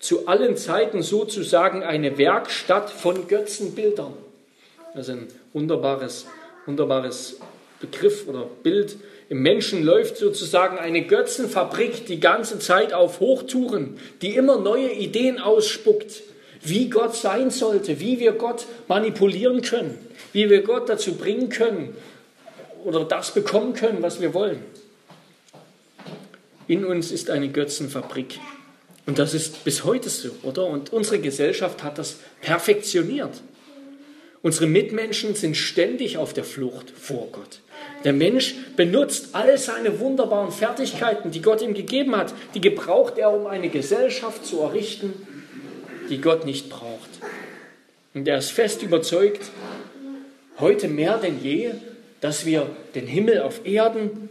zu 0.00 0.26
allen 0.26 0.56
Zeiten 0.56 1.02
sozusagen 1.02 1.84
eine 1.84 2.18
Werkstatt 2.18 2.90
von 2.90 3.28
Götzenbildern. 3.28 4.14
Das 4.94 5.06
ist 5.06 5.14
ein 5.14 5.28
wunderbares, 5.52 6.26
wunderbares 6.66 7.36
Begriff 7.80 8.26
oder 8.26 8.48
Bild. 8.64 8.96
Im 9.28 9.42
Menschen 9.42 9.84
läuft 9.84 10.16
sozusagen 10.16 10.78
eine 10.78 11.06
Götzenfabrik 11.06 12.06
die 12.06 12.18
ganze 12.18 12.58
Zeit 12.58 12.92
auf 12.92 13.20
Hochtouren, 13.20 13.96
die 14.22 14.34
immer 14.34 14.58
neue 14.58 14.90
Ideen 14.90 15.38
ausspuckt, 15.38 16.22
wie 16.64 16.90
Gott 16.90 17.14
sein 17.14 17.50
sollte, 17.50 18.00
wie 18.00 18.18
wir 18.18 18.32
Gott 18.32 18.66
manipulieren 18.88 19.62
können, 19.62 19.98
wie 20.32 20.48
wir 20.48 20.62
Gott 20.62 20.88
dazu 20.88 21.14
bringen 21.14 21.48
können 21.48 21.94
oder 22.84 23.04
das 23.04 23.32
bekommen 23.32 23.74
können, 23.74 24.02
was 24.02 24.20
wir 24.20 24.34
wollen. 24.34 24.60
In 26.66 26.84
uns 26.84 27.10
ist 27.10 27.30
eine 27.30 27.48
Götzenfabrik. 27.48 28.38
Und 29.06 29.18
das 29.18 29.34
ist 29.34 29.64
bis 29.64 29.84
heute 29.84 30.08
so, 30.08 30.30
oder? 30.42 30.66
Und 30.66 30.92
unsere 30.92 31.18
Gesellschaft 31.18 31.82
hat 31.82 31.98
das 31.98 32.16
perfektioniert. 32.40 33.42
Unsere 34.40 34.66
Mitmenschen 34.66 35.34
sind 35.34 35.56
ständig 35.56 36.18
auf 36.18 36.32
der 36.32 36.44
Flucht 36.44 36.90
vor 36.90 37.28
Gott. 37.32 37.60
Der 38.04 38.12
Mensch 38.12 38.54
benutzt 38.76 39.30
all 39.32 39.56
seine 39.56 40.00
wunderbaren 40.00 40.52
Fertigkeiten, 40.52 41.30
die 41.30 41.40
Gott 41.42 41.62
ihm 41.62 41.74
gegeben 41.74 42.14
hat, 42.16 42.34
die 42.54 42.60
gebraucht 42.60 43.16
er, 43.18 43.32
um 43.32 43.46
eine 43.46 43.68
Gesellschaft 43.68 44.44
zu 44.44 44.60
errichten, 44.60 45.14
die 46.08 46.20
Gott 46.20 46.44
nicht 46.44 46.70
braucht. 46.70 47.10
Und 48.14 48.28
er 48.28 48.38
ist 48.38 48.50
fest 48.50 48.82
überzeugt, 48.82 49.50
heute 50.60 50.88
mehr 50.88 51.18
denn 51.18 51.42
je, 51.42 51.72
dass 52.20 52.46
wir 52.46 52.66
den 52.94 53.06
Himmel 53.06 53.42
auf 53.42 53.66
Erden 53.66 54.28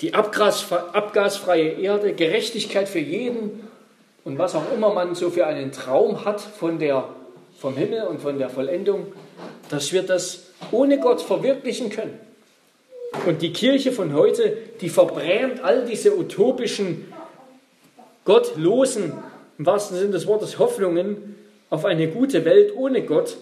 die 0.00 0.14
abgasfreie 0.14 1.72
Erde, 1.72 2.14
Gerechtigkeit 2.14 2.88
für 2.88 3.00
jeden 3.00 3.68
und 4.24 4.38
was 4.38 4.54
auch 4.54 4.72
immer 4.72 4.92
man 4.94 5.14
so 5.14 5.30
für 5.30 5.46
einen 5.46 5.72
Traum 5.72 6.24
hat 6.24 6.40
von 6.40 6.78
der, 6.78 7.08
vom 7.58 7.76
Himmel 7.76 8.04
und 8.04 8.20
von 8.20 8.38
der 8.38 8.48
Vollendung, 8.48 9.12
dass 9.68 9.92
wir 9.92 10.02
das 10.02 10.44
ohne 10.70 10.98
Gott 11.00 11.20
verwirklichen 11.20 11.90
können. 11.90 12.18
Und 13.26 13.42
die 13.42 13.52
Kirche 13.52 13.92
von 13.92 14.14
heute, 14.14 14.56
die 14.80 14.88
verbrämt 14.88 15.62
all 15.62 15.84
diese 15.84 16.16
utopischen, 16.16 17.12
gottlosen, 18.24 19.12
im 19.60 19.66
wahrsten 19.66 19.98
Sinne 19.98 20.12
des 20.12 20.26
Wortes, 20.26 20.58
Hoffnungen 20.58 21.36
auf 21.68 21.84
eine 21.84 22.08
gute 22.08 22.46
Welt 22.46 22.74
ohne 22.74 23.02
Gott 23.02 23.36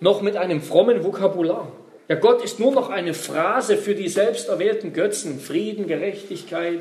noch 0.00 0.22
mit 0.22 0.34
einem 0.38 0.62
frommen 0.62 1.04
Vokabular. 1.04 1.70
Ja, 2.08 2.14
Gott 2.14 2.42
ist 2.42 2.58
nur 2.58 2.72
noch 2.72 2.88
eine 2.88 3.12
Phrase 3.12 3.76
für 3.76 3.94
die 3.94 4.08
selbst 4.08 4.48
erwählten 4.48 4.94
Götzen. 4.94 5.38
Frieden, 5.38 5.86
Gerechtigkeit, 5.86 6.80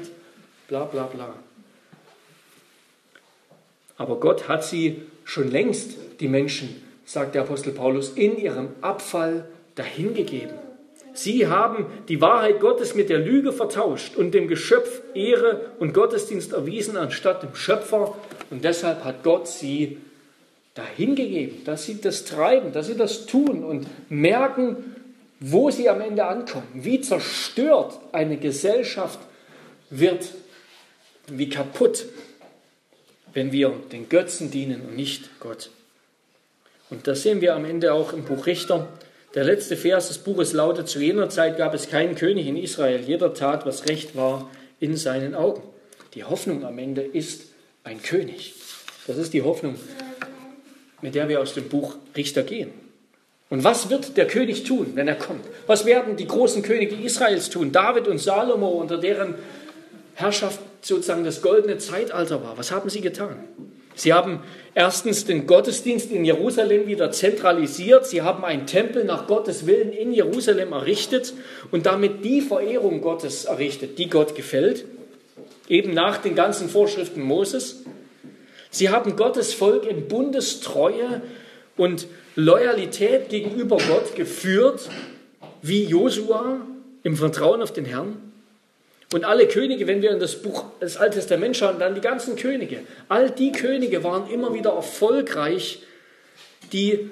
bla 0.70 0.86
bla 0.86 1.04
bla. 1.04 1.34
Aber 3.98 4.18
Gott 4.22 4.48
hat 4.48 4.64
sie 4.64 5.02
schon 5.26 5.52
längst, 5.52 5.98
die 6.22 6.30
Menschen, 6.30 6.82
sagt 7.04 7.36
der 7.36 7.42
Apostel 7.42 7.74
Paulus, 7.74 8.12
in 8.12 8.38
ihrem 8.38 8.70
Abfall 8.80 9.44
dahingegeben. 9.76 10.69
Sie 11.22 11.48
haben 11.48 11.88
die 12.08 12.22
Wahrheit 12.22 12.62
Gottes 12.62 12.96
mit 12.96 13.10
der 13.10 13.20
Lüge 13.20 13.52
vertauscht 13.52 14.16
und 14.16 14.34
dem 14.34 14.48
Geschöpf 14.48 15.02
Ehre 15.14 15.72
und 15.78 15.94
Gottesdienst 15.94 16.54
erwiesen 16.54 16.96
anstatt 16.96 17.44
dem 17.44 17.56
Schöpfer. 17.56 18.16
Und 18.50 18.64
deshalb 18.64 19.04
hat 19.04 19.22
Gott 19.22 19.46
sie 19.50 19.98
dahingegeben, 20.76 21.66
dass 21.66 21.84
sie 21.84 22.00
das 22.00 22.24
treiben, 22.24 22.72
dass 22.72 22.88
sie 22.88 22.96
das 22.96 23.26
tun 23.26 23.66
und 23.66 23.86
merken, 24.10 24.96
wo 25.42 25.70
sie 25.72 25.90
am 25.90 26.00
Ende 26.00 26.26
ankommen, 26.26 26.70
wie 26.74 27.02
zerstört 27.02 28.00
eine 28.14 28.38
Gesellschaft 28.38 29.20
wird, 29.90 30.32
wie 31.28 31.50
kaputt, 31.50 32.06
wenn 33.34 33.52
wir 33.52 33.74
den 33.92 34.08
Götzen 34.08 34.52
dienen 34.52 34.86
und 34.88 34.96
nicht 34.96 35.42
Gott. 35.42 35.70
Und 36.90 37.08
das 37.08 37.24
sehen 37.24 37.42
wir 37.42 37.56
am 37.56 37.66
Ende 37.66 37.92
auch 37.92 38.14
im 38.14 38.24
Buch 38.24 38.46
Richter. 38.46 38.88
Der 39.36 39.44
letzte 39.44 39.78
Vers 39.78 40.08
des 40.08 40.18
Buches 40.18 40.54
lautet, 40.54 40.88
zu 40.88 41.00
jener 41.00 41.30
Zeit 41.30 41.58
gab 41.58 41.76
es 41.76 41.88
keinen 41.88 42.16
König 42.16 42.48
in 42.48 42.58
Israel, 42.58 43.02
jeder 43.02 43.34
tat, 43.36 43.66
was 43.66 43.88
recht 43.88 44.16
war 44.16 44.50
in 44.80 44.98
seinen 44.98 45.36
Augen. 45.36 45.62
Die 46.16 46.24
Hoffnung 46.24 46.66
am 46.66 46.80
Ende 46.80 47.02
ist 47.02 47.44
ein 47.84 48.02
König. 48.02 48.56
Das 49.06 49.18
ist 49.18 49.34
die 49.34 49.44
Hoffnung, 49.44 49.76
mit 51.02 51.14
der 51.14 51.30
wir 51.30 51.42
aus 51.42 51.54
dem 51.54 51.70
Buch 51.70 51.96
Richter 52.16 52.42
gehen. 52.42 52.72
Und 53.52 53.64
was 53.64 53.90
wird 53.90 54.18
der 54.18 54.28
König 54.28 54.64
tun, 54.64 54.92
wenn 54.96 55.08
er 55.08 55.16
kommt? 55.16 55.46
Was 55.68 55.86
werden 55.86 56.16
die 56.18 56.28
großen 56.28 56.64
Könige 56.64 56.96
Israels 56.96 57.50
tun? 57.50 57.72
David 57.72 58.08
und 58.08 58.20
Salomo, 58.20 58.70
unter 58.70 58.98
deren 58.98 59.36
Herrschaft 60.16 60.60
sozusagen 60.82 61.24
das 61.24 61.42
goldene 61.42 61.78
Zeitalter 61.78 62.44
war. 62.44 62.58
Was 62.58 62.72
haben 62.72 62.90
sie 62.90 63.02
getan? 63.02 63.38
Sie 64.00 64.14
haben 64.14 64.40
erstens 64.76 65.26
den 65.26 65.46
Gottesdienst 65.46 66.10
in 66.10 66.24
Jerusalem 66.24 66.88
wieder 66.88 67.12
zentralisiert. 67.12 68.08
Sie 68.08 68.22
haben 68.22 68.46
einen 68.46 68.66
Tempel 68.66 69.04
nach 69.04 69.28
Gottes 69.28 69.68
Willen 69.68 69.92
in 69.92 70.14
Jerusalem 70.14 70.72
errichtet 70.72 71.34
und 71.72 71.86
damit 71.86 72.24
die 72.24 72.40
Verehrung 72.40 73.02
Gottes 73.02 73.44
errichtet, 73.44 73.98
die 73.98 74.10
Gott 74.10 74.36
gefällt, 74.36 74.86
eben 75.68 75.94
nach 75.94 76.18
den 76.18 76.34
ganzen 76.34 76.70
Vorschriften 76.70 77.22
Moses. 77.22 77.84
Sie 78.70 78.90
haben 78.90 79.18
Gottes 79.18 79.54
Volk 79.54 79.86
in 79.86 80.08
Bundestreue 80.08 81.22
und 81.76 82.08
Loyalität 82.36 83.28
gegenüber 83.28 83.80
Gott 83.86 84.16
geführt, 84.16 84.90
wie 85.62 85.84
Josua 85.84 86.62
im 87.04 87.18
Vertrauen 87.18 87.62
auf 87.62 87.74
den 87.74 87.84
Herrn. 87.84 88.29
Und 89.12 89.26
alle 89.26 89.48
Könige, 89.48 89.88
wenn 89.88 90.02
wir 90.02 90.12
in 90.12 90.20
das 90.20 90.42
Buch 90.42 90.66
des 90.80 90.98
Alten 90.98 91.16
Testament 91.16 91.58
schauen, 91.58 91.80
dann 91.80 91.96
die 91.96 92.02
ganzen 92.02 92.36
Könige, 92.36 92.82
all 93.08 93.32
die 93.32 93.52
Könige 93.52 94.04
waren 94.04 94.30
immer 94.30 94.54
wieder 94.54 94.72
erfolgreich, 94.72 95.82
die 96.72 97.10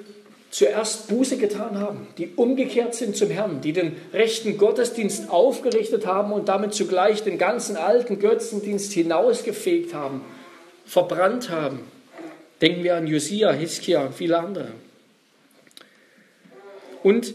zuerst 0.52 1.08
Buße 1.08 1.38
getan 1.38 1.80
haben, 1.80 2.08
die 2.18 2.34
umgekehrt 2.36 2.93
sind 2.95 3.18
zum 3.18 3.32
Herrn, 3.32 3.62
die 3.62 3.74
den 3.74 3.95
rechten 4.14 4.58
Gottesdienst 4.58 5.30
aufgerichtet 5.30 6.06
haben 6.06 6.32
und 6.32 6.50
damit 6.50 6.74
zugleich 6.74 7.24
den 7.24 7.38
ganzen 7.38 7.78
alten 7.78 8.20
Götzendienst 8.20 8.93
hinausgefegt 8.93 9.93
haben, 9.93 10.22
verbrannt 10.86 11.50
haben. 11.50 11.80
Denken 12.62 12.84
wir 12.84 12.95
an 12.95 13.08
Josia, 13.08 13.52
Hiskia 13.52 14.06
und 14.06 14.16
viele 14.16 14.38
andere. 14.39 14.70
Und 17.04 17.34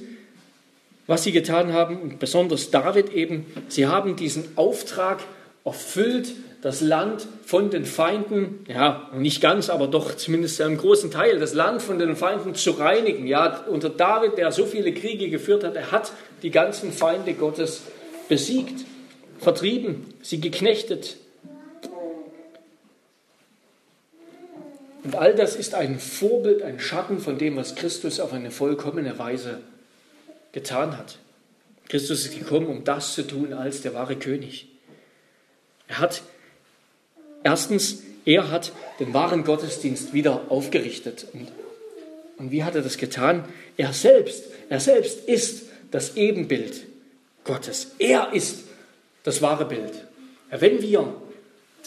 was 1.13 1.25
sie 1.25 1.33
getan 1.33 1.75
haben, 1.75 2.01
und 2.01 2.19
besonders 2.19 2.71
David 2.71 3.13
eben, 3.13 3.45
sie 3.69 3.87
haben 3.87 4.17
diesen 4.17 4.57
Auftrag 4.57 5.19
erfüllt, 5.63 6.33
das 6.63 6.81
Land 6.81 7.27
von 7.45 7.69
den 7.69 7.85
Feinden, 7.85 8.65
ja, 8.67 9.11
nicht 9.15 9.43
ganz, 9.43 9.69
aber 9.69 9.89
doch 9.89 10.17
zumindest 10.17 10.59
einen 10.63 10.79
großen 10.79 11.11
Teil, 11.11 11.39
das 11.39 11.53
Land 11.53 11.83
von 11.83 11.99
den 11.99 12.17
Feinden 12.17 12.55
zu 12.55 12.71
reinigen. 12.71 13.27
Ja, 13.27 13.63
unter 13.69 13.91
David, 13.91 14.39
der 14.39 14.53
so 14.53 14.65
viele 14.65 14.95
Kriege 14.95 15.29
geführt 15.29 15.65
hat, 15.65 15.77
er 15.77 15.93
hat 15.93 16.13
die 16.43 16.51
ganzen 16.51 16.93
Feinde 16.93 17.35
Gottes 17.35 17.83
besiegt, 18.31 18.87
vertrieben, 19.39 20.15
sie 20.23 20.41
geknechtet. 20.41 21.19
Und 25.05 25.15
all 25.15 25.35
das 25.35 25.57
ist 25.57 25.75
ein 25.75 25.99
Vorbild, 25.99 26.63
ein 26.63 26.81
Schatten 26.81 27.19
von 27.19 27.37
dem, 27.37 27.57
was 27.57 27.75
Christus 27.75 28.19
auf 28.19 28.33
eine 28.33 28.51
vollkommene 28.51 29.19
Weise 29.19 29.59
getan 30.53 30.97
hat. 30.97 31.19
Christus 31.89 32.27
ist 32.27 32.39
gekommen, 32.39 32.67
um 32.67 32.85
das 32.85 33.15
zu 33.15 33.27
tun 33.27 33.53
als 33.53 33.83
der 33.83 33.95
wahre 33.95 34.17
König. 34.17 34.69
Er 35.89 35.99
hat 35.99 36.23
erstens, 37.43 38.03
er 38.25 38.51
hat 38.51 38.73
den 39.01 39.13
wahren 39.13 39.45
Gottesdienst 39.45 40.13
wieder 40.13 40.43
aufgerichtet. 40.49 41.27
Und, 41.33 41.49
und 42.39 42.51
wie 42.51 42.65
hat 42.65 42.75
er 42.75 42.83
das 42.83 42.97
getan? 42.97 43.45
Er 43.77 43.93
selbst, 43.93 44.45
er 44.69 44.81
selbst 44.81 45.29
ist 45.29 45.65
das 45.91 46.17
Ebenbild 46.17 46.83
Gottes. 47.45 47.93
Er 47.99 48.33
ist 48.33 48.65
das 49.25 49.43
wahre 49.43 49.67
Bild. 49.67 49.93
Wenn 50.51 50.81
wir 50.81 51.15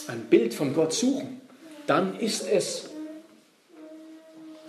ein 0.07 0.21
Bild 0.29 0.53
von 0.53 0.73
Gott 0.73 0.93
suchen, 0.93 1.41
dann 1.87 2.19
ist 2.19 2.47
es 2.47 2.89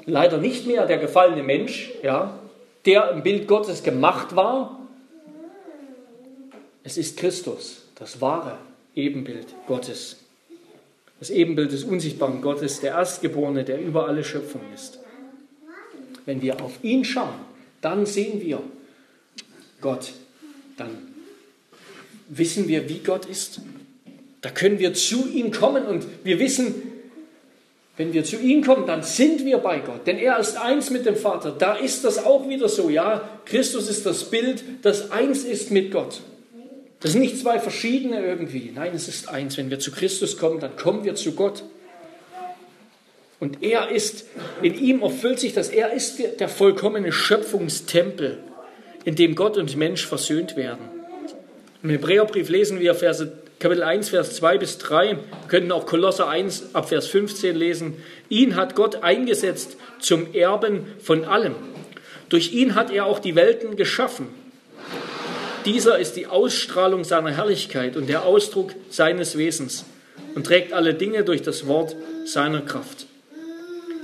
leider 0.04 0.38
nicht 0.38 0.66
mehr 0.66 0.86
der 0.86 0.98
gefallene 0.98 1.42
Mensch, 1.42 1.90
ja, 2.02 2.38
der 2.86 3.10
im 3.10 3.22
Bild 3.22 3.48
Gottes 3.48 3.82
gemacht 3.82 4.36
war. 4.36 4.80
Es 6.84 6.96
ist 6.96 7.16
Christus, 7.16 7.82
das 7.96 8.20
wahre 8.20 8.58
Ebenbild 8.94 9.48
Gottes. 9.66 10.18
Das 11.18 11.30
Ebenbild 11.30 11.72
des 11.72 11.84
unsichtbaren 11.84 12.40
Gottes, 12.42 12.80
der 12.80 12.92
Erstgeborene, 12.92 13.64
der 13.64 13.80
über 13.80 14.06
alle 14.06 14.22
Schöpfung 14.22 14.60
ist. 14.74 15.00
Wenn 16.26 16.42
wir 16.42 16.62
auf 16.62 16.82
ihn 16.82 17.04
schauen, 17.04 17.34
dann 17.80 18.06
sehen 18.06 18.40
wir 18.40 18.62
Gott. 19.80 20.12
Dann 20.76 20.90
wissen 22.28 22.68
wir, 22.68 22.88
wie 22.88 22.98
Gott 22.98 23.26
ist. 23.26 23.60
Da 24.42 24.50
können 24.50 24.78
wir 24.78 24.94
zu 24.94 25.28
ihm 25.28 25.50
kommen 25.50 25.86
und 25.86 26.06
wir 26.22 26.38
wissen, 26.38 26.74
wenn 27.96 28.12
wir 28.12 28.24
zu 28.24 28.36
ihm 28.36 28.62
kommen, 28.62 28.86
dann 28.86 29.02
sind 29.02 29.44
wir 29.44 29.58
bei 29.58 29.78
Gott, 29.78 30.06
denn 30.06 30.18
er 30.18 30.38
ist 30.38 30.56
eins 30.58 30.90
mit 30.90 31.06
dem 31.06 31.16
Vater. 31.16 31.50
Da 31.50 31.76
ist 31.76 32.04
das 32.04 32.22
auch 32.24 32.48
wieder 32.48 32.68
so, 32.68 32.90
ja. 32.90 33.26
Christus 33.46 33.88
ist 33.88 34.04
das 34.04 34.24
Bild, 34.24 34.62
das 34.82 35.10
eins 35.10 35.44
ist 35.44 35.70
mit 35.70 35.90
Gott. 35.90 36.20
Das 37.00 37.12
sind 37.12 37.20
nicht 37.20 37.38
zwei 37.38 37.58
verschiedene 37.58 38.24
irgendwie. 38.24 38.72
Nein, 38.74 38.92
es 38.94 39.08
ist 39.08 39.28
eins. 39.28 39.56
Wenn 39.56 39.70
wir 39.70 39.78
zu 39.78 39.92
Christus 39.92 40.36
kommen, 40.38 40.60
dann 40.60 40.76
kommen 40.76 41.04
wir 41.04 41.14
zu 41.14 41.32
Gott. 41.32 41.62
Und 43.38 43.62
er 43.62 43.90
ist, 43.90 44.24
in 44.62 44.74
ihm 44.74 45.02
erfüllt 45.02 45.38
sich 45.38 45.52
das, 45.52 45.68
er 45.68 45.92
ist 45.92 46.18
der, 46.18 46.28
der 46.28 46.48
vollkommene 46.48 47.12
Schöpfungstempel, 47.12 48.38
in 49.04 49.14
dem 49.14 49.34
Gott 49.34 49.58
und 49.58 49.76
Mensch 49.76 50.06
versöhnt 50.06 50.56
werden. 50.56 50.88
Im 51.82 51.90
Hebräerbrief 51.90 52.48
lesen 52.48 52.80
wir 52.80 52.94
Verse 52.94 53.30
Kapitel 53.58 53.84
1, 53.84 54.10
Vers 54.10 54.36
2 54.36 54.58
bis 54.58 54.76
3. 54.76 55.12
Wir 55.12 55.18
können 55.48 55.72
auch 55.72 55.86
Kolosser 55.86 56.28
1 56.28 56.74
ab 56.74 56.90
Vers 56.90 57.06
15 57.06 57.56
lesen. 57.56 57.94
Ihn 58.28 58.54
hat 58.54 58.76
Gott 58.76 59.02
eingesetzt 59.02 59.78
zum 59.98 60.34
Erben 60.34 60.86
von 61.00 61.24
allem. 61.24 61.54
Durch 62.28 62.52
ihn 62.52 62.74
hat 62.74 62.90
er 62.90 63.06
auch 63.06 63.18
die 63.18 63.34
Welten 63.34 63.76
geschaffen. 63.76 64.26
Dieser 65.64 65.98
ist 65.98 66.16
die 66.16 66.26
Ausstrahlung 66.26 67.02
seiner 67.02 67.30
Herrlichkeit 67.30 67.96
und 67.96 68.10
der 68.10 68.26
Ausdruck 68.26 68.74
seines 68.90 69.38
Wesens 69.38 69.86
und 70.34 70.44
trägt 70.46 70.74
alle 70.74 70.92
Dinge 70.92 71.24
durch 71.24 71.40
das 71.40 71.66
Wort 71.66 71.96
seiner 72.26 72.60
Kraft. 72.60 73.06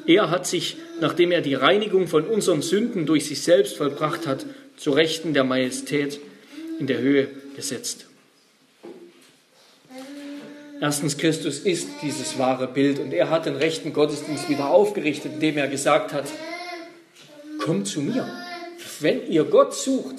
Er 0.07 0.31
hat 0.31 0.47
sich, 0.47 0.79
nachdem 1.01 1.31
er 1.31 1.43
die 1.43 1.55
Reinigung 1.55 2.09
von 2.09 2.25
unseren 2.25 2.63
Sünden 2.63 3.05
durch 3.05 3.27
sich 3.27 3.43
selbst 3.43 3.77
vollbracht 3.77 4.27
hat, 4.27 4.47
zu 4.79 4.93
Rechten 4.93 5.35
der 5.35 5.45
Majestät 5.45 6.21
in 6.79 6.87
der 6.87 6.99
Höhe 6.99 7.29
gesetzt. 7.55 8.07
Erstens, 10.83 11.16
Christus 11.16 11.61
ist 11.61 11.87
dieses 12.03 12.41
wahre 12.41 12.66
Bild 12.66 12.99
und 12.99 13.12
er 13.12 13.30
hat 13.30 13.47
den 13.47 13.55
rechten 13.55 13.93
Gottesdienst 13.93 14.49
wieder 14.49 14.68
aufgerichtet, 14.68 15.35
indem 15.35 15.57
er 15.57 15.68
gesagt 15.68 16.12
hat, 16.12 16.24
kommt 17.61 17.87
zu 17.87 18.01
mir. 18.01 18.28
Wenn 18.99 19.30
ihr 19.30 19.45
Gott 19.45 19.74
sucht, 19.74 20.16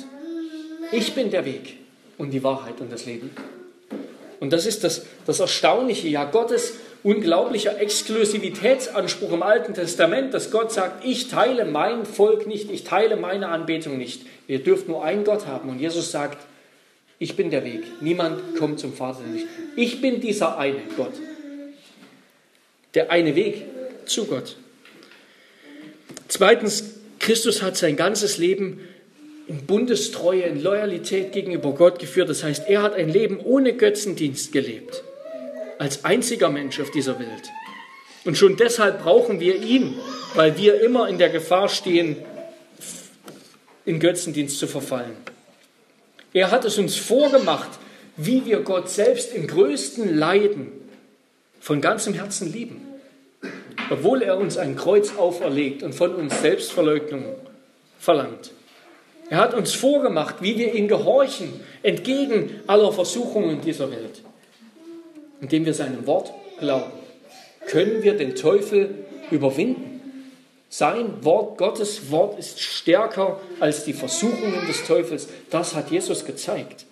ich 0.93 1.13
bin 1.15 1.31
der 1.31 1.43
Weg 1.43 1.75
und 2.17 2.31
die 2.31 2.45
Wahrheit 2.45 2.79
und 2.79 2.93
das 2.93 3.05
Leben. 3.05 3.31
Und 4.39 4.53
das 4.53 4.65
ist 4.65 4.85
das, 4.85 5.05
das 5.25 5.41
Erstaunliche, 5.41 6.07
ja, 6.07 6.23
Gottes 6.23 6.75
unglaublicher 7.03 7.81
Exklusivitätsanspruch 7.81 9.33
im 9.33 9.43
Alten 9.43 9.73
Testament, 9.73 10.33
dass 10.33 10.49
Gott 10.49 10.71
sagt, 10.71 11.03
ich 11.03 11.27
teile 11.27 11.65
mein 11.65 12.05
Volk 12.05 12.47
nicht, 12.47 12.71
ich 12.71 12.85
teile 12.85 13.17
meine 13.17 13.49
Anbetung 13.49 13.97
nicht. 13.97 14.21
Wir 14.47 14.63
dürfen 14.63 14.91
nur 14.91 15.03
einen 15.03 15.25
Gott 15.25 15.45
haben. 15.45 15.67
Und 15.67 15.79
Jesus 15.79 16.13
sagt, 16.13 16.37
ich 17.23 17.37
bin 17.37 17.49
der 17.49 17.63
Weg. 17.63 18.01
Niemand 18.01 18.57
kommt 18.57 18.81
zum 18.81 18.93
Vater 18.93 19.21
nicht. 19.21 19.45
Ich 19.77 20.01
bin 20.01 20.19
dieser 20.19 20.57
eine 20.57 20.81
Gott. 20.97 21.13
Der 22.95 23.11
eine 23.11 23.33
Weg 23.35 23.63
zu 24.05 24.25
Gott. 24.25 24.57
Zweitens, 26.27 26.95
Christus 27.19 27.61
hat 27.61 27.77
sein 27.77 27.95
ganzes 27.95 28.37
Leben 28.37 28.81
in 29.47 29.65
Bundestreue, 29.65 30.43
in 30.43 30.61
Loyalität 30.61 31.31
gegenüber 31.31 31.71
Gott 31.73 31.97
geführt. 31.97 32.27
Das 32.27 32.43
heißt, 32.43 32.67
er 32.67 32.81
hat 32.81 32.93
ein 32.93 33.07
Leben 33.07 33.39
ohne 33.39 33.71
Götzendienst 33.71 34.51
gelebt, 34.51 35.03
als 35.79 36.03
einziger 36.03 36.49
Mensch 36.49 36.81
auf 36.81 36.91
dieser 36.91 37.19
Welt. 37.19 37.51
Und 38.25 38.37
schon 38.37 38.57
deshalb 38.57 39.01
brauchen 39.01 39.39
wir 39.39 39.55
ihn, 39.61 39.95
weil 40.35 40.57
wir 40.57 40.81
immer 40.81 41.07
in 41.07 41.17
der 41.17 41.29
Gefahr 41.29 41.69
stehen, 41.69 42.17
in 43.85 44.01
Götzendienst 44.01 44.59
zu 44.59 44.67
verfallen. 44.67 45.15
Er 46.33 46.51
hat 46.51 46.65
es 46.65 46.77
uns 46.77 46.95
vorgemacht, 46.95 47.69
wie 48.17 48.45
wir 48.45 48.59
Gott 48.61 48.89
selbst 48.89 49.33
im 49.33 49.47
größten 49.47 50.17
Leiden 50.17 50.71
von 51.59 51.79
ganzem 51.79 52.13
Herzen 52.13 52.51
lieben, 52.51 52.81
obwohl 53.89 54.21
er 54.21 54.37
uns 54.37 54.57
ein 54.57 54.75
Kreuz 54.75 55.15
auferlegt 55.15 55.83
und 55.83 55.93
von 55.93 56.13
uns 56.15 56.41
Selbstverleugnung 56.41 57.23
verlangt. 57.99 58.51
Er 59.29 59.37
hat 59.37 59.53
uns 59.53 59.73
vorgemacht, 59.73 60.41
wie 60.41 60.57
wir 60.57 60.73
ihm 60.73 60.87
gehorchen, 60.87 61.61
entgegen 61.81 62.59
aller 62.67 62.91
Versuchungen 62.91 63.61
dieser 63.61 63.89
Welt. 63.89 64.21
Indem 65.41 65.65
wir 65.65 65.73
seinem 65.73 66.05
Wort 66.05 66.31
glauben, 66.59 66.91
können 67.67 68.03
wir 68.03 68.15
den 68.17 68.35
Teufel 68.35 69.05
überwinden. 69.31 69.92
Sein 70.75 71.23
Wort, 71.23 71.59
Gottes 71.59 72.09
Wort 72.09 72.39
ist 72.39 72.59
stärker 72.59 73.39
als 73.59 73.83
die 73.83 73.93
Versuchungen 73.93 74.65
des 74.65 74.83
Teufels. 74.87 75.27
Das 75.51 75.75
hat 75.75 75.91
Jesus 75.91 76.25
gezeigt. 76.25 76.87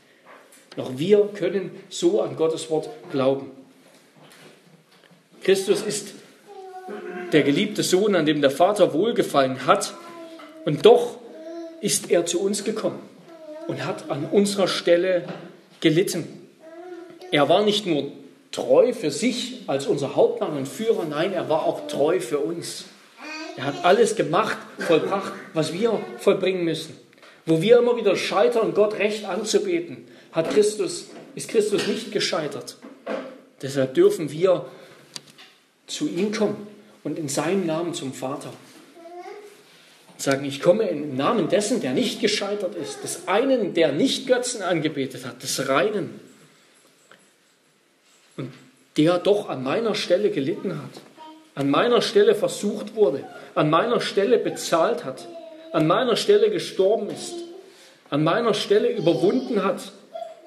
Noch 0.78 1.00
wir 1.00 1.28
können 1.34 1.72
so 1.90 2.22
an 2.22 2.36
Gottes 2.36 2.70
Wort 2.70 2.92
glauben. 3.12 3.50
Christus 5.42 5.82
ist 5.82 6.10
der 7.32 7.42
geliebte 7.42 7.82
Sohn, 7.82 8.14
an 8.14 8.28
dem 8.28 8.42
der 8.42 8.52
Vater 8.52 8.94
wohlgefallen 8.94 9.66
hat. 9.66 9.96
Und 10.64 10.86
doch 10.86 11.18
ist 11.82 12.12
er 12.12 12.28
zu 12.28 12.40
uns 12.40 12.64
gekommen 12.64 13.00
und 13.68 13.84
hat 13.84 14.12
an 14.12 14.28
unserer 14.32 14.68
Stelle 14.68 15.28
gelitten. 15.80 16.28
Er 17.32 17.50
war 17.50 17.64
nicht 17.64 17.88
nur 17.88 18.12
treu 18.52 18.94
für 18.94 19.10
sich 19.10 19.64
als 19.66 19.88
unser 19.88 20.16
Hauptmann 20.16 20.56
und 20.56 20.68
Führer, 20.68 21.06
nein, 21.10 21.34
er 21.34 21.50
war 21.50 21.64
auch 21.64 21.88
treu 21.88 22.20
für 22.20 22.38
uns. 22.38 22.86
Er 23.58 23.66
hat 23.66 23.84
alles 23.84 24.16
gemacht, 24.16 24.58
vollbracht, 24.80 25.34
was 25.54 25.74
wir 25.74 26.00
vollbringen 26.20 26.64
müssen. 26.64 26.98
Wo 27.46 27.62
wir 27.62 27.80
immer 27.80 27.98
wieder 27.98 28.16
scheitern, 28.16 28.74
Gott 28.74 28.94
recht 29.00 29.26
anzubeten, 29.26 30.08
hat 30.32 30.52
Christus, 30.52 31.08
ist 31.36 31.50
Christus 31.50 31.88
nicht 31.88 32.12
gescheitert. 32.12 32.78
Deshalb 33.62 33.94
dürfen 33.94 34.32
wir 34.32 34.66
zu 35.88 36.08
ihm 36.08 36.32
kommen 36.32 36.68
und 37.04 37.20
in 37.20 37.28
seinem 37.28 37.66
Namen 37.66 37.94
zum 37.94 38.14
Vater 38.14 38.54
sagen, 40.18 40.46
ich 40.46 40.62
komme 40.62 40.88
im 40.88 41.16
Namen 41.16 41.50
dessen, 41.50 41.82
der 41.82 41.94
nicht 41.94 42.22
gescheitert 42.22 42.76
ist, 42.76 43.04
des 43.04 43.28
einen, 43.28 43.74
der 43.74 43.92
nicht 43.92 44.28
Götzen 44.28 44.62
angebetet 44.62 45.26
hat, 45.26 45.42
des 45.42 45.68
Reinen 45.68 46.20
und 48.38 48.52
der 48.98 49.18
doch 49.18 49.50
an 49.50 49.64
meiner 49.64 49.96
Stelle 49.96 50.30
gelitten 50.30 50.78
hat, 50.78 51.02
an 51.56 51.70
meiner 51.70 52.02
Stelle 52.02 52.36
versucht 52.36 52.96
wurde, 52.96 53.26
an 53.56 53.70
meiner 53.70 54.02
Stelle 54.02 54.38
bezahlt 54.38 55.04
hat, 55.04 55.28
an 55.72 55.88
meiner 55.88 56.16
Stelle 56.16 56.50
gestorben 56.50 57.10
ist, 57.10 57.34
an 58.10 58.24
meiner 58.24 58.54
Stelle 58.54 58.90
überwunden 58.90 59.64
hat 59.64 59.92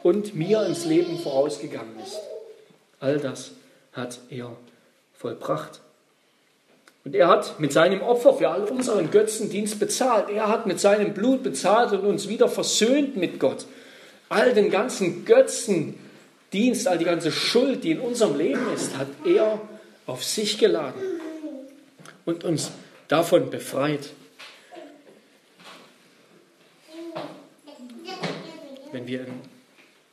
und 0.03 0.35
mir 0.35 0.65
ins 0.67 0.85
Leben 0.85 1.19
vorausgegangen 1.19 1.99
ist. 2.03 2.21
All 3.01 3.19
das 3.19 3.53
hat 3.93 4.19
er 4.31 4.51
vollbracht. 5.15 5.81
Und 7.05 7.15
er 7.15 7.29
hat 7.29 7.61
mit 7.61 7.73
seinem 7.73 8.01
Opfer 8.01 8.35
für 8.35 8.49
all 8.49 8.65
unseren 8.65 9.11
Götzendienst 9.11 9.79
bezahlt. 9.79 10.31
Er 10.31 10.49
hat 10.49 10.67
mit 10.67 10.81
seinem 10.81 11.13
Blut 11.13 11.43
bezahlt 11.43 11.93
und 11.93 12.01
uns 12.01 12.29
wieder 12.29 12.49
versöhnt 12.49 13.17
mit 13.17 13.39
Gott. 13.39 13.67
All 14.31 14.55
den 14.55 14.71
ganzen 14.71 15.27
Götzendienst, 15.27 16.89
all 16.89 16.97
die 16.97 17.05
ganze 17.05 17.31
Schuld, 17.31 17.85
die 17.85 17.91
in 17.91 18.01
unserem 18.01 18.39
Leben 18.39 18.73
ist, 18.75 18.97
hat 18.97 19.09
er 19.27 19.61
auf 20.07 20.25
sich 20.25 20.59
geladen 20.59 21.01
und 22.25 22.45
uns 22.45 22.71
davon 23.09 23.51
befreit. 23.51 24.11
Wenn 28.93 29.07
wir 29.07 29.21
in 29.27 29.55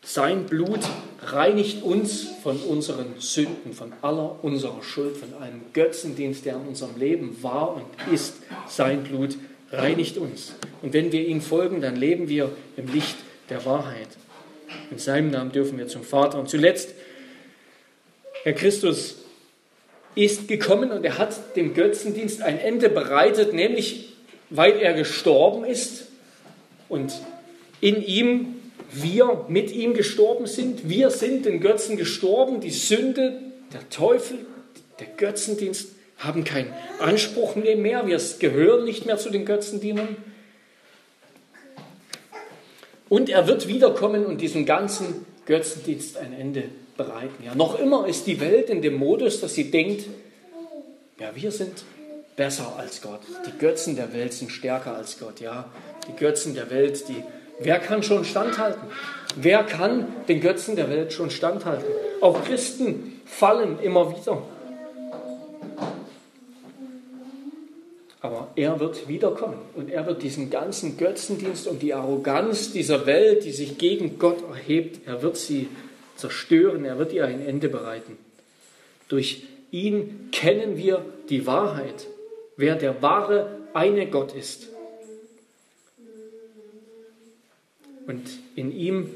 sein 0.04 0.46
Blut 0.46 0.80
reinigt 1.22 1.84
uns 1.84 2.28
von 2.44 2.58
unseren 2.58 3.20
Sünden, 3.20 3.74
von 3.74 3.94
aller 4.02 4.44
unserer 4.44 4.84
Schuld, 4.84 5.16
von 5.16 5.34
einem 5.42 5.62
Götzendienst, 5.72 6.44
der 6.46 6.56
in 6.56 6.68
unserem 6.68 6.98
Leben 6.98 7.42
war 7.42 7.76
und 7.76 7.86
ist. 8.12 8.38
Sein 8.68 9.04
Blut 9.04 9.38
reinigt 9.72 10.18
uns. 10.18 10.54
Und 10.82 10.94
wenn 10.94 11.12
wir 11.12 11.26
ihm 11.26 11.39
folgen, 11.39 11.80
dann 11.80 11.96
leben 11.96 12.28
wir 12.28 12.52
im 12.76 12.92
Licht 12.92 13.16
der 13.50 13.64
Wahrheit. 13.66 14.10
In 14.89 14.98
seinem 14.98 15.32
Namen 15.32 15.52
dürfen 15.52 15.78
wir 15.78 15.88
zum 15.88 16.04
Vater. 16.04 16.39
Und 16.39 16.50
zuletzt, 16.50 16.94
Herr 18.44 18.54
Christus 18.54 19.20
ist 20.16 20.47
gekommen 20.47 20.91
und 20.91 21.03
er 21.03 21.18
hat 21.18 21.55
dem 21.55 21.74
Götzendienst 21.74 22.41
ein 22.41 22.59
Ende 22.59 22.89
bereitet, 22.89 23.53
nämlich 23.53 24.14
weil 24.49 24.78
er 24.80 24.93
gestorben 24.93 25.64
ist 25.64 26.07
und 26.89 27.14
in 27.80 28.03
ihm 28.03 28.55
wir 28.91 29.45
mit 29.47 29.72
ihm 29.72 29.93
gestorben 29.93 30.47
sind. 30.47 30.89
Wir 30.89 31.09
sind 31.09 31.45
den 31.45 31.62
Götzen 31.62 31.95
gestorben. 31.95 32.59
Die 32.59 32.72
Sünde, 32.72 33.39
der 33.74 33.89
Teufel, 33.89 34.39
der 34.99 35.07
Götzendienst 35.16 35.91
haben 36.18 36.43
keinen 36.43 36.74
Anspruch 36.99 37.55
mehr. 37.55 38.05
Wir 38.05 38.20
gehören 38.39 38.84
nicht 38.84 39.05
mehr 39.05 39.18
zu 39.18 39.30
den 39.30 39.45
Götzendienern. 39.45 40.18
Und 43.07 43.30
er 43.30 43.47
wird 43.47 43.68
wiederkommen 43.68 44.26
und 44.26 44.41
diesem 44.41 44.66
ganzen 44.66 45.26
Götzendienst 45.45 46.18
ein 46.18 46.34
Ende 46.34 46.64
bereiten. 46.98 47.44
Ja, 47.44 47.56
noch 47.56 47.80
immer 47.80 48.08
ist 48.08 48.28
die 48.28 48.39
Welt 48.39 48.70
in 48.70 48.82
dem 48.82 48.96
Modus, 48.96 49.42
dass 49.42 49.56
sie 49.56 49.72
denkt, 49.72 50.06
ja, 51.20 51.32
wir 51.36 51.52
sind 51.52 51.84
besser 52.36 52.76
als 52.78 53.02
Gott. 53.02 53.22
Die 53.46 53.58
Götzen 53.58 53.96
der 53.96 54.14
Welt 54.14 54.34
sind 54.34 54.52
stärker 54.52 54.96
als 54.96 55.20
Gott. 55.20 55.39
Ja, 55.39 55.70
die 56.08 56.16
Götzen 56.16 56.56
der 56.56 56.70
Welt, 56.70 57.08
die 57.08 57.24
Wer 57.64 57.78
kann 57.78 58.02
schon 58.02 58.26
standhalten? 58.26 58.82
Wer 59.36 59.64
kann 59.64 60.08
den 60.28 60.42
Götzen 60.42 60.76
der 60.76 60.89
Welt 60.89 61.14
schon 61.14 61.30
standhalten? 61.30 61.86
Auch 62.20 62.44
Christen 62.44 63.22
fallen 63.26 63.80
immer 63.80 64.18
wieder. 64.18 64.42
Aber 68.20 68.50
er 68.56 68.80
wird 68.80 69.08
wiederkommen 69.08 69.58
und 69.76 69.92
er 69.92 70.06
wird 70.06 70.22
diesen 70.24 70.50
ganzen 70.50 70.98
Götzendienst 70.98 71.68
und 71.68 71.82
die 71.82 71.94
Arroganz 71.94 72.72
dieser 72.72 73.06
Welt, 73.06 73.46
die 73.46 73.52
sich 73.52 73.78
gegen 73.78 74.20
Gott 74.20 74.44
erhebt, 74.48 75.08
er 75.08 75.22
wird 75.22 75.38
sie 75.38 75.70
zerstören, 76.22 76.86
er 76.86 76.97
wird 76.97 77.11
ihr 77.11 77.26
ein 77.26 77.45
Ende 77.45 77.67
bereiten. 77.67 78.17
Durch 79.09 79.43
ihn 79.72 80.30
kennen 80.32 80.78
wir 80.78 81.03
die 81.30 81.45
Wahrheit, 81.45 82.07
wer 82.55 82.76
der 82.76 83.01
wahre 83.01 83.57
eine 83.74 84.07
Gott 84.07 84.34
ist. 84.34 84.69
Und 88.07 88.22
in 88.55 88.76
ihm 88.76 89.09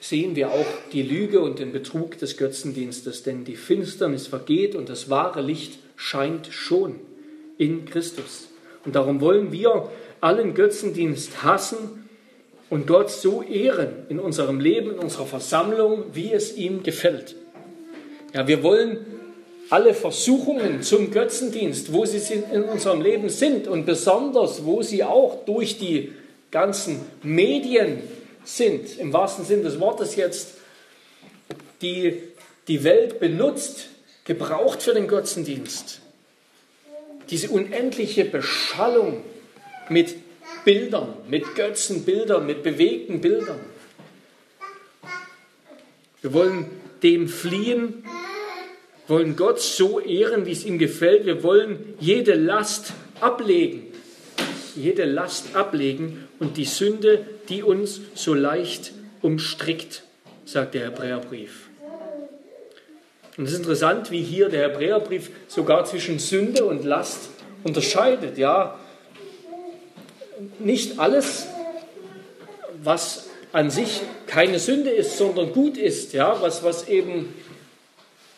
sehen 0.00 0.36
wir 0.36 0.50
auch 0.50 0.66
die 0.92 1.02
Lüge 1.02 1.40
und 1.40 1.58
den 1.58 1.72
Betrug 1.72 2.18
des 2.18 2.36
Götzendienstes, 2.36 3.22
denn 3.22 3.44
die 3.44 3.56
Finsternis 3.56 4.26
vergeht 4.26 4.74
und 4.74 4.88
das 4.88 5.10
wahre 5.10 5.42
Licht 5.42 5.78
scheint 5.96 6.48
schon 6.48 6.96
in 7.58 7.86
Christus. 7.86 8.48
Und 8.84 8.94
darum 8.94 9.20
wollen 9.20 9.52
wir 9.52 9.90
allen 10.20 10.54
Götzendienst 10.54 11.42
hassen 11.42 12.05
und 12.70 12.86
Gott 12.86 13.10
so 13.10 13.42
ehren 13.42 14.06
in 14.08 14.18
unserem 14.18 14.60
Leben, 14.60 14.92
in 14.92 14.98
unserer 14.98 15.26
Versammlung, 15.26 16.04
wie 16.12 16.32
es 16.32 16.56
ihm 16.56 16.82
gefällt. 16.82 17.36
Ja, 18.34 18.46
wir 18.46 18.62
wollen 18.62 18.98
alle 19.70 19.94
Versuchungen 19.94 20.82
zum 20.82 21.10
Götzendienst, 21.10 21.92
wo 21.92 22.04
sie 22.04 22.34
in 22.52 22.64
unserem 22.64 23.00
Leben 23.00 23.28
sind 23.28 23.66
und 23.66 23.84
besonders, 23.86 24.64
wo 24.64 24.82
sie 24.82 25.04
auch 25.04 25.44
durch 25.44 25.78
die 25.78 26.12
ganzen 26.50 27.00
Medien 27.22 28.02
sind, 28.44 28.98
im 28.98 29.12
wahrsten 29.12 29.44
Sinn 29.44 29.62
des 29.62 29.80
Wortes 29.80 30.16
jetzt, 30.16 30.54
die 31.82 32.22
die 32.68 32.84
Welt 32.84 33.18
benutzt, 33.20 33.88
gebraucht 34.24 34.82
für 34.82 34.94
den 34.94 35.08
Götzendienst. 35.08 36.00
Diese 37.30 37.48
unendliche 37.50 38.24
Beschallung 38.24 39.22
mit 39.88 40.14
Bildern, 40.66 41.14
mit 41.28 41.54
Götzenbildern, 41.54 42.44
mit 42.44 42.64
bewegten 42.64 43.20
Bildern. 43.20 43.60
Wir 46.20 46.32
wollen 46.32 46.66
dem 47.04 47.28
fliehen, 47.28 48.02
wollen 49.06 49.36
Gott 49.36 49.60
so 49.60 50.00
ehren, 50.00 50.44
wie 50.44 50.50
es 50.50 50.64
ihm 50.64 50.78
gefällt. 50.78 51.24
Wir 51.24 51.44
wollen 51.44 51.94
jede 52.00 52.34
Last 52.34 52.94
ablegen, 53.20 53.84
jede 54.74 55.04
Last 55.04 55.54
ablegen 55.54 56.26
und 56.40 56.56
die 56.56 56.64
Sünde, 56.64 57.24
die 57.48 57.62
uns 57.62 58.00
so 58.16 58.34
leicht 58.34 58.92
umstrickt, 59.22 60.02
sagt 60.46 60.74
der 60.74 60.86
Hebräerbrief. 60.86 61.68
Und 63.36 63.44
es 63.44 63.52
ist 63.52 63.58
interessant, 63.58 64.10
wie 64.10 64.22
hier 64.22 64.48
der 64.48 64.70
Hebräerbrief 64.70 65.30
sogar 65.46 65.84
zwischen 65.84 66.18
Sünde 66.18 66.64
und 66.64 66.84
Last 66.84 67.30
unterscheidet. 67.62 68.36
Ja, 68.36 68.80
nicht 70.58 70.98
alles, 70.98 71.46
was 72.82 73.26
an 73.52 73.70
sich 73.70 74.00
keine 74.26 74.58
Sünde 74.58 74.90
ist, 74.90 75.16
sondern 75.16 75.52
gut 75.52 75.78
ist, 75.78 76.12
ja, 76.12 76.40
was, 76.40 76.62
was 76.62 76.88
eben 76.88 77.34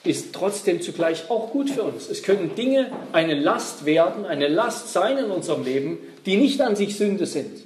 ist 0.04 0.32
trotzdem 0.32 0.80
zugleich 0.80 1.28
auch 1.28 1.50
gut 1.50 1.70
für 1.70 1.82
uns. 1.82 2.08
Es 2.08 2.22
können 2.22 2.54
Dinge 2.54 2.90
eine 3.12 3.34
Last 3.34 3.84
werden, 3.84 4.24
eine 4.24 4.48
Last 4.48 4.92
sein 4.92 5.18
in 5.18 5.30
unserem 5.30 5.64
Leben, 5.64 5.98
die 6.24 6.36
nicht 6.36 6.60
an 6.60 6.76
sich 6.76 6.96
Sünde 6.96 7.26
sind. 7.26 7.64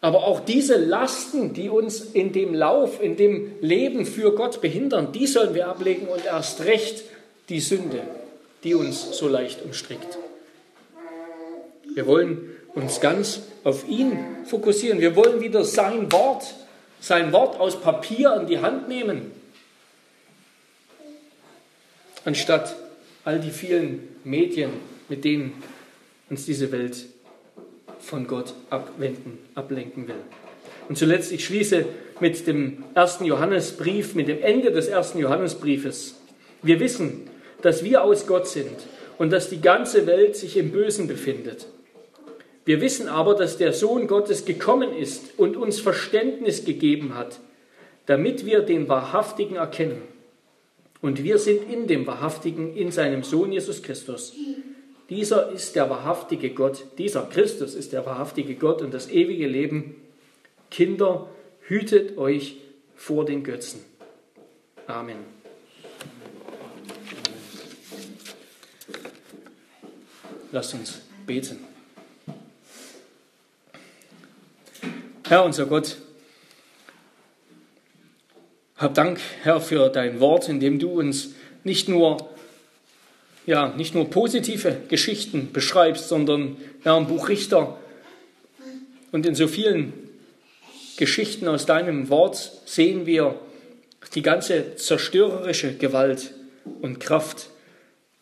Aber 0.00 0.24
auch 0.24 0.40
diese 0.40 0.76
Lasten, 0.76 1.52
die 1.52 1.68
uns 1.68 2.00
in 2.00 2.32
dem 2.32 2.54
Lauf, 2.54 3.02
in 3.02 3.16
dem 3.16 3.52
Leben 3.60 4.06
für 4.06 4.34
Gott 4.34 4.60
behindern, 4.60 5.12
die 5.12 5.26
sollen 5.26 5.54
wir 5.54 5.68
ablegen 5.68 6.08
und 6.08 6.24
erst 6.24 6.64
recht 6.64 7.04
die 7.48 7.60
Sünde, 7.60 8.02
die 8.64 8.74
uns 8.74 9.16
so 9.16 9.28
leicht 9.28 9.62
umstrickt. 9.62 10.18
Wir 11.94 12.06
wollen 12.06 12.50
uns 12.74 13.00
ganz 13.00 13.42
auf 13.64 13.88
ihn 13.88 14.18
fokussieren. 14.44 15.00
Wir 15.00 15.16
wollen 15.16 15.40
wieder 15.40 15.64
sein 15.64 16.10
Wort, 16.12 16.54
sein 17.00 17.32
Wort 17.32 17.58
aus 17.58 17.80
Papier 17.80 18.36
in 18.40 18.46
die 18.46 18.60
Hand 18.60 18.88
nehmen 18.88 19.32
anstatt 22.24 22.76
all 23.24 23.38
die 23.40 23.50
vielen 23.50 24.08
Medien, 24.24 24.70
mit 25.08 25.24
denen 25.24 25.52
uns 26.28 26.46
diese 26.46 26.72
Welt 26.72 27.06
von 27.98 28.26
Gott 28.26 28.54
abwenden, 28.70 29.38
ablenken 29.54 30.08
will. 30.08 30.14
Und 30.88 30.96
zuletzt, 30.96 31.32
ich 31.32 31.44
schließe 31.44 31.84
mit 32.20 32.46
dem 32.46 32.84
ersten 32.94 33.24
Johannesbrief, 33.24 34.14
mit 34.14 34.28
dem 34.28 34.42
Ende 34.42 34.72
des 34.72 34.88
ersten 34.88 35.18
Johannesbriefes. 35.18 36.16
Wir 36.62 36.80
wissen, 36.80 37.28
dass 37.62 37.84
wir 37.84 38.02
aus 38.02 38.26
Gott 38.26 38.48
sind 38.48 38.76
und 39.18 39.30
dass 39.30 39.50
die 39.50 39.60
ganze 39.60 40.06
Welt 40.06 40.36
sich 40.36 40.56
im 40.56 40.72
Bösen 40.72 41.06
befindet. 41.06 41.66
Wir 42.64 42.80
wissen 42.80 43.08
aber, 43.08 43.34
dass 43.34 43.56
der 43.56 43.72
Sohn 43.72 44.06
Gottes 44.06 44.44
gekommen 44.44 44.94
ist 44.94 45.38
und 45.38 45.56
uns 45.56 45.80
Verständnis 45.80 46.64
gegeben 46.64 47.14
hat, 47.14 47.40
damit 48.06 48.44
wir 48.44 48.60
den 48.60 48.88
Wahrhaftigen 48.88 49.56
erkennen. 49.56 50.02
Und 51.00 51.24
wir 51.24 51.38
sind 51.38 51.70
in 51.70 51.86
dem 51.86 52.06
Wahrhaftigen, 52.06 52.76
in 52.76 52.92
seinem 52.92 53.22
Sohn 53.22 53.52
Jesus 53.52 53.82
Christus. 53.82 54.34
Dieser 55.08 55.50
ist 55.50 55.74
der 55.74 55.90
wahrhaftige 55.90 56.50
Gott, 56.50 56.84
dieser 56.98 57.22
Christus 57.22 57.74
ist 57.74 57.92
der 57.92 58.06
wahrhaftige 58.06 58.54
Gott 58.54 58.82
und 58.82 58.94
das 58.94 59.10
ewige 59.10 59.48
Leben. 59.48 59.96
Kinder, 60.70 61.28
hütet 61.62 62.16
euch 62.16 62.58
vor 62.94 63.24
den 63.24 63.42
Götzen. 63.42 63.80
Amen. 64.86 65.16
Lasst 70.52 70.74
uns 70.74 71.00
beten. 71.26 71.69
Herr 75.30 75.44
unser 75.44 75.66
Gott, 75.66 75.96
hab 78.76 78.94
Dank, 78.94 79.20
Herr, 79.44 79.60
für 79.60 79.88
dein 79.88 80.18
Wort, 80.18 80.48
in 80.48 80.58
dem 80.58 80.80
du 80.80 80.98
uns 80.98 81.34
nicht 81.62 81.88
nur, 81.88 82.30
ja, 83.46 83.68
nicht 83.76 83.94
nur 83.94 84.10
positive 84.10 84.78
Geschichten 84.88 85.52
beschreibst, 85.52 86.08
sondern 86.08 86.56
ja, 86.84 86.98
im 86.98 87.06
Buch 87.06 87.28
Richter 87.28 87.78
und 89.12 89.24
in 89.24 89.36
so 89.36 89.46
vielen 89.46 89.92
Geschichten 90.96 91.46
aus 91.46 91.64
deinem 91.64 92.08
Wort 92.08 92.62
sehen 92.64 93.06
wir 93.06 93.38
die 94.16 94.22
ganze 94.22 94.74
zerstörerische 94.74 95.74
Gewalt 95.74 96.34
und 96.80 96.98
Kraft, 96.98 97.50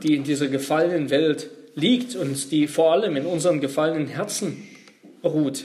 die 0.03 0.15
in 0.15 0.25
dieser 0.25 0.49
gefallenen 0.49 1.09
Welt 1.09 1.49
liegt 1.75 2.17
und 2.17 2.53
die 2.53 2.67
vor 2.67 2.93
allem 2.93 3.17
in 3.17 3.25
unseren 3.25 3.63
gefallenen 3.63 4.09
Herzen 4.09 4.69
ruht 5.25 5.65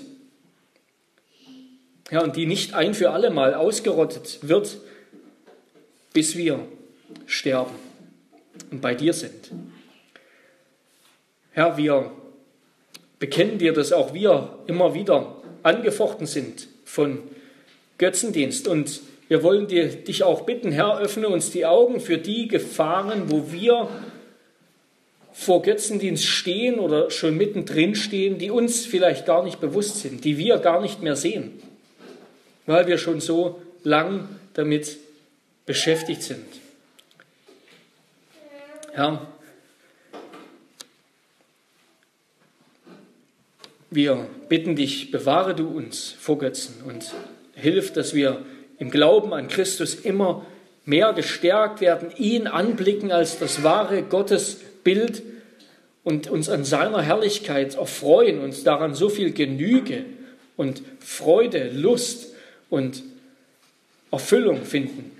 ja, 2.11 2.21
und 2.21 2.35
die 2.35 2.45
nicht 2.45 2.73
ein 2.73 2.93
für 2.93 3.11
alle 3.11 3.29
Mal 3.29 3.53
ausgerottet 3.53 4.39
wird, 4.41 4.77
bis 6.13 6.35
wir 6.35 6.59
sterben 7.25 7.73
und 8.71 8.81
bei 8.81 8.93
dir 8.93 9.13
sind. 9.13 9.51
Herr, 11.51 11.77
wir 11.77 12.11
bekennen 13.19 13.57
dir, 13.57 13.73
dass 13.73 13.93
auch 13.93 14.13
wir 14.13 14.59
immer 14.67 14.93
wieder 14.93 15.41
angefochten 15.63 16.27
sind 16.27 16.67
von 16.83 17.19
Götzendienst 17.97 18.67
und 18.67 19.01
wir 19.29 19.41
wollen 19.41 19.67
dir, 19.67 19.87
dich 19.87 20.23
auch 20.23 20.41
bitten, 20.41 20.71
Herr, 20.71 20.99
öffne 20.99 21.29
uns 21.29 21.51
die 21.51 21.65
Augen 21.65 21.99
für 21.99 22.17
die 22.17 22.47
Gefahren, 22.47 23.31
wo 23.31 23.51
wir 23.51 23.87
vor 25.31 25.61
Götzendienst 25.63 26.25
stehen 26.25 26.77
oder 26.77 27.09
schon 27.09 27.37
mittendrin 27.37 27.95
stehen, 27.95 28.37
die 28.37 28.51
uns 28.51 28.85
vielleicht 28.85 29.25
gar 29.25 29.43
nicht 29.43 29.59
bewusst 29.59 30.01
sind, 30.01 30.25
die 30.25 30.37
wir 30.37 30.57
gar 30.57 30.81
nicht 30.81 31.01
mehr 31.01 31.15
sehen 31.15 31.59
weil 32.65 32.87
wir 32.87 32.97
schon 32.97 33.19
so 33.19 33.61
lang 33.83 34.27
damit 34.53 34.97
beschäftigt 35.65 36.23
sind. 36.23 36.45
Herr, 38.93 39.27
wir 43.89 44.27
bitten 44.49 44.75
dich, 44.75 45.11
bewahre 45.11 45.55
du 45.55 45.67
uns 45.67 46.15
vor 46.19 46.37
Götzen 46.37 46.83
und 46.85 47.13
hilf, 47.55 47.93
dass 47.93 48.13
wir 48.13 48.45
im 48.77 48.91
Glauben 48.91 49.33
an 49.33 49.47
Christus 49.47 49.95
immer 49.95 50.45
mehr 50.85 51.13
gestärkt 51.13 51.81
werden, 51.81 52.11
ihn 52.17 52.47
anblicken 52.47 53.11
als 53.11 53.39
das 53.39 53.63
wahre 53.63 54.03
Gottesbild 54.03 55.23
und 56.03 56.29
uns 56.29 56.49
an 56.49 56.65
seiner 56.65 57.01
Herrlichkeit 57.01 57.75
erfreuen, 57.75 58.39
uns 58.39 58.63
daran 58.63 58.93
so 58.93 59.09
viel 59.09 59.31
Genüge 59.31 60.05
und 60.57 60.81
Freude, 60.99 61.69
Lust 61.73 62.32
und 62.73 63.03
Erfüllung 64.11 64.65
finden. 64.65 65.11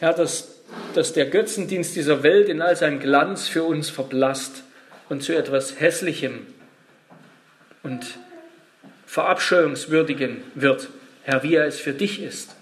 Herr, 0.00 0.12
dass, 0.12 0.60
dass 0.94 1.14
der 1.14 1.24
Götzendienst 1.24 1.96
dieser 1.96 2.22
Welt 2.22 2.50
in 2.50 2.60
all 2.60 2.76
seinem 2.76 3.00
Glanz 3.00 3.48
für 3.48 3.64
uns 3.64 3.88
verblasst 3.88 4.64
und 5.08 5.22
zu 5.22 5.34
etwas 5.34 5.80
Hässlichem 5.80 6.46
und 7.82 8.04
Verabscheuungswürdigen 9.06 10.42
wird, 10.54 10.88
Herr, 11.22 11.42
wie 11.42 11.54
er 11.54 11.64
es 11.64 11.80
für 11.80 11.94
dich 11.94 12.22
ist. 12.22 12.54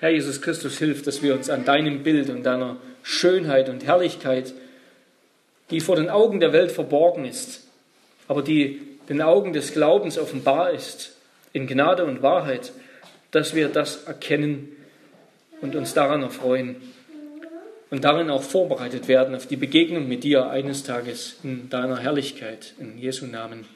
Herr 0.00 0.08
Jesus 0.08 0.40
Christus, 0.40 0.78
hilf, 0.78 1.02
dass 1.02 1.22
wir 1.22 1.34
uns 1.34 1.50
an 1.50 1.66
deinem 1.66 2.04
Bild 2.04 2.30
und 2.30 2.42
deiner 2.42 2.78
Schönheit 3.02 3.68
und 3.68 3.84
Herrlichkeit, 3.84 4.54
die 5.70 5.80
vor 5.80 5.96
den 5.96 6.08
Augen 6.08 6.40
der 6.40 6.54
Welt 6.54 6.72
verborgen 6.72 7.26
ist, 7.26 7.66
aber 8.28 8.40
die 8.40 8.80
den 9.10 9.20
Augen 9.20 9.52
des 9.52 9.74
Glaubens 9.74 10.16
offenbar 10.16 10.70
ist, 10.70 11.13
in 11.54 11.66
Gnade 11.66 12.04
und 12.04 12.20
Wahrheit, 12.20 12.72
dass 13.30 13.54
wir 13.54 13.68
das 13.68 14.04
erkennen 14.04 14.76
und 15.62 15.74
uns 15.74 15.94
daran 15.94 16.22
erfreuen 16.22 16.76
und 17.90 18.04
darin 18.04 18.28
auch 18.28 18.42
vorbereitet 18.42 19.08
werden 19.08 19.34
auf 19.34 19.46
die 19.46 19.56
Begegnung 19.56 20.06
mit 20.08 20.24
dir 20.24 20.50
eines 20.50 20.82
Tages 20.82 21.38
in 21.42 21.70
deiner 21.70 21.98
Herrlichkeit. 21.98 22.74
In 22.78 22.98
Jesu 22.98 23.26
Namen. 23.26 23.66